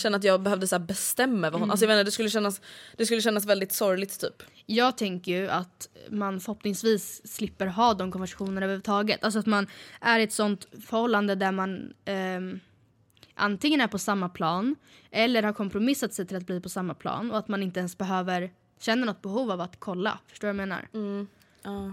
känna 0.00 0.16
att 0.16 0.24
jag 0.24 0.42
behövde 0.42 0.66
så 0.66 0.78
bestämma 0.78 1.50
vad 1.50 1.60
hon... 1.60 1.70
Alltså 1.70 1.84
jag 1.84 1.88
vet 1.88 1.94
inte, 1.94 2.04
det 2.04 2.12
skulle 2.12 2.30
kännas, 2.30 2.60
det 2.96 3.06
skulle 3.06 3.20
kännas 3.20 3.46
väldigt 3.46 3.72
sorgligt 3.72 4.20
typ. 4.20 4.42
Jag 4.66 4.98
tänker 4.98 5.32
ju 5.32 5.48
att 5.48 5.88
man 6.10 6.40
förhoppningsvis 6.40 7.32
slipper 7.34 7.66
ha 7.66 7.94
de 7.94 8.12
konversationerna 8.12 8.60
överhuvudtaget. 8.66 9.24
Alltså 9.24 9.38
att 9.38 9.46
man 9.46 9.66
är 10.00 10.18
i 10.18 10.22
ett 10.22 10.32
sånt 10.32 10.68
förhållande 10.86 11.34
där 11.34 11.52
man 11.52 11.92
ehm, 12.04 12.60
antingen 13.34 13.80
är 13.80 13.88
på 13.88 13.98
samma 13.98 14.28
plan 14.28 14.76
eller 15.10 15.42
har 15.42 15.52
kompromissat 15.52 16.14
sig 16.14 16.26
till 16.26 16.36
att 16.36 16.46
bli 16.46 16.60
på 16.60 16.68
samma 16.68 16.94
plan 16.94 17.30
och 17.30 17.38
att 17.38 17.48
man 17.48 17.62
inte 17.62 17.80
ens 17.80 17.98
behöver 17.98 18.50
känna 18.80 19.06
något 19.06 19.22
behov 19.22 19.50
av 19.50 19.60
att 19.60 19.80
kolla. 19.80 20.18
Förstår 20.26 20.48
du 20.48 20.52
vad 20.52 20.60
jag 20.60 20.68
menar? 20.68 20.88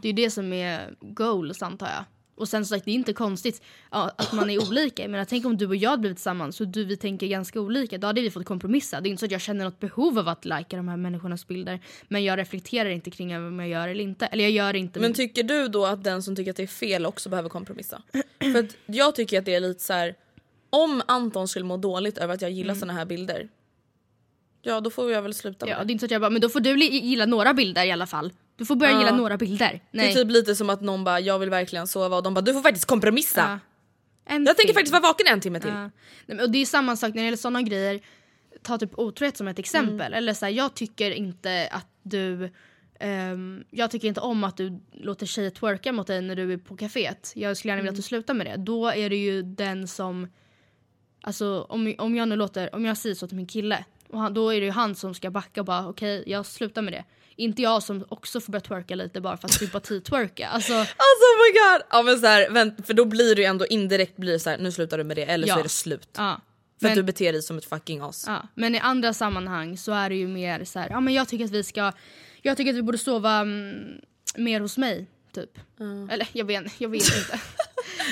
Det 0.01 0.08
är 0.08 0.14
ju 0.14 0.24
det 0.26 0.32
som 0.32 0.53
är 0.53 0.95
goals 1.01 1.62
antar 1.62 1.88
jag. 1.88 2.03
Och 2.38 2.50
sen 2.50 2.66
så 2.66 2.70
sagt, 2.70 2.86
det 2.86 2.92
är 2.92 2.96
inte 2.96 3.14
konstigt 3.14 3.62
ja, 3.92 4.12
att 4.18 4.34
man 4.34 4.50
är 4.50 4.70
olika. 4.70 5.08
Men 5.08 5.26
tänk 5.26 5.46
om 5.46 5.58
du 5.58 5.68
och 5.68 5.76
jag 5.76 5.90
hade 5.90 6.00
blivit 6.00 6.18
tillsammans 6.18 6.62
och 6.62 6.68
du, 6.68 6.84
vi 6.84 6.98
tänker 6.98 7.28
ganska 7.28 7.62
olika. 7.62 7.98
Då 7.98 8.08
hade 8.08 8.22
vi 8.22 8.32
fått 8.32 8.46
kompromissa. 8.46 9.02
Det 9.02 9.10
är 9.10 9.12
inte 9.12 9.20
så 9.20 9.26
att 9.26 9.32
jag 9.32 9.42
känner 9.42 9.66
något 9.66 9.80
behov 9.80 10.20
av 10.20 10.28
att 10.28 10.46
lajka 10.46 10.78
de 10.78 10.88
här 10.88 10.98
människornas 10.98 11.48
bilder. 11.48 11.80
Men 12.08 12.24
jag 12.24 12.40
reflekterar 12.40 12.90
inte 12.90 13.12
kring 13.12 13.38
om 13.38 13.60
jag 13.60 13.70
gör 13.70 13.88
eller 13.88 14.04
inte. 14.04 14.26
Eller 14.26 14.44
jag 14.44 14.52
gör 14.52 14.74
inte. 14.74 15.00
Men 15.00 15.14
tycker 15.14 15.44
du 15.44 15.68
då 15.68 15.86
att 15.86 16.04
den 16.04 16.24
som 16.24 16.36
tycker 16.36 16.52
att 16.52 16.58
det 16.58 16.64
är 16.64 16.68
fel 16.68 17.06
också 17.06 17.30
behöver 17.30 17.50
kompromissa? 17.50 18.02
För 18.40 18.60
att 18.60 18.76
jag 18.86 19.16
tycker 19.16 19.40
att 19.40 19.46
det 19.46 19.56
är 19.56 19.60
lite 19.60 19.84
så 19.84 19.94
här. 19.94 20.16
om 20.70 21.02
Anton 21.06 21.48
skulle 21.48 21.66
må 21.66 21.78
dåligt 21.78 22.18
över 22.18 22.34
att 22.34 22.42
jag 22.42 22.52
gillar 22.52 22.76
såna 22.76 22.94
här 22.94 23.06
bilder. 23.06 23.50
Ja 24.62 24.82
då 24.82 24.90
får 24.90 25.12
jag 25.12 25.22
väl 25.22 25.34
sluta 25.34 25.66
med 25.66 25.74
ja, 25.74 25.84
det. 25.84 25.92
är 25.92 25.94
inte 25.94 26.00
så 26.00 26.06
att 26.06 26.12
jag 26.12 26.22
bara, 26.22 26.30
men 26.30 26.42
då 26.42 26.50
får 26.50 26.60
du 26.60 26.86
gilla 26.86 27.26
några 27.26 27.54
bilder 27.54 27.86
i 27.86 27.92
alla 27.92 28.08
fall. 28.08 28.32
Du 28.58 28.66
får 28.66 28.76
börja 28.76 28.91
Ja. 28.93 28.99
gilla 28.99 29.16
några 29.16 29.38
bilder. 29.38 29.72
Det 29.72 29.82
Nej. 29.91 30.12
är 30.12 30.16
typ 30.16 30.32
lite 30.32 30.55
som 30.55 30.70
att 30.70 30.82
någon 30.82 31.03
bara 31.03 31.20
jag 31.20 31.39
vill 31.39 31.49
verkligen 31.49 31.88
sova 31.88 32.16
och 32.18 32.24
de 32.24 32.34
bara 32.34 32.41
du 32.41 32.53
får 32.53 32.62
faktiskt 32.62 32.86
kompromissa. 32.86 33.60
Ja. 34.28 34.39
Jag 34.45 34.58
tänker 34.58 34.74
faktiskt 34.74 34.91
vara 34.91 35.01
vaken 35.01 35.28
en 35.28 35.41
timme 35.41 35.60
till. 35.60 35.70
Ja. 35.70 35.89
Nej, 36.26 36.41
Och 36.43 36.51
det 36.51 36.58
är 36.58 36.66
samma 36.66 36.95
sak 36.95 37.10
när 37.10 37.22
det 37.22 37.26
gäller 37.26 37.38
sådana 37.38 37.62
grejer. 37.62 37.99
Ta 38.62 38.78
typ 38.78 38.99
otrohet 38.99 39.38
som 39.38 39.47
ett 39.47 39.60
exempel. 39.60 40.14
Eller 40.14 40.34
så 40.34 40.45
här, 40.45 40.51
jag 40.53 40.74
tycker 40.74 41.12
inte 41.12 41.68
att 41.72 41.88
du 42.03 42.51
ehm, 42.99 43.64
jag 43.70 43.91
tycker 43.91 44.08
inte 44.08 44.22
om 44.22 44.43
att 44.43 44.58
du 44.58 44.80
låter 44.93 45.26
tjejer 45.26 45.49
twerka 45.49 45.91
mot 45.91 46.08
dig 46.08 46.22
när 46.22 46.36
du 46.36 46.53
är 46.53 46.58
på 46.58 46.78
kaféet. 46.78 47.32
Jag 47.36 47.58
skulle 47.58 47.72
gärna 47.72 47.82
vilja 47.82 47.91
att 47.91 47.95
du 47.95 48.01
slutar 48.01 48.34
med 48.34 48.45
det. 48.47 48.55
Då 48.58 48.88
är 48.88 49.10
det 49.10 49.16
ju 49.16 49.41
den 49.41 49.88
som... 49.88 50.28
Alltså 51.22 51.62
om, 51.70 51.95
om 51.97 52.16
jag 52.16 52.28
nu 52.28 52.36
låter, 52.36 52.76
om 52.76 52.86
jag 52.86 52.97
säger 52.97 53.16
så 53.16 53.28
till 53.28 53.38
min 53.38 53.47
kille. 53.47 53.86
Och 54.10 54.20
han, 54.20 54.34
då 54.34 54.53
är 54.53 54.60
det 54.60 54.66
ju 54.66 54.72
han 54.72 54.95
som 54.95 55.14
ska 55.14 55.32
backa 55.32 55.62
och 55.62 55.66
bara 55.66 55.88
okej 55.88 56.24
jag 56.28 56.45
slutar 56.45 56.82
med 56.82 56.93
det. 56.93 57.03
Inte 57.38 57.62
jag 57.62 57.84
som 57.84 58.06
också 58.10 58.40
får 58.42 58.52
börja 58.52 58.62
twerka 58.62 58.96
lite 58.96 59.22
bara 59.22 59.38
för 59.38 59.48
att 59.48 59.52
sympati-twerka. 59.54 60.48
Alltså, 60.48 60.74
Alltså 60.74 60.88
oh 60.96 61.38
my 61.44 61.60
god! 61.60 61.82
Ja 61.90 62.02
men 62.04 62.20
så 62.20 62.28
här, 62.28 62.50
vänt, 62.50 62.88
för 62.88 62.94
då 62.94 63.06
blir 63.06 63.36
det 63.36 63.42
ju 63.42 63.46
ändå 63.48 63.66
indirekt 63.66 64.18
blir 64.18 64.38
så 64.38 64.50
här, 64.50 64.58
nu 64.58 64.72
slutar 64.72 64.98
du 64.98 65.04
med 65.04 65.18
det 65.18 65.24
eller 65.24 65.48
så 65.48 65.54
Ja. 65.54 65.60
är 65.60 65.64
det 65.64 65.70
slut. 65.70 66.10
ja. 66.18 66.42
För 66.80 66.88
att 66.88 66.92
Men- 66.92 66.96
du 66.98 67.04
beter 67.04 67.34
dig 67.34 67.42
som 67.42 67.58
ett 67.58 67.66
fucking 67.66 68.02
as. 68.02 68.24
Ja, 68.28 68.48
men 68.56 68.76
i 68.76 68.80
andra 68.80 69.14
sammanhang 69.14 69.78
så 69.78 69.92
är 69.92 70.10
det 70.10 70.16
ju 70.16 70.28
mer 70.28 70.64
så 70.66 70.80
här, 70.80 70.90
ja 70.90 71.00
men 71.00 71.14
jag 71.14 71.28
tycker 71.28 71.46
att 71.46 71.52
vi 71.52 71.64
ska, 71.64 71.92
jag 72.42 72.58
tycker 72.58 72.72
att 72.72 72.78
vi 72.78 72.82
borde 72.82 72.98
sova 72.98 73.32
mm, 73.38 74.02
mer 74.36 74.60
hos 74.60 74.78
mig, 74.78 75.08
typ. 75.36 75.60
Eller 76.12 76.28
jag 76.34 76.46
vet, 76.46 76.82
jag 76.82 76.90
vet 76.90 77.02
inte. 77.18 77.40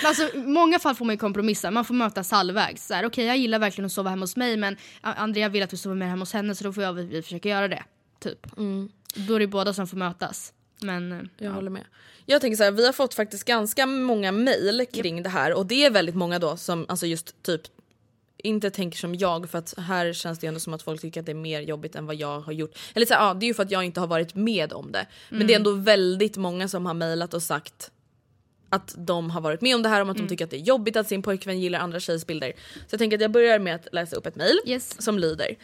Men 0.01 0.07
alltså, 0.07 0.33
I 0.35 0.37
många 0.37 0.79
fall 0.79 0.95
får 0.95 1.05
man 1.05 1.13
ju 1.15 1.19
kompromissa, 1.19 1.71
man 1.71 1.85
får 1.85 1.93
mötas 1.93 2.31
halvvägs. 2.31 2.87
Så 2.87 3.05
Okej 3.05 3.25
jag 3.25 3.37
gillar 3.37 3.59
verkligen 3.59 3.85
att 3.85 3.91
sova 3.91 4.09
hemma 4.09 4.23
hos 4.23 4.35
mig 4.35 4.57
men 4.57 4.77
Andrea 5.01 5.49
vill 5.49 5.63
att 5.63 5.73
vi 5.73 5.77
sover 5.77 5.95
mer 5.95 6.05
hemma 6.07 6.21
hos 6.21 6.33
henne 6.33 6.55
så 6.55 6.63
då 6.63 6.73
får 6.73 6.83
jag 6.83 6.93
vi, 6.93 7.03
vi 7.05 7.21
försöka 7.21 7.49
göra 7.49 7.67
det. 7.67 7.83
Typ. 8.19 8.47
Då 9.15 9.33
är 9.35 9.39
det 9.39 9.47
båda 9.47 9.73
som 9.73 9.87
får 9.87 9.97
mötas. 9.97 10.53
Men 10.81 11.11
eh, 11.11 11.19
Jag 11.37 11.51
håller 11.51 11.69
med. 11.69 11.85
Jag 12.25 12.41
tänker 12.41 12.57
så 12.57 12.63
här, 12.63 12.71
vi 12.71 12.85
har 12.85 12.93
fått 12.93 13.13
faktiskt 13.13 13.43
ganska 13.43 13.85
många 13.85 14.31
mejl 14.31 14.85
kring 14.93 15.23
det 15.23 15.29
här 15.29 15.53
och 15.53 15.65
det 15.65 15.85
är 15.85 15.89
väldigt 15.91 16.15
många 16.15 16.39
då 16.39 16.57
som 16.57 16.85
alltså 16.89 17.05
just 17.05 17.43
typ 17.43 17.61
inte 18.37 18.69
tänker 18.69 18.97
som 18.97 19.15
jag 19.15 19.49
för 19.49 19.57
att 19.57 19.73
här 19.77 20.13
känns 20.13 20.39
det 20.39 20.47
ändå 20.47 20.59
som 20.59 20.73
att 20.73 20.81
folk 20.81 21.01
tycker 21.01 21.19
att 21.19 21.25
det 21.25 21.31
är 21.31 21.33
mer 21.33 21.61
jobbigt 21.61 21.95
än 21.95 22.05
vad 22.05 22.15
jag 22.15 22.39
har 22.39 22.53
gjort. 22.53 22.77
Eller 22.93 23.05
så 23.05 23.13
här, 23.13 23.27
ja, 23.27 23.33
det 23.33 23.45
är 23.45 23.47
ju 23.47 23.53
för 23.53 23.63
att 23.63 23.71
jag 23.71 23.83
inte 23.83 23.99
har 23.99 24.07
varit 24.07 24.35
med 24.35 24.73
om 24.73 24.91
det. 24.91 25.07
Men 25.29 25.47
det 25.47 25.53
är 25.53 25.55
ändå 25.55 25.71
väldigt 25.71 26.37
många 26.37 26.67
som 26.67 26.85
har 26.85 26.93
mejlat 26.93 27.33
och 27.33 27.43
sagt 27.43 27.91
att 28.69 28.95
de 28.97 29.29
har 29.29 29.41
varit 29.41 29.61
med 29.61 29.75
om 29.75 29.81
det 29.83 29.89
här 29.89 30.01
om 30.01 30.09
att 30.09 30.17
de 30.17 30.27
tycker 30.27 30.45
att 30.45 30.51
det 30.51 30.57
är 30.57 30.61
jobbigt 30.61 30.95
att 30.95 31.07
sin 31.07 31.21
pojkvän 31.21 31.59
gillar 31.59 31.79
andra 31.79 31.99
tjejers 31.99 32.25
bilder. 32.25 32.53
Så 32.73 32.87
jag 32.89 32.99
tänker 32.99 33.17
att 33.17 33.21
jag 33.21 33.31
börjar 33.31 33.59
med 33.59 33.75
att 33.75 33.87
läsa 33.91 34.15
upp 34.15 34.25
ett 34.25 34.35
mejl 34.35 34.59
Yes. 34.65 35.01
som 35.01 35.19
lyder 35.19 35.55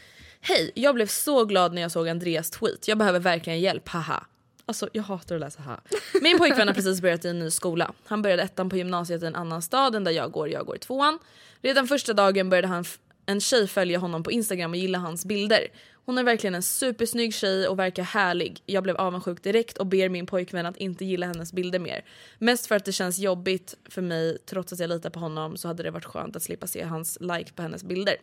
Hej, 0.41 0.71
jag 0.75 0.95
blev 0.95 1.07
så 1.07 1.45
glad 1.45 1.73
när 1.73 1.81
jag 1.81 1.91
såg 1.91 2.09
Andreas 2.09 2.49
tweet. 2.49 2.87
Jag 2.87 2.97
behöver 2.97 3.19
verkligen 3.19 3.59
hjälp, 3.59 3.87
haha. 3.89 4.25
Alltså 4.65 4.89
jag 4.93 5.03
hatar 5.03 5.35
att 5.35 5.41
läsa 5.41 5.61
här. 5.61 5.79
Min 6.21 6.37
pojkvän 6.37 6.67
har 6.67 6.75
precis 6.75 7.01
börjat 7.01 7.25
i 7.25 7.27
en 7.27 7.39
ny 7.39 7.51
skola. 7.51 7.93
Han 8.05 8.21
började 8.21 8.43
ettan 8.43 8.69
på 8.69 8.77
gymnasiet 8.77 9.23
i 9.23 9.25
en 9.25 9.35
annan 9.35 9.61
stad 9.61 9.95
än 9.95 10.03
där 10.03 10.11
jag 10.11 10.31
går, 10.31 10.49
jag 10.49 10.65
går 10.65 10.75
i 10.75 10.79
tvåan. 10.79 11.19
Redan 11.61 11.87
första 11.87 12.13
dagen 12.13 12.49
började 12.49 12.67
han 12.67 12.85
en 13.25 13.41
tjej 13.41 13.67
följa 13.67 13.99
honom 13.99 14.23
på 14.23 14.31
Instagram 14.31 14.71
och 14.71 14.77
gilla 14.77 14.97
hans 14.97 15.25
bilder. 15.25 15.67
Hon 16.05 16.17
är 16.17 16.23
verkligen 16.23 16.55
en 16.55 16.63
supersnygg 16.63 17.33
tjej 17.33 17.67
och 17.67 17.79
verkar 17.79 18.03
härlig. 18.03 18.63
Jag 18.65 18.83
blev 18.83 18.95
avundsjuk 18.95 19.43
direkt 19.43 19.77
och 19.77 19.85
ber 19.85 20.09
min 20.09 20.25
pojkvän 20.25 20.65
att 20.65 20.77
inte 20.77 21.05
gilla 21.05 21.27
hennes 21.27 21.53
bilder 21.53 21.79
mer. 21.79 22.05
Mest 22.39 22.67
för 22.67 22.75
att 22.75 22.85
det 22.85 22.91
känns 22.91 23.19
jobbigt 23.19 23.75
för 23.89 24.01
mig 24.01 24.37
trots 24.45 24.73
att 24.73 24.79
jag 24.79 24.89
litar 24.89 25.09
på 25.09 25.19
honom 25.19 25.57
så 25.57 25.67
hade 25.67 25.83
det 25.83 25.91
varit 25.91 26.05
skönt 26.05 26.35
att 26.35 26.43
slippa 26.43 26.67
se 26.67 26.83
hans 26.83 27.17
like 27.21 27.53
på 27.53 27.61
hennes 27.61 27.83
bilder. 27.83 28.15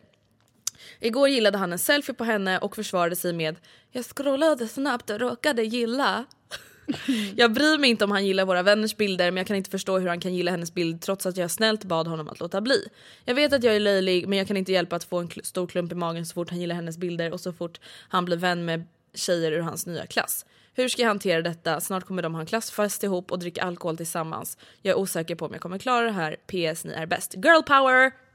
Igår 0.99 1.29
gillade 1.29 1.57
han 1.57 1.71
en 1.71 1.79
selfie 1.79 2.15
på 2.15 2.23
henne 2.23 2.59
och 2.59 2.75
försvarade 2.75 3.15
sig 3.15 3.33
med 3.33 3.55
“Jag 3.91 4.05
scrollade 4.05 4.67
snabbt 4.67 5.09
och 5.09 5.19
råkade 5.19 5.63
gilla”. 5.63 6.25
Jag 7.35 7.53
bryr 7.53 7.77
mig 7.77 7.89
inte 7.89 8.03
om 8.05 8.11
han 8.11 8.25
gillar 8.25 8.45
våra 8.45 8.63
vänners 8.63 8.97
bilder 8.97 9.31
men 9.31 9.37
jag 9.37 9.47
kan 9.47 9.55
inte 9.55 9.69
förstå 9.69 9.99
hur 9.99 10.07
han 10.07 10.19
kan 10.19 10.33
gilla 10.33 10.51
hennes 10.51 10.73
bild 10.73 11.01
trots 11.01 11.25
att 11.25 11.37
jag 11.37 11.51
snällt 11.51 11.83
bad 11.83 12.07
honom 12.07 12.29
att 12.29 12.39
låta 12.39 12.61
bli. 12.61 12.87
Jag 13.25 13.35
vet 13.35 13.53
att 13.53 13.63
jag 13.63 13.75
är 13.75 13.79
löjlig 13.79 14.27
men 14.27 14.37
jag 14.37 14.47
kan 14.47 14.57
inte 14.57 14.71
hjälpa 14.71 14.95
att 14.95 15.03
få 15.03 15.17
en 15.17 15.29
stor 15.43 15.67
klump 15.67 15.91
i 15.91 15.95
magen 15.95 16.25
så 16.25 16.33
fort 16.33 16.49
han 16.49 16.59
gillar 16.59 16.75
hennes 16.75 16.97
bilder 16.97 17.33
och 17.33 17.39
så 17.39 17.53
fort 17.53 17.79
han 18.09 18.25
blir 18.25 18.37
vän 18.37 18.65
med 18.65 18.87
tjejer 19.13 19.51
ur 19.51 19.61
hans 19.61 19.85
nya 19.85 20.05
klass. 20.05 20.45
Hur 20.73 20.87
ska 20.87 21.01
jag 21.01 21.09
hantera 21.09 21.41
detta? 21.41 21.81
Snart 21.81 22.03
kommer 22.03 22.21
de 22.21 22.33
ha 22.33 22.41
en 22.41 22.47
klassfest 22.47 23.03
ihop 23.03 23.31
och 23.31 23.39
dricka 23.39 23.63
alkohol 23.63 23.97
tillsammans. 23.97 24.57
Jag 24.81 24.91
är 24.91 24.97
osäker 24.97 25.35
på 25.35 25.45
om 25.45 25.53
jag 25.53 25.61
kommer 25.61 25.77
klara 25.77 26.05
det 26.05 26.11
här. 26.11 26.35
PS 26.35 26.85
ni 26.85 26.93
är 26.93 27.05
bäst. 27.05 27.35
Girl 27.35 27.63
power! 27.63 28.28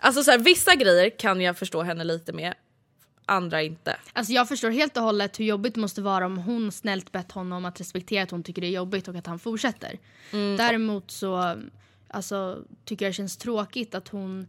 Alltså 0.00 0.22
så 0.24 0.30
här, 0.30 0.38
vissa 0.38 0.74
grejer 0.74 1.10
kan 1.18 1.40
jag 1.40 1.58
förstå 1.58 1.82
henne 1.82 2.04
lite 2.04 2.32
med, 2.32 2.54
andra 3.26 3.62
inte. 3.62 3.96
Alltså 4.12 4.32
jag 4.32 4.48
förstår 4.48 4.70
helt 4.70 4.96
och 4.96 5.02
hållet 5.02 5.40
hur 5.40 5.44
jobbigt 5.44 5.74
det 5.74 5.80
måste 5.80 6.02
vara 6.02 6.26
om 6.26 6.38
hon 6.38 6.72
snällt 6.72 7.12
bett 7.12 7.32
honom 7.32 7.64
att 7.64 7.80
respektera 7.80 8.22
att 8.22 8.30
hon 8.30 8.42
tycker 8.42 8.62
det 8.62 8.68
är 8.68 8.72
jobbigt 8.72 9.08
och 9.08 9.14
att 9.14 9.26
han 9.26 9.38
fortsätter. 9.38 9.98
Däremot 10.30 11.10
så 11.10 11.56
alltså, 12.08 12.58
tycker 12.84 13.04
jag 13.04 13.10
det 13.10 13.16
känns 13.16 13.36
tråkigt 13.36 13.94
att 13.94 14.08
hon... 14.08 14.46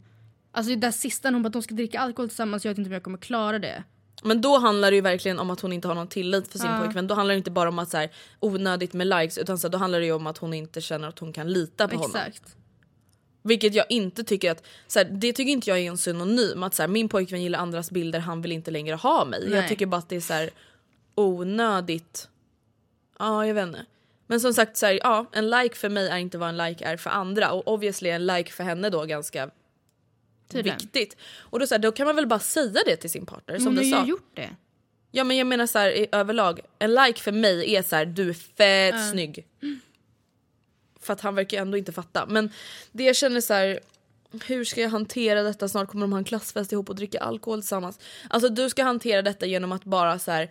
Alltså 0.52 0.70
det 0.70 0.76
där 0.76 0.90
sista 0.90 1.30
hon 1.30 1.42
bara 1.42 1.46
att 1.46 1.52
de 1.52 1.62
ska 1.62 1.74
dricka 1.74 2.00
alkohol 2.00 2.28
tillsammans, 2.28 2.64
jag 2.64 2.70
vet 2.70 2.78
inte 2.78 2.88
om 2.88 2.92
jag 2.92 3.02
kommer 3.02 3.18
klara 3.18 3.58
det. 3.58 3.84
Men 4.22 4.40
då 4.40 4.58
handlar 4.58 4.90
det 4.90 4.94
ju 4.94 5.00
verkligen 5.00 5.38
om 5.38 5.50
att 5.50 5.60
hon 5.60 5.72
inte 5.72 5.88
har 5.88 5.94
någon 5.94 6.08
tillit 6.08 6.48
för 6.48 6.58
sin 6.58 6.70
pojkvän. 6.80 7.06
Då 7.06 7.14
handlar 7.14 7.34
det 7.34 7.38
inte 7.38 7.50
bara 7.50 7.68
om 7.68 7.78
att 7.78 7.90
så 7.90 7.96
här, 7.96 8.10
onödigt 8.40 8.92
med 8.92 9.06
likes 9.06 9.38
utan 9.38 9.58
så 9.58 9.66
här, 9.66 9.72
då 9.72 9.78
handlar 9.78 10.00
det 10.00 10.06
ju 10.06 10.12
om 10.12 10.26
att 10.26 10.38
hon 10.38 10.54
inte 10.54 10.80
känner 10.80 11.08
att 11.08 11.18
hon 11.18 11.32
kan 11.32 11.52
lita 11.52 11.88
på 11.88 11.96
honom. 11.96 12.20
Vilket 13.42 13.74
jag 13.74 13.86
inte 13.88 14.24
tycker 14.24 14.50
att, 14.50 14.66
så 14.86 14.98
här, 14.98 15.06
det 15.06 15.32
tycker 15.32 15.52
inte 15.52 15.70
jag 15.70 15.78
är 15.78 15.90
en 15.90 15.98
synonym. 15.98 16.62
Att 16.62 16.74
så 16.74 16.82
här, 16.82 16.88
min 16.88 17.08
pojkvän 17.08 17.42
gillar 17.42 17.58
andras 17.58 17.90
bilder, 17.90 18.18
han 18.18 18.42
vill 18.42 18.52
inte 18.52 18.70
längre 18.70 18.94
ha 18.94 19.24
mig. 19.24 19.40
Nej. 19.44 19.58
Jag 19.58 19.68
tycker 19.68 19.86
bara 19.86 19.96
att 19.96 20.08
det 20.08 20.16
är 20.16 20.20
så 20.20 20.32
här, 20.32 20.50
onödigt. 21.14 22.28
Ja 23.18 23.46
jag 23.46 23.54
vet 23.54 23.66
inte. 23.66 23.84
Men 24.26 24.40
som 24.40 24.54
sagt, 24.54 24.76
så 24.76 24.86
här, 24.86 24.98
ja, 25.02 25.26
en 25.32 25.50
like 25.50 25.76
för 25.76 25.88
mig 25.88 26.08
är 26.08 26.16
inte 26.16 26.38
vad 26.38 26.48
en 26.48 26.56
like 26.56 26.84
är 26.84 26.96
för 26.96 27.10
andra. 27.10 27.52
Och 27.52 27.68
obviously 27.68 28.10
en 28.10 28.26
like 28.26 28.52
för 28.52 28.64
henne 28.64 28.90
då 28.90 29.04
ganska 29.04 29.50
Tydligen. 30.48 30.78
viktigt. 30.78 31.16
Och 31.38 31.60
då, 31.60 31.66
så 31.66 31.78
då 31.78 31.92
kan 31.92 32.06
man 32.06 32.16
väl 32.16 32.26
bara 32.26 32.40
säga 32.40 32.80
det 32.86 32.96
till 32.96 33.10
sin 33.10 33.26
partner 33.26 33.58
som 33.58 33.66
hon 33.66 33.76
har 33.76 33.82
du 33.82 34.06
ju 34.06 34.10
gjort 34.10 34.30
det. 34.34 34.50
Ja 35.10 35.24
men 35.24 35.36
jag 35.36 35.46
menar 35.46 35.66
så 35.66 35.78
här, 35.78 35.90
i 35.90 36.06
överlag, 36.12 36.60
en 36.78 36.94
like 36.94 37.20
för 37.20 37.32
mig 37.32 37.74
är 37.76 37.82
så 37.82 37.96
här, 37.96 38.06
du 38.06 38.28
är 38.28 38.34
fett 38.34 39.10
snygg. 39.10 39.46
För 41.02 41.12
att 41.12 41.20
han 41.20 41.34
verkar 41.34 41.58
ändå 41.60 41.78
inte 41.78 41.92
fatta. 41.92 42.26
Men 42.26 42.50
det 42.92 43.04
jag 43.04 43.16
känner 43.16 43.40
så 43.40 43.54
här, 43.54 43.80
hur 44.46 44.64
ska 44.64 44.80
jag 44.80 44.90
hantera 44.90 45.42
detta? 45.42 45.68
Snart 45.68 45.88
kommer 45.88 46.04
de 46.06 46.12
ha 46.12 46.18
en 46.18 46.24
klassfest 46.24 46.72
ihop 46.72 46.88
och 46.88 46.96
dricka 46.96 47.20
alkohol 47.20 47.60
tillsammans. 47.60 47.98
Alltså 48.30 48.48
du 48.48 48.70
ska 48.70 48.82
hantera 48.84 49.22
detta 49.22 49.46
genom 49.46 49.72
att 49.72 49.84
bara 49.84 50.18
så 50.18 50.30
här. 50.30 50.50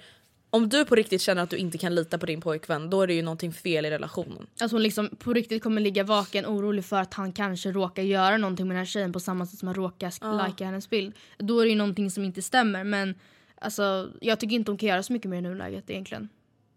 Om 0.53 0.69
du 0.69 0.85
på 0.85 0.95
riktigt 0.95 1.21
känner 1.21 1.43
att 1.43 1.49
du 1.49 1.57
inte 1.57 1.77
kan 1.77 1.95
lita 1.95 2.17
på 2.17 2.25
din 2.25 2.41
pojkvän 2.41 2.89
då 2.89 3.01
är 3.01 3.07
det 3.07 3.13
ju 3.13 3.21
någonting 3.21 3.53
fel 3.53 3.85
i 3.85 3.89
relationen. 3.91 4.47
Att 4.61 4.71
hon 4.71 4.83
liksom 4.83 5.09
på 5.19 5.33
riktigt 5.33 5.63
kommer 5.63 5.81
ligga 5.81 6.03
vaken 6.03 6.45
orolig 6.45 6.85
för 6.85 6.97
att 6.97 7.13
han 7.13 7.33
kanske 7.33 7.71
råkar 7.71 8.03
göra 8.03 8.37
någonting 8.37 8.67
med 8.67 8.75
den 8.75 8.79
här 8.79 8.85
tjejen 8.85 9.13
på 9.13 9.19
samma 9.19 9.45
sätt 9.45 9.59
som 9.59 9.67
han 9.67 9.75
råkar 9.75 10.09
sk- 10.09 10.47
likea 10.47 10.67
hennes 10.67 10.89
bild. 10.89 11.13
Då 11.37 11.59
är 11.59 11.63
det 11.63 11.69
ju 11.69 11.75
någonting 11.75 12.11
som 12.11 12.23
inte 12.23 12.41
stämmer 12.41 12.83
men 12.83 13.15
alltså, 13.61 14.09
jag 14.21 14.39
tycker 14.39 14.55
inte 14.55 14.71
hon 14.71 14.77
kan 14.77 14.89
göra 14.89 15.03
så 15.03 15.13
mycket 15.13 15.29
mer 15.29 15.37
i 15.37 15.41
nuläget 15.41 15.89
egentligen. 15.89 16.29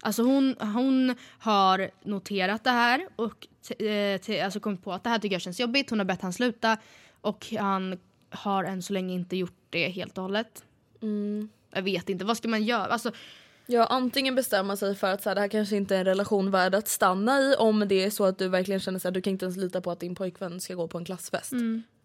Alltså 0.05 0.23
hon, 0.23 0.55
hon 0.59 1.15
har 1.39 1.91
noterat 2.03 2.63
det 2.63 2.69
här 2.69 3.07
och 3.15 3.47
eh, 3.81 4.45
alltså 4.45 4.59
kommit 4.59 4.83
på 4.83 4.93
att 4.93 5.03
det 5.03 5.09
här 5.09 5.19
tycker 5.19 5.35
jag 5.35 5.41
känns 5.41 5.59
jobbigt. 5.59 5.89
Hon 5.89 5.99
har 5.99 6.05
bett 6.05 6.21
han 6.21 6.33
sluta 6.33 6.77
och 7.21 7.47
han 7.59 7.99
har 8.29 8.63
än 8.63 8.81
så 8.81 8.93
länge 8.93 9.13
inte 9.13 9.35
gjort 9.37 9.57
det 9.69 9.89
helt 9.89 10.17
och 10.17 10.23
hållet. 10.23 10.63
Jag 11.73 11.81
vet 11.81 12.09
inte, 12.09 12.25
vad 12.25 12.37
ska 12.37 12.47
man 12.47 12.63
göra? 12.63 12.85
Alltså, 12.85 13.11
Ja 13.67 13.85
antingen 13.85 14.35
bestämma 14.35 14.75
sig 14.75 14.95
för 14.95 15.11
att 15.11 15.23
så 15.23 15.29
här, 15.29 15.35
det 15.35 15.41
här 15.41 15.47
kanske 15.47 15.75
inte 15.75 15.95
är 15.95 15.99
en 15.99 16.05
relation 16.05 16.51
värd 16.51 16.75
att 16.75 16.87
stanna 16.87 17.39
i 17.39 17.55
om 17.55 17.87
det 17.87 18.03
är 18.03 18.09
så 18.09 18.25
att 18.25 18.37
du 18.37 18.47
verkligen 18.47 18.79
känner 18.79 19.07
att 19.07 19.13
du 19.13 19.21
kan 19.21 19.31
inte 19.31 19.45
ens 19.45 19.57
lita 19.57 19.81
på 19.81 19.91
att 19.91 19.99
din 19.99 20.15
pojkvän 20.15 20.61
ska 20.61 20.75
gå 20.75 20.87
på 20.87 20.97
en 20.97 21.05
klassfest. 21.05 21.53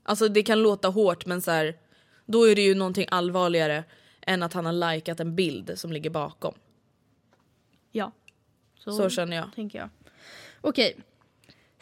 Alltså 0.03 0.29
det 0.29 0.43
kan 0.43 0.63
låta 0.63 0.89
hårt 0.89 1.27
men 1.27 1.43
så 1.43 1.51
här, 1.51 1.75
då 2.27 2.49
är 2.49 2.55
det 2.55 2.63
ju 2.63 2.75
någonting 2.75 3.07
allvarligare 3.11 3.85
än 4.21 4.43
att 4.43 4.53
han 4.53 4.67
har 4.67 4.95
likat 4.95 5.21
en 5.21 5.37
bild 5.37 5.73
som 5.75 5.93
ligger 5.93 6.11
bakom. 6.11 6.55
Ja. 7.93 8.13
Så 8.75 9.11
känner 9.11 9.37
jag. 9.37 9.53
tänker 9.55 9.79
jag. 9.79 9.89
Okej. 10.61 10.97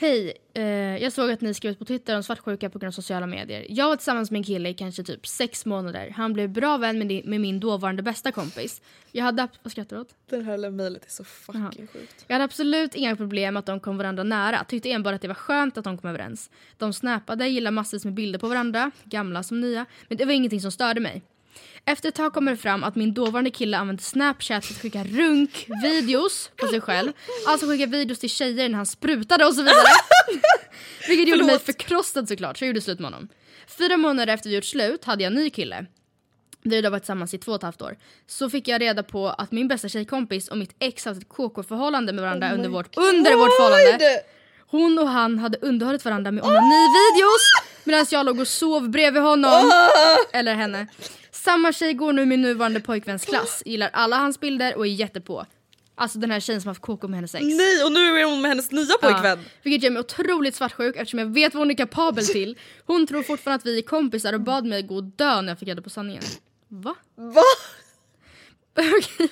Hej, 0.00 0.32
eh, 0.54 0.62
jag 1.02 1.12
såg 1.12 1.30
att 1.30 1.40
ni 1.40 1.54
skrivit 1.54 1.78
på 1.78 1.84
Twitter 1.84 2.16
om 2.16 2.22
svartsjuka 2.22 2.70
på 2.70 2.78
grund 2.78 2.88
av 2.88 2.92
sociala 2.92 3.26
medier. 3.26 3.66
Jag 3.68 3.88
var 3.88 3.96
tillsammans 3.96 4.30
med 4.30 4.38
en 4.38 4.44
kille 4.44 4.68
i 4.68 4.74
kanske 4.74 5.02
typ 5.02 5.26
sex 5.26 5.66
månader. 5.66 6.10
Han 6.16 6.32
blev 6.32 6.48
bra 6.48 6.76
vän 6.76 6.98
med, 6.98 7.26
med 7.26 7.40
min 7.40 7.60
dåvarande 7.60 8.02
bästa 8.02 8.32
kompis. 8.32 8.82
Jag 9.12 9.24
hade... 9.24 9.48
Vad 9.62 9.72
skrattar 9.72 9.96
du 9.96 10.02
åt? 10.02 10.14
Det 10.30 10.40
här 10.40 10.70
mejlet 10.70 11.04
är 11.04 11.10
så 11.10 11.24
fucking 11.24 11.60
Jaha. 11.60 11.72
sjukt. 11.92 12.24
Jag 12.26 12.34
hade 12.34 12.44
absolut 12.44 12.94
inga 12.94 13.16
problem 13.16 13.56
att 13.56 13.66
de 13.66 13.80
kom 13.80 13.98
varandra 13.98 14.22
nära. 14.22 14.64
Tyckte 14.64 14.90
enbart 14.90 15.14
att 15.14 15.22
det 15.22 15.28
var 15.28 15.34
skönt 15.34 15.78
att 15.78 15.84
de 15.84 15.98
kom 15.98 16.10
överens. 16.10 16.50
De 16.76 16.92
snappade, 16.92 17.48
gillade 17.48 17.74
massvis 17.74 18.04
med 18.04 18.14
bilder 18.14 18.38
på 18.38 18.48
varandra, 18.48 18.90
gamla 19.04 19.42
som 19.42 19.60
nya. 19.60 19.86
Men 20.08 20.18
det 20.18 20.24
var 20.24 20.32
ingenting 20.32 20.60
som 20.60 20.72
störde 20.72 21.00
mig. 21.00 21.22
Efter 21.84 22.08
ett 22.08 22.14
tag 22.14 22.32
kommer 22.32 22.50
det 22.50 22.56
fram 22.56 22.84
att 22.84 22.96
min 22.96 23.14
dåvarande 23.14 23.50
kille 23.50 23.76
använde 23.76 24.02
Snapchat 24.02 24.64
för 24.64 24.74
att 24.74 24.80
skicka 24.80 25.04
runkvideos 25.04 26.50
på 26.56 26.66
sig 26.66 26.80
själv. 26.80 27.12
Alltså 27.46 27.66
skicka 27.66 27.86
videos 27.86 28.18
till 28.18 28.30
tjejer 28.30 28.68
när 28.68 28.76
han 28.76 28.86
sprutade 28.86 29.44
och 29.46 29.54
så 29.54 29.62
vidare. 29.62 29.86
Vilket 31.08 31.28
gjorde 31.28 31.44
mig 31.44 31.58
förkrossad 31.58 32.28
såklart, 32.28 32.58
så 32.58 32.64
jag 32.64 32.66
gjorde 32.66 32.80
slut 32.80 32.98
med 32.98 33.12
honom. 33.12 33.28
Fyra 33.78 33.96
månader 33.96 34.34
efter 34.34 34.48
vi 34.50 34.54
gjort 34.56 34.64
slut 34.64 35.04
hade 35.04 35.22
jag 35.22 35.30
en 35.30 35.34
ny 35.34 35.50
kille. 35.50 35.86
Vi 36.62 36.76
hade 36.76 36.90
varit 36.90 37.02
tillsammans 37.02 37.34
i 37.34 37.38
två 37.38 37.52
och 37.52 37.56
ett 37.56 37.62
halvt 37.62 37.82
år. 37.82 37.96
Så 38.26 38.50
fick 38.50 38.68
jag 38.68 38.80
reda 38.80 39.02
på 39.02 39.28
att 39.28 39.52
min 39.52 39.68
bästa 39.68 39.88
tjejkompis 39.88 40.48
och 40.48 40.58
mitt 40.58 40.74
ex 40.78 41.04
haft 41.04 41.22
ett 41.22 41.28
KK-förhållande 41.28 42.12
med 42.12 42.24
varandra 42.24 42.52
under, 42.52 42.68
vårt, 42.68 42.96
under 42.96 43.36
vårt 43.36 43.56
förhållande. 43.56 44.20
Hon 44.70 44.98
och 44.98 45.08
han 45.08 45.38
hade 45.38 45.58
underhållit 45.60 46.04
varandra 46.04 46.30
med 46.30 46.44
onani-videos 46.44 47.42
medan 47.88 48.06
jag 48.10 48.26
låg 48.26 48.40
och 48.40 48.48
sov 48.48 48.88
bredvid 48.90 49.22
honom. 49.22 49.72
Eller 50.32 50.54
henne. 50.54 50.86
Samma 51.30 51.72
tjej 51.72 51.94
går 51.94 52.12
nu 52.12 52.26
min 52.26 52.42
nuvarande 52.42 52.80
pojkväns 52.80 53.24
klass. 53.24 53.62
Gillar 53.66 53.90
alla 53.92 54.16
hans 54.16 54.40
bilder 54.40 54.76
och 54.76 54.86
är 54.86 54.90
jättepå. 54.90 55.46
Alltså 55.94 56.18
den 56.18 56.30
här 56.30 56.40
tjejen 56.40 56.60
som 56.60 56.68
haft 56.68 56.80
KK 56.80 57.08
med 57.08 57.16
hennes 57.16 57.34
ex. 57.34 57.44
Nej 57.44 57.84
och 57.84 57.92
nu 57.92 58.20
är 58.20 58.24
hon 58.24 58.40
med 58.40 58.48
hennes 58.48 58.70
nya 58.70 58.94
pojkvän. 59.00 59.38
Ja, 59.38 59.50
vilket 59.62 59.82
gör 59.82 59.90
mig 59.90 60.00
otroligt 60.00 60.54
svartsjuk 60.54 60.96
eftersom 60.96 61.18
jag 61.18 61.26
vet 61.26 61.54
vad 61.54 61.60
hon 61.60 61.70
är 61.70 61.74
kapabel 61.74 62.26
till. 62.36 62.58
Hon 62.86 63.06
tror 63.06 63.22
fortfarande 63.22 63.56
att 63.60 63.66
vi 63.66 63.78
är 63.78 63.82
kompisar 63.82 64.32
och 64.32 64.40
bad 64.40 64.64
mig 64.64 64.82
gå 64.82 64.94
och 64.96 65.04
dö 65.04 65.40
när 65.40 65.48
jag 65.48 65.58
fick 65.58 65.68
reda 65.68 65.82
på 65.82 65.90
sanningen. 65.90 66.22
Va? 66.68 66.94
Va? 67.16 67.42
Okej. 68.78 69.30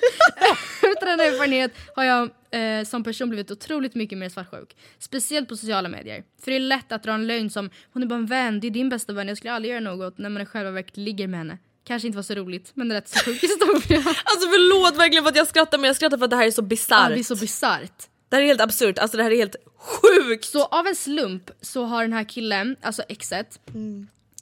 Utan 0.91 1.07
den 1.09 1.19
erfarenhet 1.19 1.71
har 1.95 2.03
jag 2.03 2.29
eh, 2.51 2.83
som 2.83 3.03
person 3.03 3.29
blivit 3.29 3.51
otroligt 3.51 3.95
mycket 3.95 4.17
mer 4.17 4.29
svartsjuk. 4.29 4.75
Speciellt 4.99 5.49
på 5.49 5.57
sociala 5.57 5.89
medier. 5.89 6.23
För 6.43 6.51
det 6.51 6.57
är 6.57 6.59
lätt 6.59 6.91
att 6.91 7.03
dra 7.03 7.11
en 7.13 7.27
lögn 7.27 7.49
som 7.49 7.69
“hon 7.93 8.03
är 8.03 8.07
bara 8.07 8.15
en 8.15 8.25
vän, 8.25 8.59
det 8.59 8.67
är 8.67 8.71
din 8.71 8.89
bästa 8.89 9.13
vän, 9.13 9.27
jag 9.27 9.37
skulle 9.37 9.53
aldrig 9.53 9.71
göra 9.71 9.79
något” 9.79 10.17
när 10.17 10.29
man 10.29 10.41
i 10.41 10.45
själva 10.45 10.71
verket 10.71 10.97
ligger 10.97 11.27
med 11.27 11.39
henne. 11.39 11.57
Kanske 11.83 12.07
inte 12.07 12.15
var 12.15 12.23
så 12.23 12.35
roligt, 12.35 12.71
men 12.73 12.91
rätt 12.91 13.07
så 13.09 13.19
sjuk 13.19 13.43
historia. 13.43 13.97
Alltså 14.25 14.47
förlåt 14.49 14.99
verkligen 14.99 15.23
för 15.23 15.29
att 15.29 15.37
jag 15.37 15.47
skrattar 15.47 15.77
men 15.77 15.87
jag 15.87 15.95
skrattar 15.95 16.17
för 16.17 16.25
att 16.25 16.31
det 16.31 16.37
här 16.37 16.47
är 16.47 16.51
så 16.51 16.61
ja, 16.61 16.65
bisarrt. 16.65 17.09
det 17.09 17.19
är 17.19 17.23
så 17.23 17.35
bisarrt. 17.35 18.07
det 18.29 18.35
här 18.35 18.43
är 18.43 18.47
helt 18.47 18.61
absurt, 18.61 18.99
alltså 18.99 19.17
det 19.17 19.23
här 19.23 19.31
är 19.31 19.35
helt 19.35 19.55
sjukt. 19.77 20.45
Så 20.45 20.65
av 20.65 20.87
en 20.87 20.95
slump 20.95 21.51
så 21.61 21.83
har 21.83 22.01
den 22.01 22.13
här 22.13 22.23
killen, 22.23 22.75
alltså 22.81 23.01
exet, 23.09 23.59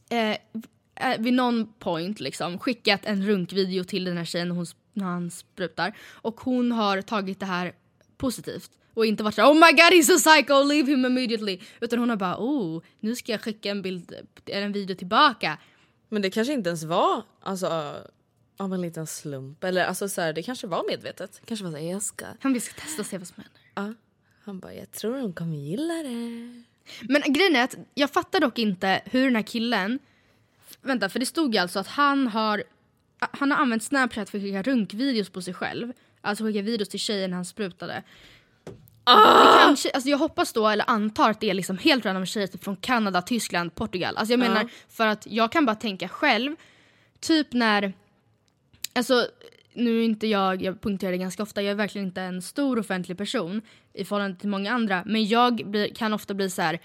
eh, 0.10 0.30
eh, 0.30 0.38
vid 1.20 1.34
någon 1.34 1.74
point 1.80 2.20
liksom 2.20 2.60
skickat 2.60 3.06
en 3.06 3.26
runkvideo 3.26 3.84
till 3.84 4.04
den 4.04 4.18
här 4.18 4.26
tjejen 4.26 4.52
hon, 4.52 4.66
när 4.94 5.06
han 5.06 5.32
sprutar. 5.32 5.98
Och 6.12 6.42
hon 6.42 6.72
har 6.72 7.02
tagit 7.02 7.40
det 7.40 7.46
här 7.46 7.74
positivt. 8.18 8.72
Och 8.94 9.06
inte 9.06 9.24
varit 9.24 9.36
såhär 9.36 9.52
oh 9.52 9.54
my 9.54 9.72
god 9.72 9.94
he's 9.94 10.16
a 10.16 10.18
psycho, 10.18 10.64
leave 10.64 10.92
him 10.92 11.06
immediately. 11.06 11.60
Utan 11.80 12.00
hon 12.00 12.10
har 12.10 12.18
bara 12.18 12.38
oh 12.38 12.82
nu 13.00 13.16
ska 13.16 13.32
jag 13.32 13.42
skicka 13.42 13.72
en 13.72 13.82
bild, 13.82 14.14
eller 14.46 14.62
en 14.62 14.72
video 14.72 14.96
tillbaka. 14.96 15.58
Men 16.10 16.22
det 16.22 16.30
kanske 16.30 16.54
inte 16.54 16.70
ens 16.70 16.84
var 16.84 17.24
alltså, 17.42 17.96
av 18.58 18.74
en 18.74 18.82
liten 18.82 19.08
slump. 19.08 19.64
Eller 19.64 19.86
alltså 19.86 20.10
så 20.10 20.22
här, 20.22 20.34
det 20.34 20.44
kanske 20.44 20.68
var 20.68 20.84
medvetet. 20.90 21.42
Kanske 21.46 21.64
var 21.64 21.72
såhär, 21.72 21.92
jag 21.92 22.04
ska. 22.04 22.26
Han 22.40 22.54
vill 22.54 22.62
ska 22.62 22.82
testa 22.82 23.02
och 23.02 23.06
se 23.06 23.18
vad 23.18 23.28
som 23.28 23.44
händer. 23.44 23.62
Ja. 23.76 24.02
Han 24.46 24.60
bara, 24.60 24.74
jag 24.74 24.92
tror 24.92 25.20
hon 25.20 25.34
kommer 25.34 25.58
gilla 25.58 25.94
det. 25.94 26.64
Men 27.02 27.34
grejen 27.34 27.56
är 27.56 27.64
att 27.64 27.76
jag 27.94 28.10
fattar 28.10 28.40
dock 28.40 28.60
inte 28.60 29.02
hur 29.06 29.24
den 29.24 29.36
här 29.36 29.44
killen... 29.44 30.00
Vänta, 30.82 31.10
för 31.10 31.20
det 31.20 31.26
stod 31.26 31.56
ju 31.56 31.60
alltså 31.60 31.80
att 31.80 31.88
han 31.88 32.28
har, 32.28 32.64
han 33.20 33.52
har 33.52 33.58
använt 33.58 33.84
Snapchat 33.84 34.30
för 34.30 34.38
att 34.38 34.44
skicka 34.44 34.62
runkvideos 34.62 35.30
på 35.30 35.42
sig 35.42 35.54
själv. 35.54 35.94
Alltså 36.26 36.44
skicka 36.44 36.62
videos 36.62 36.90
till 36.90 37.00
tjejen 37.00 37.34
han 37.34 37.46
sprutade. 37.46 38.04
Det 39.06 39.60
kanske, 39.60 39.90
alltså 39.90 40.10
jag 40.10 40.18
hoppas 40.18 40.54
då, 40.54 40.68
eller 40.68 40.90
antar 40.90 41.30
att 41.30 41.42
det 41.42 41.50
är 41.50 41.54
liksom 41.54 41.78
helt 41.78 42.06
random 42.06 42.26
tjejer 42.26 42.48
typ 42.48 42.64
från 42.64 42.76
Kanada, 42.76 43.22
Tyskland, 43.22 43.76
Portugal. 43.76 44.18
Alltså 44.18 44.34
jag 44.34 44.40
menar, 44.40 44.70
för 44.90 45.08
att 45.08 45.28
jag 45.30 45.52
kan 45.52 45.66
bara 45.66 45.76
tänka 45.76 46.08
själv, 46.08 46.56
typ 47.20 47.54
när... 47.54 47.94
Alltså 48.94 49.28
nu 49.74 50.00
är 50.00 50.06
inte 50.06 50.28
jag, 50.28 50.62
jag 50.62 50.82
punkterar 50.82 51.12
det 51.12 51.18
ganska 51.18 51.44
ofta, 51.44 51.62
jag 51.62 51.72
är 51.72 51.76
verkligen 51.76 52.08
inte 52.08 52.22
en 52.22 52.42
stor 52.42 52.80
offentlig 52.80 53.18
person 53.18 53.62
i 53.94 54.06
förhållande 54.06 54.40
till 54.40 54.50
många 54.50 54.72
andra. 54.72 55.04
Men 55.06 55.26
jag 55.26 55.56
blir, 55.56 55.88
kan 55.88 56.14
ofta 56.14 56.34
bli 56.34 56.50
så 56.50 56.62
här. 56.62 56.80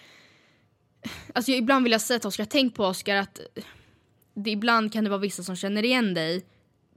Alltså 1.32 1.50
jag, 1.50 1.58
ibland 1.58 1.82
vill 1.82 1.92
jag 1.92 2.00
säga 2.00 2.18
till 2.18 2.28
Oskar, 2.28 2.44
tänk 2.44 2.74
på 2.74 2.84
Oskar 2.84 3.16
att 3.16 3.40
det, 4.34 4.50
ibland 4.50 4.92
kan 4.92 5.04
det 5.04 5.10
vara 5.10 5.20
vissa 5.20 5.42
som 5.42 5.56
känner 5.56 5.82
igen 5.82 6.14
dig. 6.14 6.44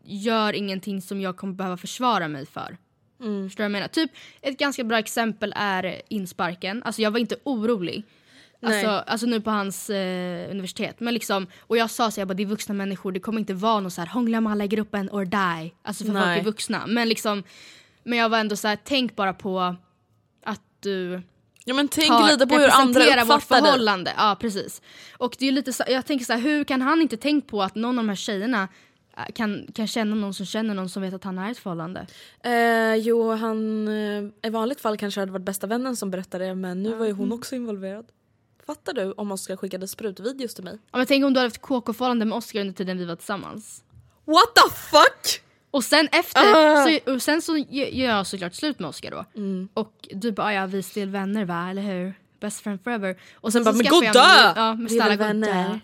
Gör 0.06 0.54
ingenting 0.54 1.02
som 1.02 1.22
jag 1.22 1.38
kommer 1.38 1.54
behöva 1.54 1.78
försvara 1.78 2.28
mig 2.28 2.46
för. 2.46 2.78
Förstår 3.18 3.48
du 3.48 3.54
vad 3.58 3.64
jag 3.66 3.72
menar? 3.72 3.88
Typ 3.88 4.12
ett 4.42 4.58
ganska 4.58 4.84
bra 4.84 5.00
exempel 5.00 5.54
är 5.58 6.02
insparken. 6.08 6.84
Alltså 6.84 7.02
jag 7.02 7.12
var 7.12 7.20
inte 7.20 7.36
orolig. 7.44 8.04
Alltså, 8.66 8.88
alltså 8.88 9.26
nu 9.28 9.42
på 9.42 9.50
hans 9.52 9.90
eh, 9.90 10.52
universitet. 10.52 11.00
Men 11.00 11.14
liksom, 11.14 11.48
och 11.60 11.78
jag 11.78 11.90
sa 11.90 12.12
så 12.12 12.22
jag 12.22 12.28
bara 12.28 12.34
det 12.34 12.44
är 12.44 12.48
vuxna 12.48 12.74
människor, 12.74 13.12
det 13.12 13.20
kommer 13.20 13.40
inte 13.40 13.54
vara 13.54 13.80
någon 13.80 13.92
så 13.92 14.02
här 14.02 14.08
hångla 14.08 14.42
med 14.42 14.52
alla 14.52 14.64
i 14.64 14.68
gruppen 14.68 15.10
or 15.10 15.26
die. 15.26 15.74
Alltså 15.84 16.06
för 16.06 16.14
Nej. 16.14 16.24
folk 16.24 16.40
är 16.40 16.44
vuxna. 16.44 16.84
Men 16.88 17.10
liksom, 17.10 17.44
men 18.04 18.18
jag 18.20 18.30
var 18.30 18.38
ändå 18.40 18.56
så 18.56 18.68
här, 18.68 18.78
tänk 18.84 19.16
bara 19.16 19.34
på 19.34 19.76
att 20.46 20.62
du 20.80 21.22
Ja 21.66 21.74
men 21.74 21.88
tänk 21.88 22.12
har- 22.12 22.32
lite 22.32 22.48
på 22.48 22.56
hur 22.56 22.70
andra 22.70 23.00
vårt 23.00 23.36
uppfattar 23.36 23.56
dig. 23.62 23.72
förhållande. 23.72 24.14
Ja 24.18 24.38
precis. 24.40 24.82
Och 25.18 25.36
det 25.40 25.48
är 25.48 25.52
lite 25.52 25.74
så, 25.74 25.84
jag 25.88 26.06
tänker 26.06 26.26
så 26.26 26.34
här, 26.34 26.40
hur 26.40 26.64
kan 26.64 26.82
han 26.82 27.02
inte 27.02 27.18
tänkt 27.18 27.48
på 27.48 27.64
att 27.64 27.76
någon 27.76 28.00
av 28.00 28.04
de 28.06 28.10
här 28.10 28.16
tjejerna 28.16 28.68
kan, 29.36 29.68
kan 29.74 29.88
känna 29.88 30.16
någon 30.16 30.34
som 30.34 30.46
känner 30.46 30.74
någon 30.74 30.90
som 30.90 31.02
vet 31.02 31.14
att 31.14 31.24
han 31.24 31.38
är 31.40 31.48
i 31.48 31.52
ett 31.52 31.58
förhållande? 31.58 32.08
Eh, 32.44 32.96
jo 32.96 33.32
han, 33.32 33.88
eh, 33.88 34.24
i 34.48 34.50
vanligt 34.50 34.82
fall 34.82 34.98
kanske 34.98 35.20
det 35.20 35.22
hade 35.22 35.32
varit 35.32 35.46
bästa 35.46 35.68
vännen 35.68 35.96
som 35.96 36.12
berättade 36.12 36.56
men 36.56 36.84
nu 36.84 36.94
var 36.96 37.06
ju 37.06 37.12
hon 37.12 37.26
Mm. 37.28 37.38
också 37.40 37.56
involverad. 37.56 38.06
Fattar 38.66 38.94
du 38.94 39.12
om 39.12 39.32
Oskar 39.32 39.56
skickade 39.56 39.88
sprutvideos 39.88 40.54
till 40.56 40.64
mig? 40.64 40.78
Ja, 40.92 40.98
men 40.98 41.08
tänk 41.08 41.26
om 41.26 41.34
du 41.34 41.40
hade 41.40 41.48
haft 41.50 41.62
KK-förhållande 41.62 42.26
med 42.26 42.38
Oscar 42.38 42.60
under 42.62 42.74
tiden 42.74 42.98
vi 42.98 43.06
var 43.06 43.16
tillsammans. 43.16 43.84
What 44.26 44.56
the 44.56 44.76
fuck? 44.76 45.44
Och 45.72 45.84
sen 45.84 46.08
efter, 46.12 46.42
Ah. 46.56 46.86
så, 46.86 47.14
och 47.14 47.22
sen 47.22 47.42
så 47.42 47.58
gör 47.58 48.08
jag 48.10 48.28
såklart 48.28 48.54
slut 48.54 48.80
med 48.80 48.90
Oscar 48.90 49.12
då. 49.12 49.26
Mm. 49.36 49.70
Och 49.74 50.08
du 50.12 50.32
bara, 50.32 50.48
"Ah, 50.48 50.54
ja 50.54 50.66
vi 50.66 50.78
är 50.78 50.82
still 50.82 51.10
vänner 51.10 51.46
va, 51.46 51.70
eller 51.70 51.82
hur? 51.82 52.14
Best 52.40 52.60
friend 52.62 52.84
forever. 52.84 53.16
Och 53.36 53.52
sen 53.52 53.64
bara, 53.64 53.72
så 53.72 53.78
"Men 53.78 53.86
skaffar 53.86 54.06
gå 54.06 54.12
dö! 54.14 54.54
Ja, 54.62 54.74
men 54.76 54.90
snälla 54.90 55.16
gå 55.16 55.24
vänner." 55.24 55.70
dö. 55.70 55.80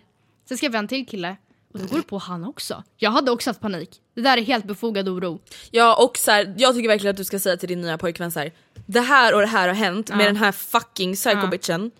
Sen 0.45 0.57
skaffade 0.57 0.77
jag 0.77 0.83
en 0.83 0.87
till 0.87 1.05
kille. 1.07 1.35
Och 1.73 1.79
då 1.79 1.85
går 1.85 1.97
det 1.97 2.03
på 2.03 2.17
han 2.17 2.43
också. 2.43 2.83
Jag 2.97 3.11
hade 3.11 3.31
också 3.31 3.49
haft 3.49 3.61
panik. 3.61 4.01
Det 4.15 4.21
där 4.21 4.37
är 4.37 4.41
helt 4.41 4.65
befogad 4.65 5.09
oro. 5.09 5.39
Ja 5.71 6.03
och 6.03 6.17
så 6.17 6.31
här, 6.31 6.55
jag 6.57 6.75
tycker 6.75 6.87
verkligen 6.87 7.11
att 7.11 7.17
du 7.17 7.25
ska 7.25 7.39
säga 7.39 7.57
till 7.57 7.69
din 7.69 7.81
nya 7.81 7.97
pojkvän 7.97 8.31
så 8.31 8.39
här. 8.39 8.53
Det 8.85 9.01
här 9.01 9.33
och 9.33 9.41
det 9.41 9.47
här 9.47 9.67
har 9.67 9.75
hänt 9.75 10.09
med 10.09 10.27
den 10.27 10.35
här 10.35 10.51
fucking 10.51 11.13
psycho-bitchen. 11.13 11.91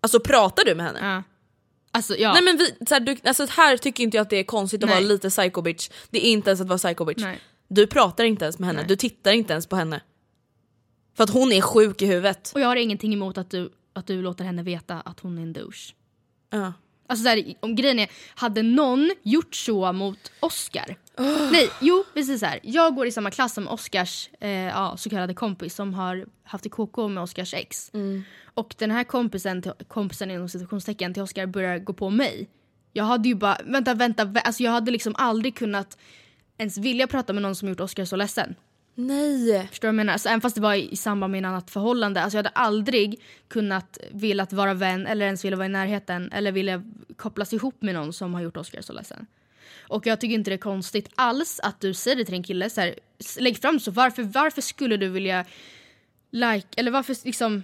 Alltså 0.00 0.20
pratar 0.20 0.64
du 0.64 0.74
med 0.74 0.86
henne? 0.86 0.98
Ja. 1.02 1.22
Alltså 1.92 2.16
ja. 2.16 2.32
Nej 2.32 2.42
men 2.42 2.56
vi, 2.56 2.86
så 2.86 2.94
här, 2.94 3.00
du, 3.00 3.16
alltså, 3.24 3.46
här 3.50 3.76
tycker 3.76 4.04
inte 4.04 4.16
jag 4.16 4.22
att 4.22 4.30
det 4.30 4.36
är 4.36 4.44
konstigt 4.44 4.82
att 4.82 4.90
Nej. 4.90 4.96
vara 4.98 5.08
lite 5.08 5.28
psycho-bitch. 5.28 5.90
Det 6.10 6.26
är 6.26 6.30
inte 6.30 6.50
ens 6.50 6.60
att 6.60 6.68
vara 6.68 6.78
psycho-bitch. 6.78 7.20
Nej. 7.20 7.40
Du 7.68 7.86
pratar 7.86 8.24
inte 8.24 8.44
ens 8.44 8.58
med 8.58 8.66
henne, 8.66 8.80
Nej. 8.80 8.88
du 8.88 8.96
tittar 8.96 9.32
inte 9.32 9.52
ens 9.52 9.66
på 9.66 9.76
henne. 9.76 10.00
För 11.16 11.24
att 11.24 11.30
hon 11.30 11.52
är 11.52 11.60
sjuk 11.60 12.02
i 12.02 12.06
huvudet. 12.06 12.52
Och 12.54 12.60
jag 12.60 12.68
har 12.68 12.76
ingenting 12.76 13.12
emot 13.12 13.38
att 13.38 13.50
du, 13.50 13.72
att 13.92 14.06
du 14.06 14.22
låter 14.22 14.44
henne 14.44 14.62
veta 14.62 15.00
att 15.00 15.20
hon 15.20 15.38
är 15.38 15.42
en 15.42 15.52
douche. 15.52 15.94
Ja. 16.50 16.72
Alltså 17.10 17.24
där, 17.24 17.54
om 17.60 17.74
grejen 17.74 17.98
är, 17.98 18.08
hade 18.34 18.62
någon 18.62 19.10
gjort 19.22 19.54
så 19.54 19.92
mot 19.92 20.32
Oscar? 20.40 20.96
Nej, 21.52 21.70
jo 21.80 22.04
precis 22.14 22.40
så 22.40 22.46
här. 22.46 22.60
Jag 22.62 22.94
går 22.94 23.06
i 23.06 23.12
samma 23.12 23.30
klass 23.30 23.54
som 23.54 23.68
Oscars 23.68 24.30
eh, 24.40 24.50
ja, 24.50 24.96
så 24.96 25.10
kallade 25.10 25.34
kompis 25.34 25.74
som 25.74 25.94
har 25.94 26.26
haft 26.44 26.66
ett 26.66 26.72
KK 26.72 27.08
med 27.08 27.22
Oscars 27.22 27.54
ex. 27.54 27.90
Och 28.54 28.74
den 28.78 28.90
här 28.90 29.04
kompisen, 29.04 29.62
kompisen 29.88 30.30
inom 30.30 30.48
situationstecken 30.48 31.14
till 31.14 31.22
Oscar 31.22 31.46
börjar 31.46 31.78
gå 31.78 31.92
på 31.92 32.10
mig. 32.10 32.48
Jag 32.92 33.04
hade 33.04 33.28
ju 33.28 33.34
bara, 33.34 33.58
vänta, 33.64 33.94
vänta, 33.94 34.24
vä- 34.24 34.40
alltså 34.44 34.62
jag 34.62 34.70
hade 34.72 34.90
liksom 34.90 35.14
aldrig 35.18 35.56
kunnat 35.56 35.98
ens 36.58 36.78
vilja 36.78 37.06
prata 37.06 37.32
med 37.32 37.42
någon 37.42 37.54
som 37.56 37.68
gjort 37.68 37.80
Oscar 37.80 38.04
så 38.04 38.16
ledsen. 38.16 38.54
Nej. 39.06 39.66
Förstår 39.68 39.88
du 39.88 39.88
vad 39.88 39.94
jag 39.94 39.96
menar? 39.96 40.12
Alltså, 40.12 40.28
även 40.28 40.40
fast 40.40 40.54
det 40.54 40.60
var 40.60 40.74
i, 40.74 40.96
samband 40.96 41.30
med 41.30 41.38
en 41.38 41.44
annat 41.44 41.70
förhållande. 41.70 42.22
Alltså, 42.22 42.36
jag 42.36 42.44
hade 42.44 42.56
aldrig 42.56 43.20
kunnat 43.48 43.98
vilja 44.10 44.46
vara 44.50 44.74
vän 44.74 45.06
eller 45.06 45.26
ens 45.26 45.44
vilja 45.44 45.56
vara 45.56 45.66
i 45.66 45.68
närheten 45.68 46.32
eller 46.32 46.52
vilja 46.52 46.82
kopplas 47.16 47.52
ihop 47.52 47.82
med 47.82 47.94
någon 47.94 48.12
som 48.12 48.34
har 48.34 48.42
gjort 48.42 48.56
Oscar 48.56 48.80
så 48.80 48.92
ledsen. 48.92 49.26
Och 49.88 50.06
jag 50.06 50.20
tycker 50.20 50.34
inte 50.34 50.50
det 50.50 50.54
är 50.54 50.58
konstigt 50.58 51.08
alls 51.14 51.60
att 51.62 51.80
du 51.80 51.94
säger 51.94 52.16
det 52.16 52.24
till 52.24 52.34
en 52.34 52.42
kille. 52.42 52.70
Så 52.70 52.80
här, 52.80 52.94
lägg 53.38 53.58
fram 53.58 53.80
så. 53.80 53.90
Varför, 53.90 54.22
varför 54.22 54.62
skulle 54.62 54.96
du 54.96 55.08
vilja 55.08 55.44
like, 56.30 56.66
eller 56.76 56.90
varför 56.90 57.16
liksom 57.24 57.62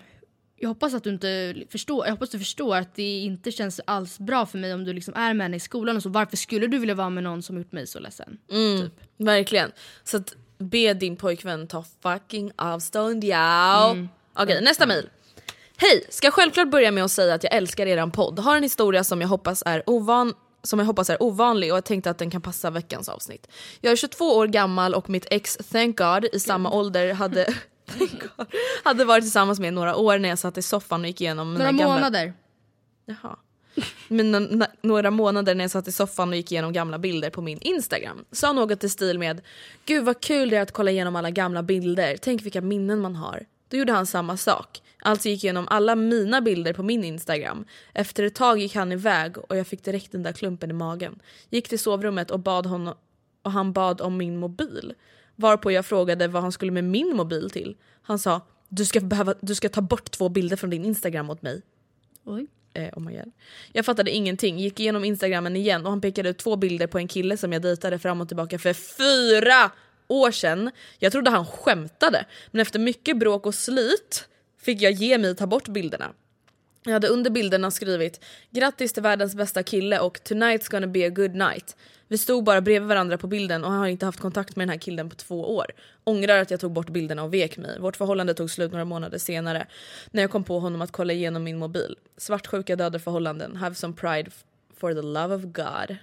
jag 0.58 0.68
hoppas 0.68 0.94
att 0.94 1.04
du 1.04 1.10
inte 1.10 1.54
förstår, 1.70 2.06
jag 2.06 2.12
hoppas 2.12 2.30
du 2.30 2.38
förstår 2.38 2.76
att 2.76 2.94
det 2.94 3.18
inte 3.20 3.52
känns 3.52 3.80
alls 3.84 4.18
bra 4.18 4.46
för 4.46 4.58
mig 4.58 4.74
om 4.74 4.84
du 4.84 4.92
liksom 4.92 5.14
är 5.14 5.34
med 5.34 5.44
henne 5.44 5.56
i 5.56 5.60
skolan 5.60 5.96
och 5.96 6.02
så. 6.02 6.08
Varför 6.08 6.36
skulle 6.36 6.66
du 6.66 6.78
vilja 6.78 6.94
vara 6.94 7.10
med 7.10 7.24
någon 7.24 7.42
som 7.42 7.56
gjort 7.58 7.72
mig 7.72 7.86
så 7.86 7.98
ledsen? 7.98 8.38
Mm, 8.50 8.90
Verkligen. 9.16 9.72
Så 10.04 10.16
att 10.16 10.36
be 10.58 10.94
din 10.94 11.16
pojkvän 11.16 11.66
ta 11.66 11.84
fucking 12.02 12.52
avstånd 12.56 13.24
ja. 13.24 13.90
Mm. 13.90 14.08
Okej 14.34 14.60
nästa 14.62 14.86
mail. 14.86 15.08
Hej! 15.76 16.06
Ska 16.10 16.30
självklart 16.30 16.70
börja 16.70 16.90
med 16.90 17.04
att 17.04 17.10
säga 17.10 17.34
att 17.34 17.44
jag 17.44 17.54
älskar 17.54 17.86
eran 17.86 18.10
podd. 18.10 18.38
Har 18.38 18.56
en 18.56 18.62
historia 18.62 19.04
som 19.04 19.20
jag 19.20 19.28
hoppas 19.28 19.62
är 19.66 19.82
ovan 19.86 20.34
som 20.62 20.78
jag 20.78 20.86
hoppas 20.86 21.10
är 21.10 21.22
ovanlig 21.22 21.72
och 21.72 21.76
jag 21.76 21.84
tänkte 21.84 22.10
att 22.10 22.18
den 22.18 22.30
kan 22.30 22.42
passa 22.42 22.70
veckans 22.70 23.08
avsnitt. 23.08 23.48
Jag 23.80 23.92
är 23.92 23.96
22 23.96 24.24
år 24.24 24.46
gammal 24.46 24.94
och 24.94 25.10
mitt 25.10 25.26
ex, 25.30 25.56
thank 25.56 25.98
God, 25.98 26.24
i 26.32 26.40
samma 26.40 26.70
ålder 26.70 27.12
hade, 27.12 27.54
hade 28.84 29.04
varit 29.04 29.24
tillsammans 29.24 29.60
med 29.60 29.74
några 29.74 29.96
år 29.96 30.18
när 30.18 30.28
jag 30.28 30.38
satt 30.38 30.58
i 30.58 30.62
soffan 30.62 31.00
och 31.00 31.06
gick 31.06 31.20
igenom 31.20 31.52
mina 31.52 31.64
Några 31.64 31.78
gamla... 31.78 31.94
månader. 31.94 32.32
Jaha 33.04 33.36
mina, 34.08 34.40
na- 34.40 34.70
några 34.80 35.10
månader 35.10 35.54
när 35.54 35.64
jag 35.64 35.70
satt 35.70 35.88
i 35.88 35.92
soffan 35.92 36.28
och 36.28 36.36
gick 36.36 36.52
igenom 36.52 36.72
gamla 36.72 36.98
bilder 36.98 37.30
på 37.30 37.42
min 37.42 37.58
Instagram 37.58 38.24
sa 38.32 38.52
något 38.52 38.84
i 38.84 38.88
stil 38.88 39.18
med 39.18 39.40
“Gud 39.84 40.04
vad 40.04 40.20
kul 40.20 40.50
det 40.50 40.56
är 40.56 40.62
att 40.62 40.72
kolla 40.72 40.90
igenom 40.90 41.16
alla 41.16 41.30
gamla 41.30 41.62
bilder, 41.62 42.16
tänk 42.20 42.42
vilka 42.42 42.60
minnen 42.60 43.00
man 43.00 43.16
har”. 43.16 43.46
Då 43.68 43.76
gjorde 43.76 43.92
han 43.92 44.06
samma 44.06 44.36
sak. 44.36 44.82
Alltså 45.02 45.28
gick 45.28 45.44
igenom 45.44 45.68
alla 45.68 45.96
mina 45.96 46.40
bilder 46.40 46.72
på 46.72 46.82
min 46.82 47.04
Instagram. 47.04 47.64
Efter 47.94 48.22
ett 48.22 48.34
tag 48.34 48.58
gick 48.58 48.74
han 48.74 48.92
iväg 48.92 49.38
och 49.38 49.56
jag 49.56 49.66
fick 49.66 49.84
direkt 49.84 50.12
den 50.12 50.22
där 50.22 50.32
klumpen 50.32 50.70
i 50.70 50.72
magen. 50.72 51.18
Gick 51.50 51.68
till 51.68 51.78
sovrummet 51.78 52.30
och, 52.30 52.40
bad 52.40 52.66
honom, 52.66 52.94
och 53.42 53.52
han 53.52 53.72
bad 53.72 54.00
om 54.00 54.16
min 54.16 54.36
mobil. 54.36 54.94
Varpå 55.36 55.72
jag 55.72 55.86
frågade 55.86 56.28
vad 56.28 56.42
han 56.42 56.52
skulle 56.52 56.72
med 56.72 56.84
min 56.84 57.16
mobil 57.16 57.50
till. 57.50 57.76
Han 58.02 58.18
sa 58.18 58.40
du 58.68 58.84
ska, 58.84 59.00
behöva, 59.00 59.34
du 59.40 59.54
ska 59.54 59.68
ta 59.68 59.80
bort 59.80 60.10
två 60.10 60.28
bilder 60.28 60.56
från 60.56 60.70
din 60.70 60.84
Instagram 60.84 61.30
åt 61.30 61.42
mig 61.42 61.62
Oj 62.24 62.46
eh, 62.76 62.88
oh 62.92 63.00
my 63.02 63.12
God. 63.12 63.32
Jag 63.72 63.84
fattade 63.84 64.10
ingenting, 64.10 64.58
gick 64.58 64.80
igenom 64.80 65.04
instagrammen 65.04 65.56
igen 65.56 65.84
och 65.84 65.90
han 65.90 66.00
pekade 66.00 66.28
ut 66.28 66.38
två 66.38 66.56
bilder 66.56 66.86
på 66.86 66.98
en 66.98 67.08
kille 67.08 67.36
som 67.36 67.52
jag 67.52 67.62
dejtade 67.62 67.98
fram 67.98 68.20
och 68.20 68.28
tillbaka 68.28 68.58
för 68.58 68.72
fyra 68.72 69.70
år 70.08 70.30
sedan. 70.30 70.70
Jag 70.98 71.12
trodde 71.12 71.30
han 71.30 71.46
skämtade 71.46 72.24
men 72.50 72.60
efter 72.60 72.78
mycket 72.78 73.18
bråk 73.18 73.46
och 73.46 73.54
slit 73.54 74.28
fick 74.60 74.82
jag 74.82 74.92
ge 74.92 75.18
mig 75.18 75.36
ta 75.36 75.46
bort 75.46 75.68
bilderna. 75.68 76.12
Jag 76.86 76.92
hade 76.92 77.08
under 77.08 77.30
bilderna 77.30 77.70
skrivit 77.70 78.24
“Grattis 78.50 78.92
till 78.92 79.02
världens 79.02 79.34
bästa 79.34 79.62
kille” 79.62 80.00
och 80.00 80.18
“Tonight's 80.18 80.70
gonna 80.70 80.86
be 80.86 81.06
a 81.06 81.10
good 81.10 81.34
night”. 81.34 81.76
Vi 82.08 82.18
stod 82.18 82.44
bara 82.44 82.60
bredvid 82.60 82.88
varandra 82.88 83.18
på 83.18 83.26
bilden 83.26 83.64
och 83.64 83.72
har 83.72 83.86
inte 83.86 84.06
haft 84.06 84.20
kontakt 84.20 84.56
med 84.56 84.68
den 84.68 84.72
här 84.72 84.78
killen 84.78 85.10
på 85.10 85.16
två 85.16 85.56
år. 85.56 85.66
Ångrar 86.04 86.38
att 86.38 86.50
jag 86.50 86.60
tog 86.60 86.72
bort 86.72 86.90
bilderna 86.90 87.22
och 87.22 87.34
vek 87.34 87.56
mig. 87.56 87.80
Vårt 87.80 87.96
förhållande 87.96 88.34
tog 88.34 88.50
slut 88.50 88.72
några 88.72 88.84
månader 88.84 89.18
senare 89.18 89.66
när 90.10 90.22
jag 90.22 90.30
kom 90.30 90.44
på 90.44 90.60
honom 90.60 90.82
att 90.82 90.92
kolla 90.92 91.12
igenom 91.12 91.44
min 91.44 91.58
mobil. 91.58 91.96
Svartsjuka 92.16 92.76
dödar 92.76 92.98
förhållanden. 92.98 93.56
Have 93.56 93.74
some 93.74 93.94
pride 93.94 94.30
for 94.76 94.94
the 94.94 95.02
love 95.02 95.34
of 95.34 95.42
God. 95.42 95.96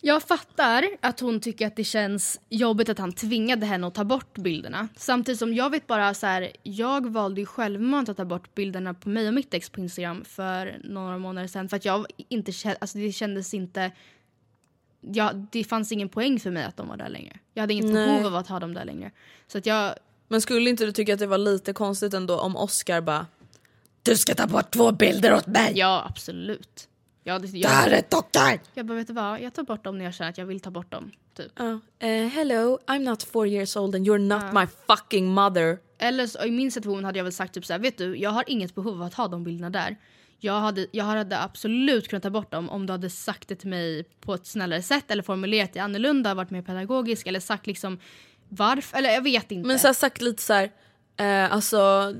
Jag 0.00 0.22
fattar 0.22 0.84
att 1.00 1.20
hon 1.20 1.40
tycker 1.40 1.66
att 1.66 1.76
det 1.76 1.84
känns 1.84 2.40
jobbigt 2.48 2.88
att 2.88 2.98
han 2.98 3.12
tvingade 3.12 3.66
henne 3.66 3.86
att 3.86 3.94
ta 3.94 4.04
bort 4.04 4.38
bilderna. 4.38 4.88
Samtidigt 4.96 5.38
som 5.38 5.54
jag 5.54 5.70
vet 5.70 5.86
bara 5.86 6.14
så 6.14 6.26
här, 6.26 6.52
jag 6.62 7.12
valde 7.12 7.40
ju 7.40 7.46
självmant 7.46 8.08
att 8.08 8.16
ta 8.16 8.24
bort 8.24 8.54
bilderna 8.54 8.94
på 8.94 9.08
mig 9.08 9.28
och 9.28 9.34
mitt 9.34 9.54
ex 9.54 9.70
på 9.70 9.80
Instagram 9.80 10.24
för 10.24 10.80
några 10.84 11.18
månader 11.18 11.48
sedan 11.48 11.68
för 11.68 11.76
att 11.76 11.84
jag 11.84 12.06
inte 12.28 12.50
kä- 12.50 12.76
alltså 12.80 12.98
det 12.98 13.12
kändes 13.12 13.54
inte 13.54 13.90
ja, 15.00 15.32
det 15.32 15.64
fanns 15.64 15.92
ingen 15.92 16.08
poäng 16.08 16.40
för 16.40 16.50
mig 16.50 16.64
att 16.64 16.76
de 16.76 16.88
var 16.88 16.96
där 16.96 17.08
längre. 17.08 17.36
Jag 17.54 17.62
hade 17.62 17.74
inget 17.74 17.92
Nej. 17.92 18.06
behov 18.06 18.26
av 18.26 18.36
att 18.36 18.48
ha 18.48 18.60
dem 18.60 18.74
där 18.74 18.84
längre. 18.84 19.10
Så 19.46 19.58
att 19.58 19.66
jag, 19.66 19.94
Men 20.28 20.40
skulle 20.40 20.70
inte 20.70 20.86
du 20.86 20.92
tycka 20.92 21.12
att 21.12 21.18
det 21.18 21.26
var 21.26 21.38
lite 21.38 21.72
konstigt 21.72 22.14
ändå 22.14 22.38
om 22.40 22.56
Oscar 22.56 23.00
bara 23.00 23.26
Du 24.02 24.16
ska 24.16 24.34
ta 24.34 24.46
bort 24.46 24.70
två 24.70 24.92
bilder 24.92 25.34
åt 25.34 25.46
mig! 25.46 25.72
ja 25.74 26.06
absolut. 26.10 26.88
Jag, 27.28 27.42
det, 27.42 27.58
jag, 27.58 27.70
här 27.70 27.90
är 27.90 28.02
dockan! 28.10 28.58
jag 28.74 28.86
bara 28.86 28.94
vet 28.94 29.06
du 29.06 29.12
vad, 29.12 29.40
jag 29.40 29.54
tar 29.54 29.62
bort 29.62 29.84
dem 29.84 29.98
när 29.98 30.04
jag 30.04 30.14
känner 30.14 30.30
att 30.30 30.38
jag 30.38 30.46
vill 30.46 30.60
ta 30.60 30.70
bort 30.70 30.90
dem. 30.90 31.10
Typ. 31.36 31.52
Ja. 31.56 31.80
Eh, 31.98 32.26
hello, 32.26 32.78
I'm 32.86 32.98
not 32.98 33.22
four 33.22 33.46
years 33.46 33.76
old 33.76 33.94
and 33.94 34.06
you're 34.06 34.18
not 34.18 34.54
my 34.54 34.66
fucking 34.86 35.26
mother. 35.26 35.78
Eller 35.98 36.26
så, 36.26 36.44
i 36.44 36.50
min 36.50 36.70
situation 36.70 37.04
hade 37.04 37.18
jag 37.18 37.24
väl 37.24 37.32
sagt 37.32 37.54
typ 37.54 37.66
så 37.66 37.72
här, 37.72 37.80
vet 37.80 37.98
du, 37.98 38.16
jag 38.16 38.30
har 38.30 38.44
inget 38.46 38.74
behov 38.74 38.94
av 38.94 39.02
att 39.02 39.14
ha 39.14 39.28
de 39.28 39.44
bilderna 39.44 39.70
där. 39.70 39.96
Jag 40.38 40.60
hade, 40.60 40.86
jag 40.92 41.04
hade 41.04 41.40
absolut 41.42 42.08
kunnat 42.08 42.22
ta 42.22 42.30
bort 42.30 42.50
dem 42.50 42.70
om 42.70 42.86
du 42.86 42.92
hade 42.92 43.10
sagt 43.10 43.48
det 43.48 43.56
till 43.56 43.68
mig 43.68 44.04
på 44.20 44.34
ett 44.34 44.46
snällare 44.46 44.82
sätt 44.82 45.10
eller 45.10 45.22
formulerat 45.22 45.72
det 45.72 45.80
annorlunda, 45.80 46.34
varit 46.34 46.50
mer 46.50 46.62
pedagogisk 46.62 47.26
eller 47.26 47.40
sagt 47.40 47.66
liksom 47.66 47.98
varför, 48.48 48.98
eller 48.98 49.10
jag 49.10 49.22
vet 49.22 49.52
inte. 49.52 49.68
Men 49.68 49.78
så 49.78 49.94
sagt 49.94 50.22
lite 50.22 50.42
så 50.42 50.52
här, 50.52 50.70
eh, 51.16 51.52
alltså 51.52 52.14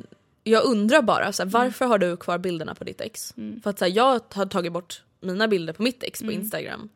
jag 0.50 0.64
undrar 0.64 1.02
bara 1.02 1.32
så 1.32 1.42
här, 1.42 1.50
varför 1.50 1.84
har 1.84 1.98
du 1.98 2.16
kvar 2.16 2.38
bilderna 2.38 2.74
på 2.74 2.84
ditt 2.84 3.00
ex? 3.00 3.34
För 3.62 3.70
att 3.70 3.78
så 3.78 3.84
här, 3.84 3.92
jag 3.92 4.20
har 4.32 4.46
tagit 4.46 4.72
bort 4.72 5.02
mina 5.20 5.48
bilder 5.48 5.72
på 5.72 5.82
mitt 5.82 6.02
ex 6.02 6.20
på 6.20 6.32
Instagram. 6.32 6.88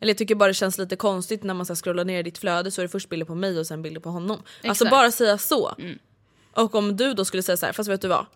Eller 0.00 0.10
jag 0.10 0.18
tycker 0.18 0.34
bara 0.34 0.48
det 0.48 0.54
känns 0.54 0.78
lite 0.78 0.96
konstigt 0.96 1.42
när 1.42 1.54
man 1.54 1.66
så 1.66 1.72
här, 1.72 1.76
scrollar 1.76 2.04
ner 2.04 2.20
i 2.20 2.22
ditt 2.22 2.38
flöde 2.38 2.70
så 2.70 2.80
är 2.80 2.82
det 2.82 2.88
först 2.88 3.08
bilder 3.08 3.26
på 3.26 3.34
mig 3.34 3.58
och 3.58 3.66
sen 3.66 3.82
bilder 3.82 4.00
på 4.00 4.10
honom. 4.10 4.36
Alltså 4.36 4.84
Exakt. 4.84 4.90
bara 4.90 5.10
säga 5.10 5.38
så. 5.38 5.74
Och 6.52 6.74
om 6.74 6.96
du 6.96 7.14
då 7.14 7.24
skulle 7.24 7.42
säga 7.42 7.56
så 7.56 7.66
här, 7.66 7.72
fast 7.72 7.90
vet 7.90 8.00
du 8.00 8.08
vad? 8.08 8.26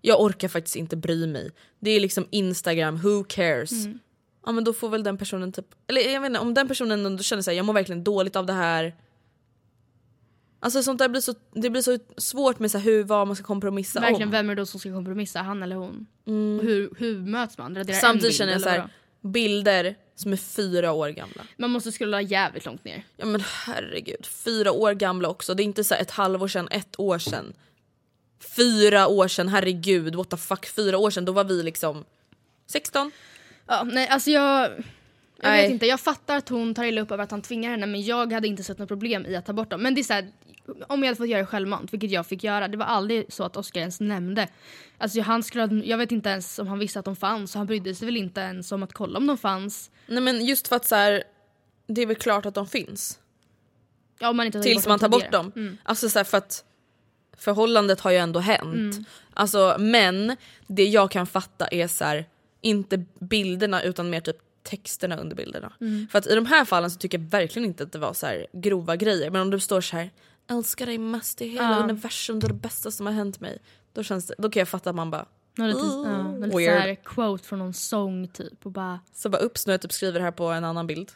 Jag 0.00 0.20
orkar 0.20 0.48
faktiskt 0.48 0.76
inte 0.76 0.96
bry 0.96 1.26
mig. 1.26 1.50
Det 1.80 1.90
är 1.90 2.00
liksom 2.00 2.26
Instagram, 2.30 2.96
who 2.96 3.24
cares? 3.24 3.72
Ja 4.46 4.52
men 4.52 4.64
då 4.64 4.72
får 4.72 4.88
väl 4.88 5.02
den 5.02 5.18
personen 5.18 5.52
typ, 5.52 5.66
eller 5.86 6.00
jag 6.12 6.20
vet 6.20 6.28
inte 6.28 6.40
om 6.40 6.54
den 6.54 6.68
personen 6.68 7.06
ändå 7.06 7.22
känner 7.22 7.42
såhär, 7.42 7.56
jag 7.56 7.66
mår 7.66 7.74
verkligen 7.74 8.04
dåligt 8.04 8.36
av 8.36 8.46
det 8.46 8.52
här. 8.52 8.94
Alltså 10.64 10.82
sånt 10.82 10.98
där 10.98 11.08
blir 11.08 11.20
så, 11.20 11.34
det 11.52 11.70
blir 11.70 11.82
så 11.82 11.98
svårt 12.16 12.58
med 12.58 12.70
så 12.70 12.78
här, 12.78 12.84
hur, 12.84 13.04
vad 13.04 13.26
man 13.26 13.36
ska 13.36 13.44
kompromissa 13.44 14.00
Verkligen, 14.00 14.28
om. 14.28 14.30
vem 14.32 14.50
är 14.50 14.54
det 14.54 14.62
då 14.62 14.66
som 14.66 14.80
ska 14.80 14.92
kompromissa? 14.92 15.42
Han 15.42 15.62
eller 15.62 15.76
hon? 15.76 16.06
Och 16.24 16.64
hur, 16.64 16.94
hur 16.98 17.18
möts 17.18 17.58
man? 17.58 17.76
Raderar 17.76 17.94
en 17.94 18.00
Samtidigt 18.00 18.22
bild, 18.22 18.34
känner 18.34 18.52
jag 18.52 18.62
så 18.62 18.68
här, 18.68 18.88
bilder 19.20 19.94
som 20.14 20.32
är 20.32 20.36
fyra 20.36 20.92
år 20.92 21.08
gamla. 21.08 21.42
Man 21.56 21.70
måste 21.70 21.92
scrolla 21.92 22.22
jävligt 22.22 22.64
långt 22.64 22.84
ner. 22.84 23.04
Ja 23.16 23.26
men 23.26 23.40
herregud, 23.66 24.26
fyra 24.26 24.72
år 24.72 24.92
gamla 24.92 25.28
också. 25.28 25.54
Det 25.54 25.62
är 25.62 25.64
inte 25.64 25.84
så 25.84 25.94
här 25.94 26.02
ett 26.02 26.10
halvår 26.10 26.48
sedan, 26.48 26.68
ett 26.70 27.00
år 27.00 27.18
sedan. 27.18 27.52
Fyra 28.56 29.06
år 29.06 29.28
sedan, 29.28 29.48
herregud 29.48 30.14
what 30.14 30.30
the 30.30 30.36
fuck. 30.36 30.66
Fyra 30.66 30.98
år 30.98 31.10
sedan, 31.10 31.24
då 31.24 31.32
var 31.32 31.44
vi 31.44 31.62
liksom 31.62 32.04
16. 32.66 33.10
Ja, 33.66 33.82
nej, 33.82 34.08
alltså 34.08 34.30
jag... 34.30 34.70
Jag 35.44 35.50
Nej. 35.50 35.62
vet 35.62 35.70
inte, 35.70 35.86
jag 35.86 36.00
fattar 36.00 36.36
att 36.36 36.48
hon 36.48 36.74
tar 36.74 36.84
illa 36.84 37.00
upp 37.00 37.10
över 37.10 37.24
att 37.24 37.30
han 37.30 37.42
tvingar 37.42 37.70
henne 37.70 37.86
men 37.86 38.02
jag 38.02 38.32
hade 38.32 38.48
inte 38.48 38.64
sett 38.64 38.78
något 38.78 38.88
problem 38.88 39.26
i 39.26 39.36
att 39.36 39.46
ta 39.46 39.52
bort 39.52 39.70
dem. 39.70 39.82
Men 39.82 39.94
det 39.94 40.00
är 40.00 40.02
så 40.02 40.12
här, 40.12 40.28
om 40.88 41.02
jag 41.02 41.06
hade 41.06 41.16
fått 41.16 41.28
göra 41.28 41.40
det 41.40 41.46
självmant, 41.46 41.92
vilket 41.92 42.10
jag 42.10 42.26
fick 42.26 42.44
göra, 42.44 42.68
det 42.68 42.76
var 42.76 42.86
aldrig 42.86 43.32
så 43.32 43.44
att 43.44 43.56
Oscar 43.56 43.80
ens 43.80 44.00
nämnde. 44.00 44.48
Alltså 44.98 45.20
han 45.20 45.42
skulle, 45.42 45.82
jag 45.84 45.98
vet 45.98 46.12
inte 46.12 46.28
ens 46.28 46.58
om 46.58 46.66
han 46.66 46.78
visste 46.78 46.98
att 46.98 47.04
de 47.04 47.16
fanns 47.16 47.54
och 47.54 47.58
han 47.58 47.66
brydde 47.66 47.94
sig 47.94 48.06
väl 48.06 48.16
inte 48.16 48.40
ens 48.40 48.72
om 48.72 48.82
att 48.82 48.92
kolla 48.92 49.18
om 49.18 49.26
de 49.26 49.38
fanns. 49.38 49.90
Nej 50.06 50.20
men 50.20 50.46
just 50.46 50.68
för 50.68 50.76
att 50.76 50.84
så 50.84 50.94
här, 50.94 51.22
det 51.86 52.02
är 52.02 52.06
väl 52.06 52.16
klart 52.16 52.46
att 52.46 52.54
de 52.54 52.66
finns. 52.66 53.18
Ja, 54.18 54.32
man 54.32 54.52
Tills 54.52 54.86
man 54.86 54.98
tar 54.98 55.08
bort 55.08 55.22
tidigare. 55.22 55.50
dem. 55.54 55.78
Alltså 55.82 56.08
så 56.08 56.18
här, 56.18 56.24
för 56.24 56.38
att 56.38 56.64
förhållandet 57.36 58.00
har 58.00 58.10
ju 58.10 58.16
ändå 58.16 58.40
hänt. 58.40 58.94
Mm. 58.94 59.04
Alltså, 59.34 59.76
men 59.78 60.36
det 60.66 60.84
jag 60.84 61.10
kan 61.10 61.26
fatta 61.26 61.66
är 61.66 61.88
så 61.88 62.04
här, 62.04 62.28
inte 62.60 63.04
bilderna 63.20 63.82
utan 63.82 64.10
mer 64.10 64.20
typ 64.20 64.36
texterna 64.62 65.16
under 65.16 65.36
bilderna. 65.36 65.72
Mm. 65.80 66.08
För 66.08 66.18
att 66.18 66.26
i 66.26 66.34
de 66.34 66.46
här 66.46 66.64
fallen 66.64 66.90
så 66.90 66.98
tycker 66.98 67.18
jag 67.18 67.24
verkligen 67.24 67.68
inte 67.68 67.82
att 67.82 67.92
det 67.92 67.98
var 67.98 68.12
så 68.12 68.26
här 68.26 68.46
grova 68.52 68.96
grejer. 68.96 69.30
Men 69.30 69.40
om 69.40 69.50
det 69.50 69.60
står 69.60 69.80
så 69.80 69.96
här 69.96 70.10
älskar 70.50 70.86
dig 70.86 70.98
mest 70.98 71.42
i 71.42 71.48
hela 71.48 71.70
Ja. 71.70 71.82
universum, 71.82 72.38
det 72.40 72.46
är 72.46 72.48
det 72.48 72.54
bästa 72.54 72.90
som 72.90 73.06
har 73.06 73.12
hänt 73.12 73.40
mig. 73.40 73.58
Då, 73.92 74.02
känns 74.02 74.26
det, 74.26 74.34
då 74.38 74.50
kan 74.50 74.60
jag 74.60 74.68
fatta 74.68 74.90
att 74.90 74.96
man 74.96 75.10
bara 75.10 75.26
Någon 75.56 75.68
liten, 75.68 75.84
ja, 75.88 76.22
någon 76.22 76.34
liten 76.34 76.50
så 76.50 76.58
Weird. 76.58 76.80
här 76.80 76.94
quote 76.94 77.44
från 77.44 77.58
någon 77.58 77.72
sång 77.74 78.28
typ 78.28 78.66
och 78.66 78.72
bara 78.72 79.00
så 79.12 79.28
bara 79.28 79.42
ups 79.42 79.66
nu 79.66 79.72
jag 79.72 79.80
typ 79.80 79.92
skriver 79.92 80.18
det 80.18 80.24
här 80.24 80.32
på 80.32 80.44
en 80.46 80.64
annan 80.64 80.86
bild. 80.86 81.12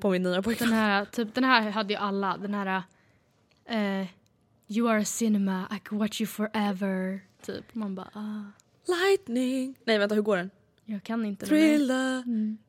På 0.00 0.10
min 0.10 0.22
nya 0.22 0.32
den 0.32 0.42
pojkvän. 0.42 0.72
här, 0.72 1.04
typ, 1.04 1.34
den 1.34 1.44
här 1.44 1.70
hade 1.70 1.92
ju 1.92 1.98
alla, 1.98 2.36
den 2.36 2.54
här 2.54 2.82
eh, 3.68 4.06
You 4.68 4.90
are 4.90 5.00
a 5.00 5.04
cinema, 5.04 5.68
I 5.76 5.78
can 5.88 5.98
watch 5.98 6.20
you 6.20 6.26
forever. 6.28 7.20
Typ. 7.46 7.74
Man 7.74 7.94
bara 7.94 8.10
ah, 8.14 8.42
Lightning. 8.86 9.74
Nej 9.84 9.98
vänta 9.98 10.14
hur 10.14 10.22
går 10.22 10.36
den? 10.36 10.50
jag 10.84 11.02
kan 11.02 11.24
inte 11.24 11.46
den 11.46 11.58
här. 11.58 11.66
Thriller. 11.68 12.22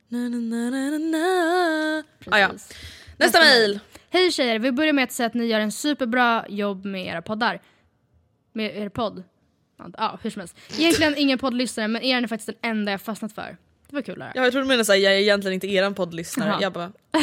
Na, 0.08 0.28
na, 0.28 0.38
na, 0.38 0.70
na, 0.70 0.90
na, 0.90 0.98
na. 0.98 2.02
Ah, 2.36 2.38
ja. 2.38 2.48
Precis. 2.48 2.76
Nästa 3.18 3.38
mail. 3.40 3.80
Hej 4.12 4.32
tjejer, 4.32 4.58
vi 4.58 4.72
börjar 4.72 4.92
med 4.92 5.04
att 5.04 5.12
säga 5.12 5.26
att 5.26 5.34
ni 5.34 5.46
gör 5.46 5.60
en 5.60 5.72
superbra 5.72 6.44
jobb 6.48 6.84
med 6.84 7.06
era 7.06 7.22
poddar. 7.22 7.60
Med 8.52 8.76
er 8.76 8.88
podd. 8.88 9.22
Ja, 9.98 10.18
hur 10.22 10.30
som 10.30 10.40
helst. 10.40 10.56
Egentligen 10.78 11.14
ingen 11.16 11.38
poddlyssnare 11.38 11.88
men 11.88 12.02
er 12.02 12.22
är 12.22 12.26
faktiskt 12.26 12.46
den 12.46 12.70
enda 12.70 12.92
jag 12.92 13.00
fastnat 13.00 13.32
för. 13.32 13.56
Det 13.88 13.94
var 13.96 14.02
kul 14.02 14.22
att 14.22 14.28
höra. 14.28 14.32
Ja, 14.34 14.42
jag 14.42 14.52
tror 14.52 14.62
du 14.62 14.68
menar 14.68 14.84
såhär, 14.84 14.98
jag 14.98 15.12
är 15.12 15.18
egentligen 15.18 15.54
inte 15.54 15.66
eran 15.66 15.94
poddlyssnare. 15.94 16.48
Jaha. 16.48 16.58
Jag 16.62 16.72
bara, 16.72 16.92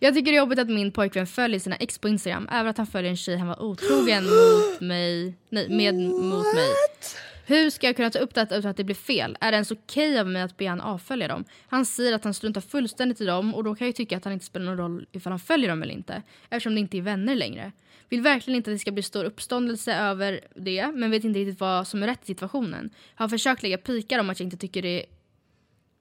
Jag 0.00 0.14
tycker 0.14 0.32
det 0.32 0.36
är 0.36 0.40
jobbigt 0.40 0.58
att 0.58 0.68
min 0.68 0.92
pojkvän 0.92 1.26
följer 1.26 1.60
sina 1.60 1.76
ex 1.76 1.98
på 1.98 2.08
Instagram. 2.08 2.48
Även 2.52 2.66
att 2.66 2.78
han 2.78 2.86
följer 2.86 3.10
en 3.10 3.16
tjej 3.16 3.36
han 3.36 3.48
var 3.48 3.62
otrogen 3.62 4.24
mot 4.30 4.80
mig. 4.80 5.34
Nej, 5.48 5.68
med 5.68 5.94
mot 5.94 6.54
mig. 6.54 6.68
Hur 7.48 7.70
ska 7.70 7.86
jag 7.86 7.96
kunna 7.96 8.10
ta 8.10 8.18
upp 8.18 8.34
detta 8.34 8.56
utan 8.56 8.70
att 8.70 8.76
det 8.76 8.84
blir 8.84 8.94
fel? 8.94 9.36
Är 9.40 9.52
det 9.52 9.56
ens 9.56 9.70
okej 9.70 10.18
av 10.18 10.26
mig 10.26 10.42
att 10.42 10.56
be 10.56 10.68
han 10.68 10.80
avfölja 10.80 11.28
dem? 11.28 11.44
Han 11.68 11.84
säger 11.84 12.12
att 12.12 12.24
han 12.24 12.34
struntar 12.34 12.60
fullständigt 12.60 13.20
i 13.20 13.24
dem 13.24 13.54
och 13.54 13.64
då 13.64 13.74
kan 13.74 13.86
jag 13.86 13.88
ju 13.88 13.92
tycka 13.92 14.16
att 14.16 14.24
han 14.24 14.32
inte 14.32 14.44
spelar 14.44 14.66
någon 14.66 14.76
roll 14.76 15.06
ifall 15.12 15.32
han 15.32 15.38
följer 15.38 15.68
dem 15.68 15.82
eller 15.82 15.94
inte. 15.94 16.22
Eftersom 16.50 16.74
det 16.74 16.80
inte 16.80 16.98
är 16.98 17.02
vänner 17.02 17.34
längre. 17.34 17.72
Vill 18.08 18.20
verkligen 18.20 18.56
inte 18.56 18.70
att 18.70 18.74
det 18.74 18.78
ska 18.78 18.90
bli 18.90 19.02
stor 19.02 19.24
uppståndelse 19.24 19.94
över 19.94 20.40
det 20.54 20.86
men 20.94 21.10
vet 21.10 21.24
inte 21.24 21.38
riktigt 21.38 21.60
vad 21.60 21.88
som 21.88 22.02
är 22.02 22.06
rätt 22.06 22.22
i 22.22 22.26
situationen. 22.26 22.90
Har 23.14 23.28
försökt 23.28 23.62
lägga 23.62 23.78
pikar 23.78 24.18
om 24.18 24.30
att 24.30 24.40
jag 24.40 24.46
inte 24.46 24.56
tycker 24.56 24.82
det 24.82 25.04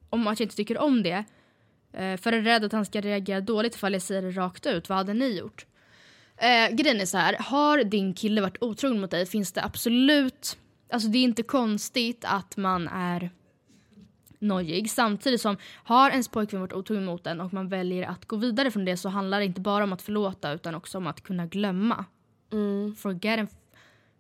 om 0.09 0.27
att 0.27 0.39
jag 0.39 0.45
inte 0.45 0.55
tycker 0.55 0.77
om 0.77 1.03
det. 1.03 1.23
Eh, 1.93 2.17
för 2.17 2.33
är 2.33 2.41
rädd 2.41 2.65
att 2.65 2.71
han 2.71 2.85
ska 2.85 3.01
reagera 3.01 3.41
dåligt 3.41 3.75
ifall 3.75 3.93
jag 3.93 4.01
säger 4.01 4.21
det 4.21 4.31
rakt 4.31 4.65
ut. 4.65 4.89
Vad 4.89 4.97
hade 4.97 5.13
ni 5.13 5.37
gjort? 5.37 5.65
Eh, 6.37 6.75
grejen 6.75 7.01
är 7.01 7.05
så 7.05 7.17
här, 7.17 7.37
har 7.39 7.83
din 7.83 8.13
kille 8.13 8.41
varit 8.41 8.63
otrogen 8.63 9.01
mot 9.01 9.11
dig 9.11 9.25
finns 9.25 9.51
det 9.51 9.63
absolut, 9.63 10.57
alltså 10.89 11.09
det 11.09 11.17
är 11.17 11.23
inte 11.23 11.43
konstigt 11.43 12.25
att 12.27 12.57
man 12.57 12.87
är 12.87 13.29
nojig. 14.39 14.91
Samtidigt 14.91 15.41
som 15.41 15.57
har 15.83 16.09
ens 16.09 16.27
pojkvän 16.27 16.61
varit 16.61 16.73
otrogen 16.73 17.05
mot 17.05 17.27
en 17.27 17.41
och 17.41 17.53
man 17.53 17.69
väljer 17.69 18.07
att 18.09 18.25
gå 18.25 18.35
vidare 18.35 18.71
från 18.71 18.85
det 18.85 18.97
så 18.97 19.09
handlar 19.09 19.39
det 19.39 19.45
inte 19.45 19.61
bara 19.61 19.83
om 19.83 19.93
att 19.93 20.01
förlåta 20.01 20.51
utan 20.51 20.75
också 20.75 20.97
om 20.97 21.07
att 21.07 21.23
kunna 21.23 21.45
glömma. 21.45 22.05
Forget 22.97 23.39
and, 23.39 23.47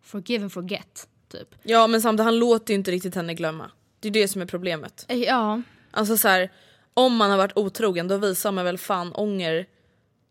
forgive 0.03 0.43
and 0.43 0.51
forget, 0.53 1.07
typ. 1.31 1.55
ja 1.63 1.87
men 1.87 2.01
samtidigt 2.01 2.25
han 2.25 2.39
låter 2.39 2.73
ju 2.73 2.77
inte 2.77 2.91
riktigt 2.91 3.15
henne 3.15 3.33
glömma. 3.33 3.71
Det 3.99 4.07
är 4.07 4.11
det 4.11 4.27
som 4.27 4.41
är 4.41 4.45
problemet. 4.45 5.05
Eh, 5.07 5.17
Ja, 5.17 5.61
Alltså 5.91 6.17
så 6.17 6.27
här, 6.27 6.51
om 6.93 7.15
man 7.15 7.31
har 7.31 7.37
varit 7.37 7.57
otrogen 7.57 8.07
då 8.07 8.17
visar 8.17 8.51
man 8.51 8.65
väl 8.65 8.77
fan 8.77 9.13
ånger 9.13 9.65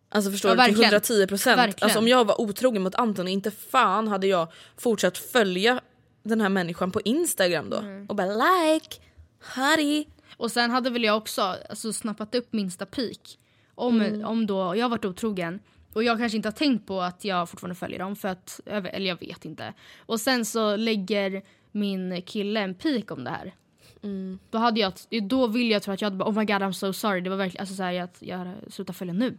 Alltså 0.08 0.30
förstår 0.30 0.50
Ja, 0.50 0.54
du? 0.56 0.62
Till 0.62 0.70
verkligen. 0.74 0.92
110 0.92 1.26
procent. 1.26 1.58
Verkligen. 1.58 1.84
Alltså 1.84 1.98
om 1.98 2.08
jag 2.08 2.24
var 2.24 2.40
otrogen 2.40 2.82
mot 2.82 2.94
Anton, 2.94 3.28
inte 3.28 3.50
fan 3.50 4.08
hade 4.08 4.26
jag 4.26 4.48
fortsatt 4.76 5.18
följa 5.18 5.80
den 6.28 6.40
här 6.40 6.48
människan 6.48 6.90
på 6.92 7.00
Instagram 7.00 7.70
då. 7.70 7.76
Mm. 7.76 8.06
Och 8.06 8.16
bara 8.16 8.26
like, 8.26 8.96
Harry. 9.40 10.06
Och 10.36 10.52
sen 10.52 10.70
hade 10.70 10.90
väl 10.90 11.04
jag 11.04 11.16
också 11.16 11.42
alltså, 11.42 11.92
snappat 11.92 12.34
upp 12.34 12.52
minsta 12.52 12.86
pik. 12.86 13.38
Om, 13.74 14.00
Mm. 14.00 14.24
om 14.24 14.46
då 14.46 14.76
jag 14.76 14.84
har 14.84 14.88
varit 14.88 15.04
otrogen 15.04 15.60
och 15.92 16.04
jag 16.04 16.18
kanske 16.18 16.36
inte 16.36 16.48
har 16.48 16.52
tänkt 16.52 16.86
på 16.86 17.00
att 17.02 17.24
jag 17.24 17.48
fortfarande 17.48 17.74
följer 17.74 17.98
dem 17.98 18.16
för 18.16 18.28
att, 18.28 18.60
eller 18.66 19.06
jag 19.08 19.20
vet 19.20 19.44
inte. 19.44 19.74
Och 19.98 20.20
sen 20.20 20.44
så 20.44 20.76
lägger 20.76 21.42
min 21.72 22.22
kille 22.22 22.60
en 22.60 22.74
pik 22.74 23.10
om 23.10 23.24
det 23.24 23.30
här. 23.30 23.54
Mm. 24.02 24.38
Då, 24.50 24.58
hade 24.58 24.80
jag, 24.80 24.92
då 25.22 25.46
vill 25.46 25.70
jag 25.70 25.82
tro 25.82 25.94
att 25.94 26.00
jag 26.00 26.06
hade 26.06 26.16
bara 26.16 26.28
oh 26.28 26.38
my 26.38 26.44
god 26.44 26.62
I'm 26.62 26.72
so 26.72 26.92
sorry. 26.92 27.20
Det 27.20 27.30
var 27.30 27.36
verkligen 27.36 27.62
alltså, 27.62 27.74
så 27.74 27.82
här, 27.82 27.92
jag, 27.92 28.08
jag 28.18 28.54
slutar 28.70 28.94
följa 28.94 29.14
nu. 29.14 29.38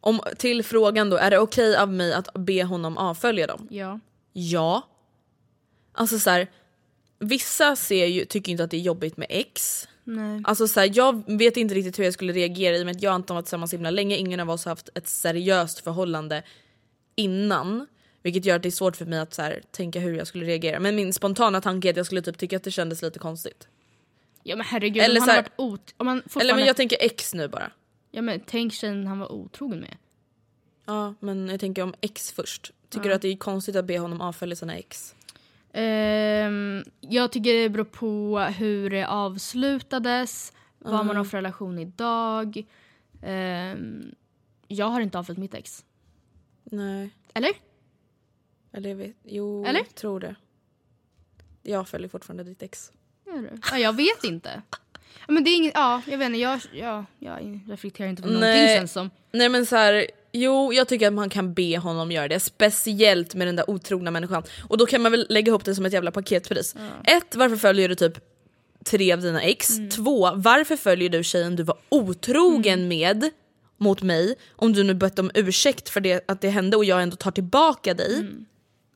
Om, 0.00 0.20
till 0.38 0.62
frågan 0.62 1.10
då, 1.10 1.16
är 1.16 1.30
det 1.30 1.38
okej 1.38 1.76
av 1.76 1.92
mig 1.92 2.14
att 2.14 2.28
be 2.34 2.64
honom 2.64 2.98
avfölja 2.98 3.46
dem? 3.46 3.68
Ja. 3.70 4.00
Ja. 4.32 4.82
Alltså 5.92 6.18
så 6.18 6.30
här, 6.30 6.50
vissa 7.18 7.76
ser 7.76 8.06
ju, 8.06 8.24
tycker 8.24 8.52
inte 8.52 8.64
att 8.64 8.70
det 8.70 8.76
är 8.76 8.80
jobbigt 8.80 9.16
med 9.16 9.26
ex. 9.30 9.88
Nej. 10.04 10.40
Alltså 10.44 10.68
så 10.68 10.80
här, 10.80 10.90
jag 10.94 11.38
vet 11.38 11.56
inte 11.56 11.74
riktigt 11.74 11.98
hur 11.98 12.04
jag 12.04 12.14
skulle 12.14 12.32
reagera 12.32 12.76
i 12.76 12.82
och 12.82 12.86
med 12.86 12.96
att 12.96 13.02
jag 13.02 13.10
och 13.10 13.14
Anton 13.14 13.34
varit 13.34 13.44
tillsammans 13.44 13.70
så 13.70 13.76
himla 13.76 13.90
länge. 13.90 14.16
Ingen 14.16 14.40
av 14.40 14.50
oss 14.50 14.64
har 14.64 14.70
haft 14.72 14.88
ett 14.94 15.08
seriöst 15.08 15.80
förhållande 15.80 16.42
innan. 17.14 17.86
Vilket 18.22 18.44
gör 18.44 18.56
att 18.56 18.62
det 18.62 18.68
är 18.68 18.70
svårt 18.70 18.96
för 18.96 19.06
mig 19.06 19.18
att 19.18 19.34
så 19.34 19.42
här, 19.42 19.62
tänka 19.70 20.00
hur 20.00 20.16
jag 20.16 20.26
skulle 20.26 20.46
reagera. 20.46 20.80
Men 20.80 20.96
min 20.96 21.12
spontana 21.12 21.60
tanke 21.60 21.88
är 21.88 21.90
att 21.90 21.96
jag 21.96 22.06
skulle 22.06 22.22
typ 22.22 22.38
tycka 22.38 22.56
att 22.56 22.64
det 22.64 22.70
kändes 22.70 23.02
lite 23.02 23.18
konstigt. 23.18 23.68
Ja 24.42 24.56
men 24.56 24.66
herregud, 24.66 25.02
Eller 25.02 25.20
om 25.20 25.28
han 25.28 25.36
har 25.36 25.42
varit 25.42 25.52
ot- 25.56 25.94
om 25.96 26.06
han 26.06 26.16
Eller 26.16 26.22
fortfarande... 26.22 26.54
men 26.54 26.66
jag 26.66 26.76
tänker 26.76 26.96
ex 27.00 27.34
nu 27.34 27.48
bara. 27.48 27.70
Ja 28.10 28.22
men 28.22 28.40
tänk 28.46 28.72
tjejen 28.72 29.06
han 29.06 29.18
var 29.18 29.32
otrogen 29.32 29.80
med. 29.80 29.96
Ja 30.86 31.14
men 31.20 31.48
jag 31.48 31.60
tänker 31.60 31.82
om 31.82 31.94
ex 32.00 32.32
först. 32.32 32.72
Tycker 32.88 33.08
du 33.08 33.14
att 33.14 33.22
det 33.22 33.28
är 33.28 33.36
konstigt 33.36 33.76
att 33.76 33.84
be 33.84 33.98
honom 33.98 34.20
avfölja 34.20 34.56
sina 34.56 34.76
ex? 34.76 35.14
Ehm, 35.72 36.84
jag 37.00 37.32
tycker 37.32 37.54
det 37.54 37.68
beror 37.68 37.84
på 37.84 38.38
hur 38.38 38.90
det 38.90 39.06
avslutades, 39.06 40.52
vad 40.78 41.06
man 41.06 41.16
har 41.16 41.24
för 41.24 41.36
relation 41.38 41.78
idag. 41.78 42.64
Ehm, 43.22 44.14
jag 44.68 44.86
har 44.86 45.00
inte 45.00 45.18
avföljt 45.18 45.38
mitt 45.38 45.54
ex. 45.54 45.84
Nej. 46.64 47.10
Eller? 47.34 47.50
Eller 48.72 48.88
jag 48.88 48.96
vet, 48.96 49.16
jo, 49.24 49.64
Eller? 49.64 49.80
jag 49.80 49.94
tror 49.94 50.20
det. 50.20 50.34
Jag 51.62 51.88
följer 51.88 52.08
fortfarande 52.08 52.44
ditt 52.44 52.62
ex. 52.62 52.92
Gör 53.26 53.38
du? 53.38 53.50
Ja, 53.70 53.78
jag 53.78 53.96
vet 53.96 54.24
inte. 54.24 54.62
Men 55.28 55.44
det 55.44 55.50
är 55.50 55.56
inget, 55.56 55.74
ja, 55.74 56.02
jag 56.06 56.18
vet 56.18 56.26
inte, 56.26 56.38
jag, 56.38 56.60
ja, 56.72 57.04
jag 57.18 57.60
reflekterar 57.68 58.08
inte 58.08 58.22
på 58.22 58.28
någonting 58.28 58.50
Nej. 58.50 58.78
känns 58.78 58.92
som. 58.92 59.10
Nej 59.32 59.48
men 59.48 59.66
så 59.66 59.76
här, 59.76 60.06
jo 60.32 60.72
jag 60.72 60.88
tycker 60.88 61.06
att 61.06 61.12
man 61.12 61.30
kan 61.30 61.54
be 61.54 61.78
honom 61.78 62.12
göra 62.12 62.28
det, 62.28 62.40
speciellt 62.40 63.34
med 63.34 63.46
den 63.46 63.56
där 63.56 63.70
otrogna 63.70 64.10
människan. 64.10 64.42
Och 64.68 64.78
då 64.78 64.86
kan 64.86 65.02
man 65.02 65.12
väl 65.12 65.26
lägga 65.28 65.50
ihop 65.50 65.64
det 65.64 65.74
som 65.74 65.86
ett 65.86 65.92
jävla 65.92 66.10
paketpris. 66.10 66.74
Ett, 67.04 67.34
varför 67.34 67.56
följer 67.56 67.88
du 67.88 67.94
typ 67.94 68.18
tre 68.84 69.12
av 69.12 69.20
dina 69.20 69.42
ex? 69.42 69.68
Två, 69.96 70.30
varför 70.34 70.76
följer 70.76 71.08
du 71.08 71.24
tjejen 71.24 71.56
du 71.56 71.62
var 71.62 71.76
otrogen 71.88 72.88
med 72.88 73.30
mot 73.76 74.02
mig? 74.02 74.34
Om 74.56 74.72
du 74.72 74.84
nu 74.84 74.94
bett 74.94 75.18
om 75.18 75.30
ursäkt 75.34 75.88
för 75.88 76.00
det, 76.00 76.24
att 76.30 76.40
det 76.40 76.48
hände 76.48 76.76
och 76.76 76.84
jag 76.84 77.02
ändå 77.02 77.16
tar 77.16 77.30
tillbaka 77.30 77.94
dig. 77.94 78.26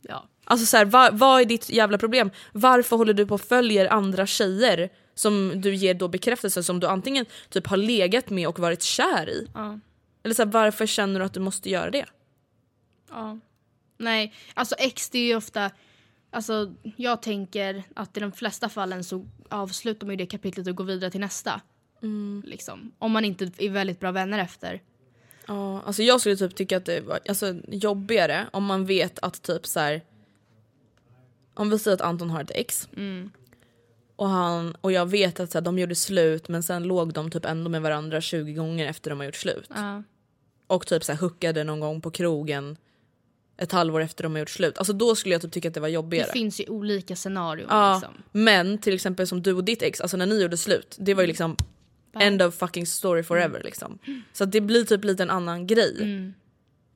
Ja. 0.03 0.29
Alltså 0.45 0.67
så 0.67 0.77
här, 0.77 0.85
vad, 0.85 1.19
vad 1.19 1.41
är 1.41 1.45
ditt 1.45 1.71
jävla 1.71 1.99
problem? 1.99 2.31
Varför 2.53 2.97
håller 2.97 3.15
du 3.15 3.27
på 3.27 3.35
och 3.35 3.41
följer 3.41 3.87
andra 3.87 4.27
tjejer 4.27 4.89
som 5.15 5.53
du 5.61 5.75
ger 5.75 5.95
då 5.95 6.09
bekräftelse 6.09 6.63
som 6.63 6.81
du 6.81 6.87
antingen 6.87 7.27
typ 7.51 7.67
har 7.67 7.77
legat 7.77 8.31
med 8.31 8.49
och 8.49 8.59
varit 8.59 8.83
kär 8.83 9.29
i? 9.29 9.49
Ja. 9.55 9.79
Eller 10.27 10.35
så 10.35 10.43
här, 10.43 10.51
varför 10.51 10.87
känner 10.87 11.21
du 11.21 11.27
att 11.27 11.35
du 11.35 11.41
måste 11.41 11.71
göra 11.71 11.91
det? 11.91 12.05
Ja. 13.11 13.39
Nej, 13.99 14.35
alltså 14.55 14.75
ex 14.75 15.11
det 15.11 15.19
är 15.19 15.27
ju 15.27 15.37
ofta... 15.37 15.71
Alltså 16.31 16.75
jag 16.97 17.23
tänker 17.23 17.83
att 17.95 18.17
i 18.17 18.21
de 18.21 18.33
flesta 18.33 18.69
fallen 18.69 19.05
så 19.05 19.27
avslutar 19.49 20.07
man 20.07 20.13
ju 20.13 20.17
det 20.17 20.27
kapitlet 20.27 20.67
och 20.67 20.77
går 20.77 20.85
vidare 20.85 21.11
till 21.11 21.21
nästa. 21.21 21.61
Liksom. 22.45 22.93
Om 22.99 23.13
man 23.13 23.25
inte 23.25 23.51
är 23.59 23.71
väldigt 23.71 24.01
bra 24.01 24.13
vänner 24.13 24.39
efter. 24.39 24.83
Ja, 25.47 25.83
alltså 25.83 26.03
jag 26.03 26.21
skulle 26.21 26.37
typ 26.37 26.55
tycka 26.55 26.77
att 26.77 26.85
det 26.85 27.01
var 27.01 27.19
alltså, 27.29 27.55
jobbigare 27.69 28.47
om 28.53 28.65
man 28.65 28.87
vet 28.87 29.19
att 29.19 29.43
typ 29.43 29.67
så 29.67 29.81
här. 29.81 30.03
Om 31.55 31.71
vi 31.71 31.79
säger 31.79 31.95
att 31.95 32.01
Anton 32.01 32.31
har 32.31 32.43
ett 32.43 32.53
ex. 32.55 32.89
Och, 34.17 34.29
han, 34.29 34.77
och 34.81 34.93
jag 34.93 35.07
vet 35.07 35.41
att 35.41 35.53
så 35.53 35.59
här, 35.59 35.65
de 35.65 35.79
gjorde 35.79 35.95
slut 35.95 36.49
men 36.49 36.63
sen 36.63 36.83
låg 36.83 37.13
de 37.13 37.31
typ 37.31 37.45
ändå 37.45 37.71
med 37.71 37.83
varandra 37.83 38.21
20 38.21 38.53
gånger 38.53 38.87
efter 38.87 39.11
de 39.11 39.19
har 39.19 39.27
gjort 39.27 39.37
slut. 39.37 39.71
Ja. 39.75 40.03
Och 40.67 40.87
typ 40.87 41.05
så 41.05 41.13
här, 41.13 41.19
hookade 41.21 41.65
någon 41.65 41.81
gång 41.81 42.01
på 42.01 42.11
krogen 42.11 42.77
ett 43.59 43.73
halvår 43.73 44.01
efter 44.01 44.23
de 44.23 44.33
har 44.33 44.39
gjort 44.39 44.51
slut. 44.51 44.79
Alltså 44.79 44.93
då 44.93 45.15
skulle 45.15 45.35
jag 45.35 45.43
typ 45.43 45.53
tycka 45.53 45.69
att 45.69 45.75
det 45.75 45.81
var 45.81 45.89
Det 45.89 45.95
jobbigare. 45.95 46.33
finns 46.33 46.61
ju 46.61 46.65
olika 46.69 47.17
scenarion. 47.17 47.67
Ja, 47.71 47.95
Liksom. 47.95 48.15
men 48.33 48.79
till 48.79 48.95
exempel 48.95 49.27
som 49.27 49.43
du 49.43 49.53
och 49.53 49.65
ditt 49.65 49.83
ex, 49.83 50.01
alltså 50.01 50.17
när 50.17 50.27
ni 50.27 50.43
gjorde 50.43 50.57
slut, 50.57 50.97
det 51.01 51.15
var 51.15 51.23
ju 51.23 51.27
liksom 51.27 51.57
end 52.19 52.43
of 52.43 52.55
fucking 52.55 52.87
story 52.87 53.23
forever 53.23 53.63
liksom. 53.65 53.99
Så 54.33 54.45
det 54.45 54.61
blir 54.61 54.85
typ 54.85 55.05
lite 55.05 55.23
en 55.23 55.31
annan 55.31 55.67
grej. 55.67 56.33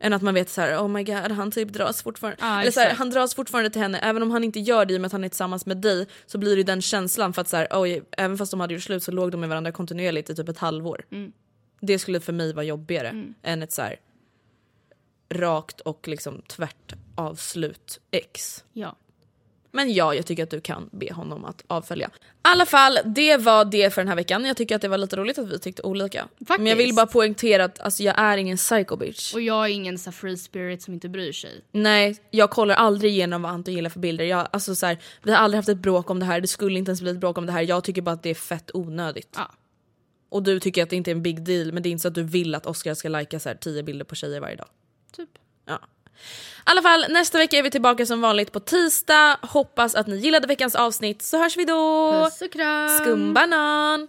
Än 0.02 0.12
att 0.12 0.22
man 0.22 0.34
vet 0.34 0.50
så 0.50 0.60
här: 0.60 0.76
oh 0.78 0.88
my 0.88 1.04
god 1.04 1.16
han 1.32 1.50
typ 1.50 1.68
dras 1.72 2.02
fortfarande. 2.02 2.36
Ja, 2.40 2.60
Eller 2.60 2.70
så 2.70 2.80
här, 2.80 2.94
han 2.94 3.10
dras 3.10 3.34
fortfarande 3.34 3.70
till 3.70 3.82
henne 3.82 3.98
även 3.98 4.22
om 4.22 4.30
han 4.30 4.44
inte 4.44 4.60
gör 4.60 4.84
det 4.86 4.94
i 4.94 4.96
och 4.96 5.00
med 5.00 5.06
att 5.06 5.12
han 5.12 5.24
är 5.24 5.28
tillsammans 5.28 5.66
med 5.66 5.76
dig 5.76 6.06
så 6.26 6.38
blir 6.38 6.50
det 6.50 6.56
ju 6.56 6.62
den 6.62 6.82
känslan 6.82 7.32
för 7.32 7.40
att 7.42 7.48
så 7.48 7.56
här, 7.56 7.68
oj, 7.70 8.02
även 8.16 8.38
fast 8.38 8.50
de 8.50 8.60
hade 8.60 8.74
gjort 8.74 8.82
slut 8.82 9.02
så 9.02 9.12
låg 9.12 9.30
de 9.30 9.40
med 9.40 9.48
varandra 9.48 9.72
kontinuerligt 9.72 10.30
i 10.30 10.34
typ 10.34 10.48
ett 10.48 10.58
halvår. 10.58 11.04
Det 11.80 11.98
skulle 11.98 12.20
för 12.20 12.32
mig 12.32 12.52
vara 12.52 12.64
jobbigare 12.64 13.32
än 13.42 13.62
ett 13.62 13.72
så 13.72 13.82
här 13.82 14.00
rakt 15.34 15.80
och 15.80 16.08
liksom 16.08 16.42
tvärt 16.42 16.94
avslut 17.14 18.00
ex. 18.10 18.64
Ja. 18.72 18.96
Men 19.72 19.94
ja, 19.94 20.14
jag 20.14 20.26
tycker 20.26 20.42
att 20.42 20.50
du 20.50 20.60
kan 20.60 20.88
be 20.92 21.12
honom 21.12 21.44
att 21.44 21.64
avfölja. 21.66 22.06
I 22.06 22.10
alla 22.42 22.66
fall, 22.66 22.98
det 23.04 23.36
var 23.36 23.64
det 23.64 23.94
för 23.94 24.00
den 24.00 24.08
här 24.08 24.16
veckan. 24.16 24.44
Jag 24.44 24.56
tycker 24.56 24.76
att 24.76 24.82
det 24.82 24.88
var 24.88 24.98
lite 24.98 25.16
roligt 25.16 25.38
att 25.38 25.48
vi 25.48 25.58
tyckte 25.58 25.82
olika. 25.82 26.28
Men 26.38 26.66
jag 26.66 26.76
vill 26.76 26.86
Faktiskt. 26.86 26.96
bara 26.96 27.06
poängtera 27.06 27.64
att 27.64 27.80
alltså, 27.80 28.02
jag 28.02 28.18
är 28.18 28.36
ingen 28.36 28.56
psycho 28.56 28.96
bitch. 28.96 29.34
Och 29.34 29.40
jag 29.40 29.64
är 29.64 29.68
ingen 29.68 29.98
så 29.98 30.12
free 30.12 30.36
spirit 30.36 30.82
som 30.82 30.94
inte 30.94 31.08
bryr 31.08 31.32
sig. 31.32 31.64
Nej, 31.72 32.16
jag 32.30 32.50
kollar 32.50 32.74
aldrig 32.74 33.12
igenom 33.12 33.42
vad 33.42 33.52
Anton 33.52 33.74
gillar 33.74 33.90
för 33.90 34.00
bilder. 34.00 34.24
Jag, 34.24 34.48
alltså, 34.50 34.74
så 34.74 34.86
här, 34.86 34.98
vi 35.22 35.30
har 35.30 35.38
aldrig 35.38 35.58
haft 35.58 35.68
ett 35.68 35.78
bråk 35.78 36.10
om 36.10 36.20
det 36.20 36.26
här, 36.26 36.40
det 36.40 36.48
skulle 36.48 36.78
inte 36.78 36.90
ens 36.90 37.00
bli 37.02 37.10
ett 37.10 37.20
bråk 37.20 37.38
om 37.38 37.46
det 37.46 37.52
här. 37.52 37.62
Jag 37.62 37.84
tycker 37.84 38.02
bara 38.02 38.12
att 38.12 38.22
det 38.22 38.30
är 38.30 38.34
fett 38.34 38.70
onödigt. 38.74 39.34
Ja. 39.36 39.50
Och 40.30 40.42
du 40.42 40.60
tycker 40.60 40.82
att 40.82 40.90
det 40.90 40.96
inte 40.96 41.10
är 41.10 41.14
en 41.14 41.22
big 41.22 41.42
deal, 41.42 41.72
men 41.72 41.82
det 41.82 41.88
är 41.88 41.90
inte 41.90 42.02
så 42.02 42.08
att 42.08 42.14
du 42.14 42.22
vill 42.22 42.54
att 42.54 42.66
Oscar 42.66 42.94
ska 42.94 43.08
lajka 43.08 43.40
så 43.40 43.48
här 43.48 43.56
10 43.56 43.82
bilder 43.82 44.04
på 44.04 44.14
tjejer 44.14 44.40
varje 44.40 44.56
dag. 44.56 44.68
Typ. 45.12 45.28
Ja. 45.66 45.74
I 45.76 46.62
alla 46.64 46.82
fall, 46.82 47.06
nästa 47.08 47.38
vecka 47.38 47.58
är 47.58 47.62
vi 47.62 47.70
tillbaka 47.70 48.06
som 48.06 48.20
vanligt 48.20 48.52
på 48.52 48.60
tisdag. 48.60 49.38
Hoppas 49.42 49.94
att 49.94 50.06
ni 50.06 50.16
gillade 50.16 50.46
veckans 50.46 50.74
avsnitt 50.74 51.22
så 51.22 51.38
hörs 51.38 51.56
vi 51.56 51.64
då! 51.64 52.12
Puss 52.24 52.42
och 52.42 52.52
kram! 52.52 52.98
Skumbanan! 52.98 54.08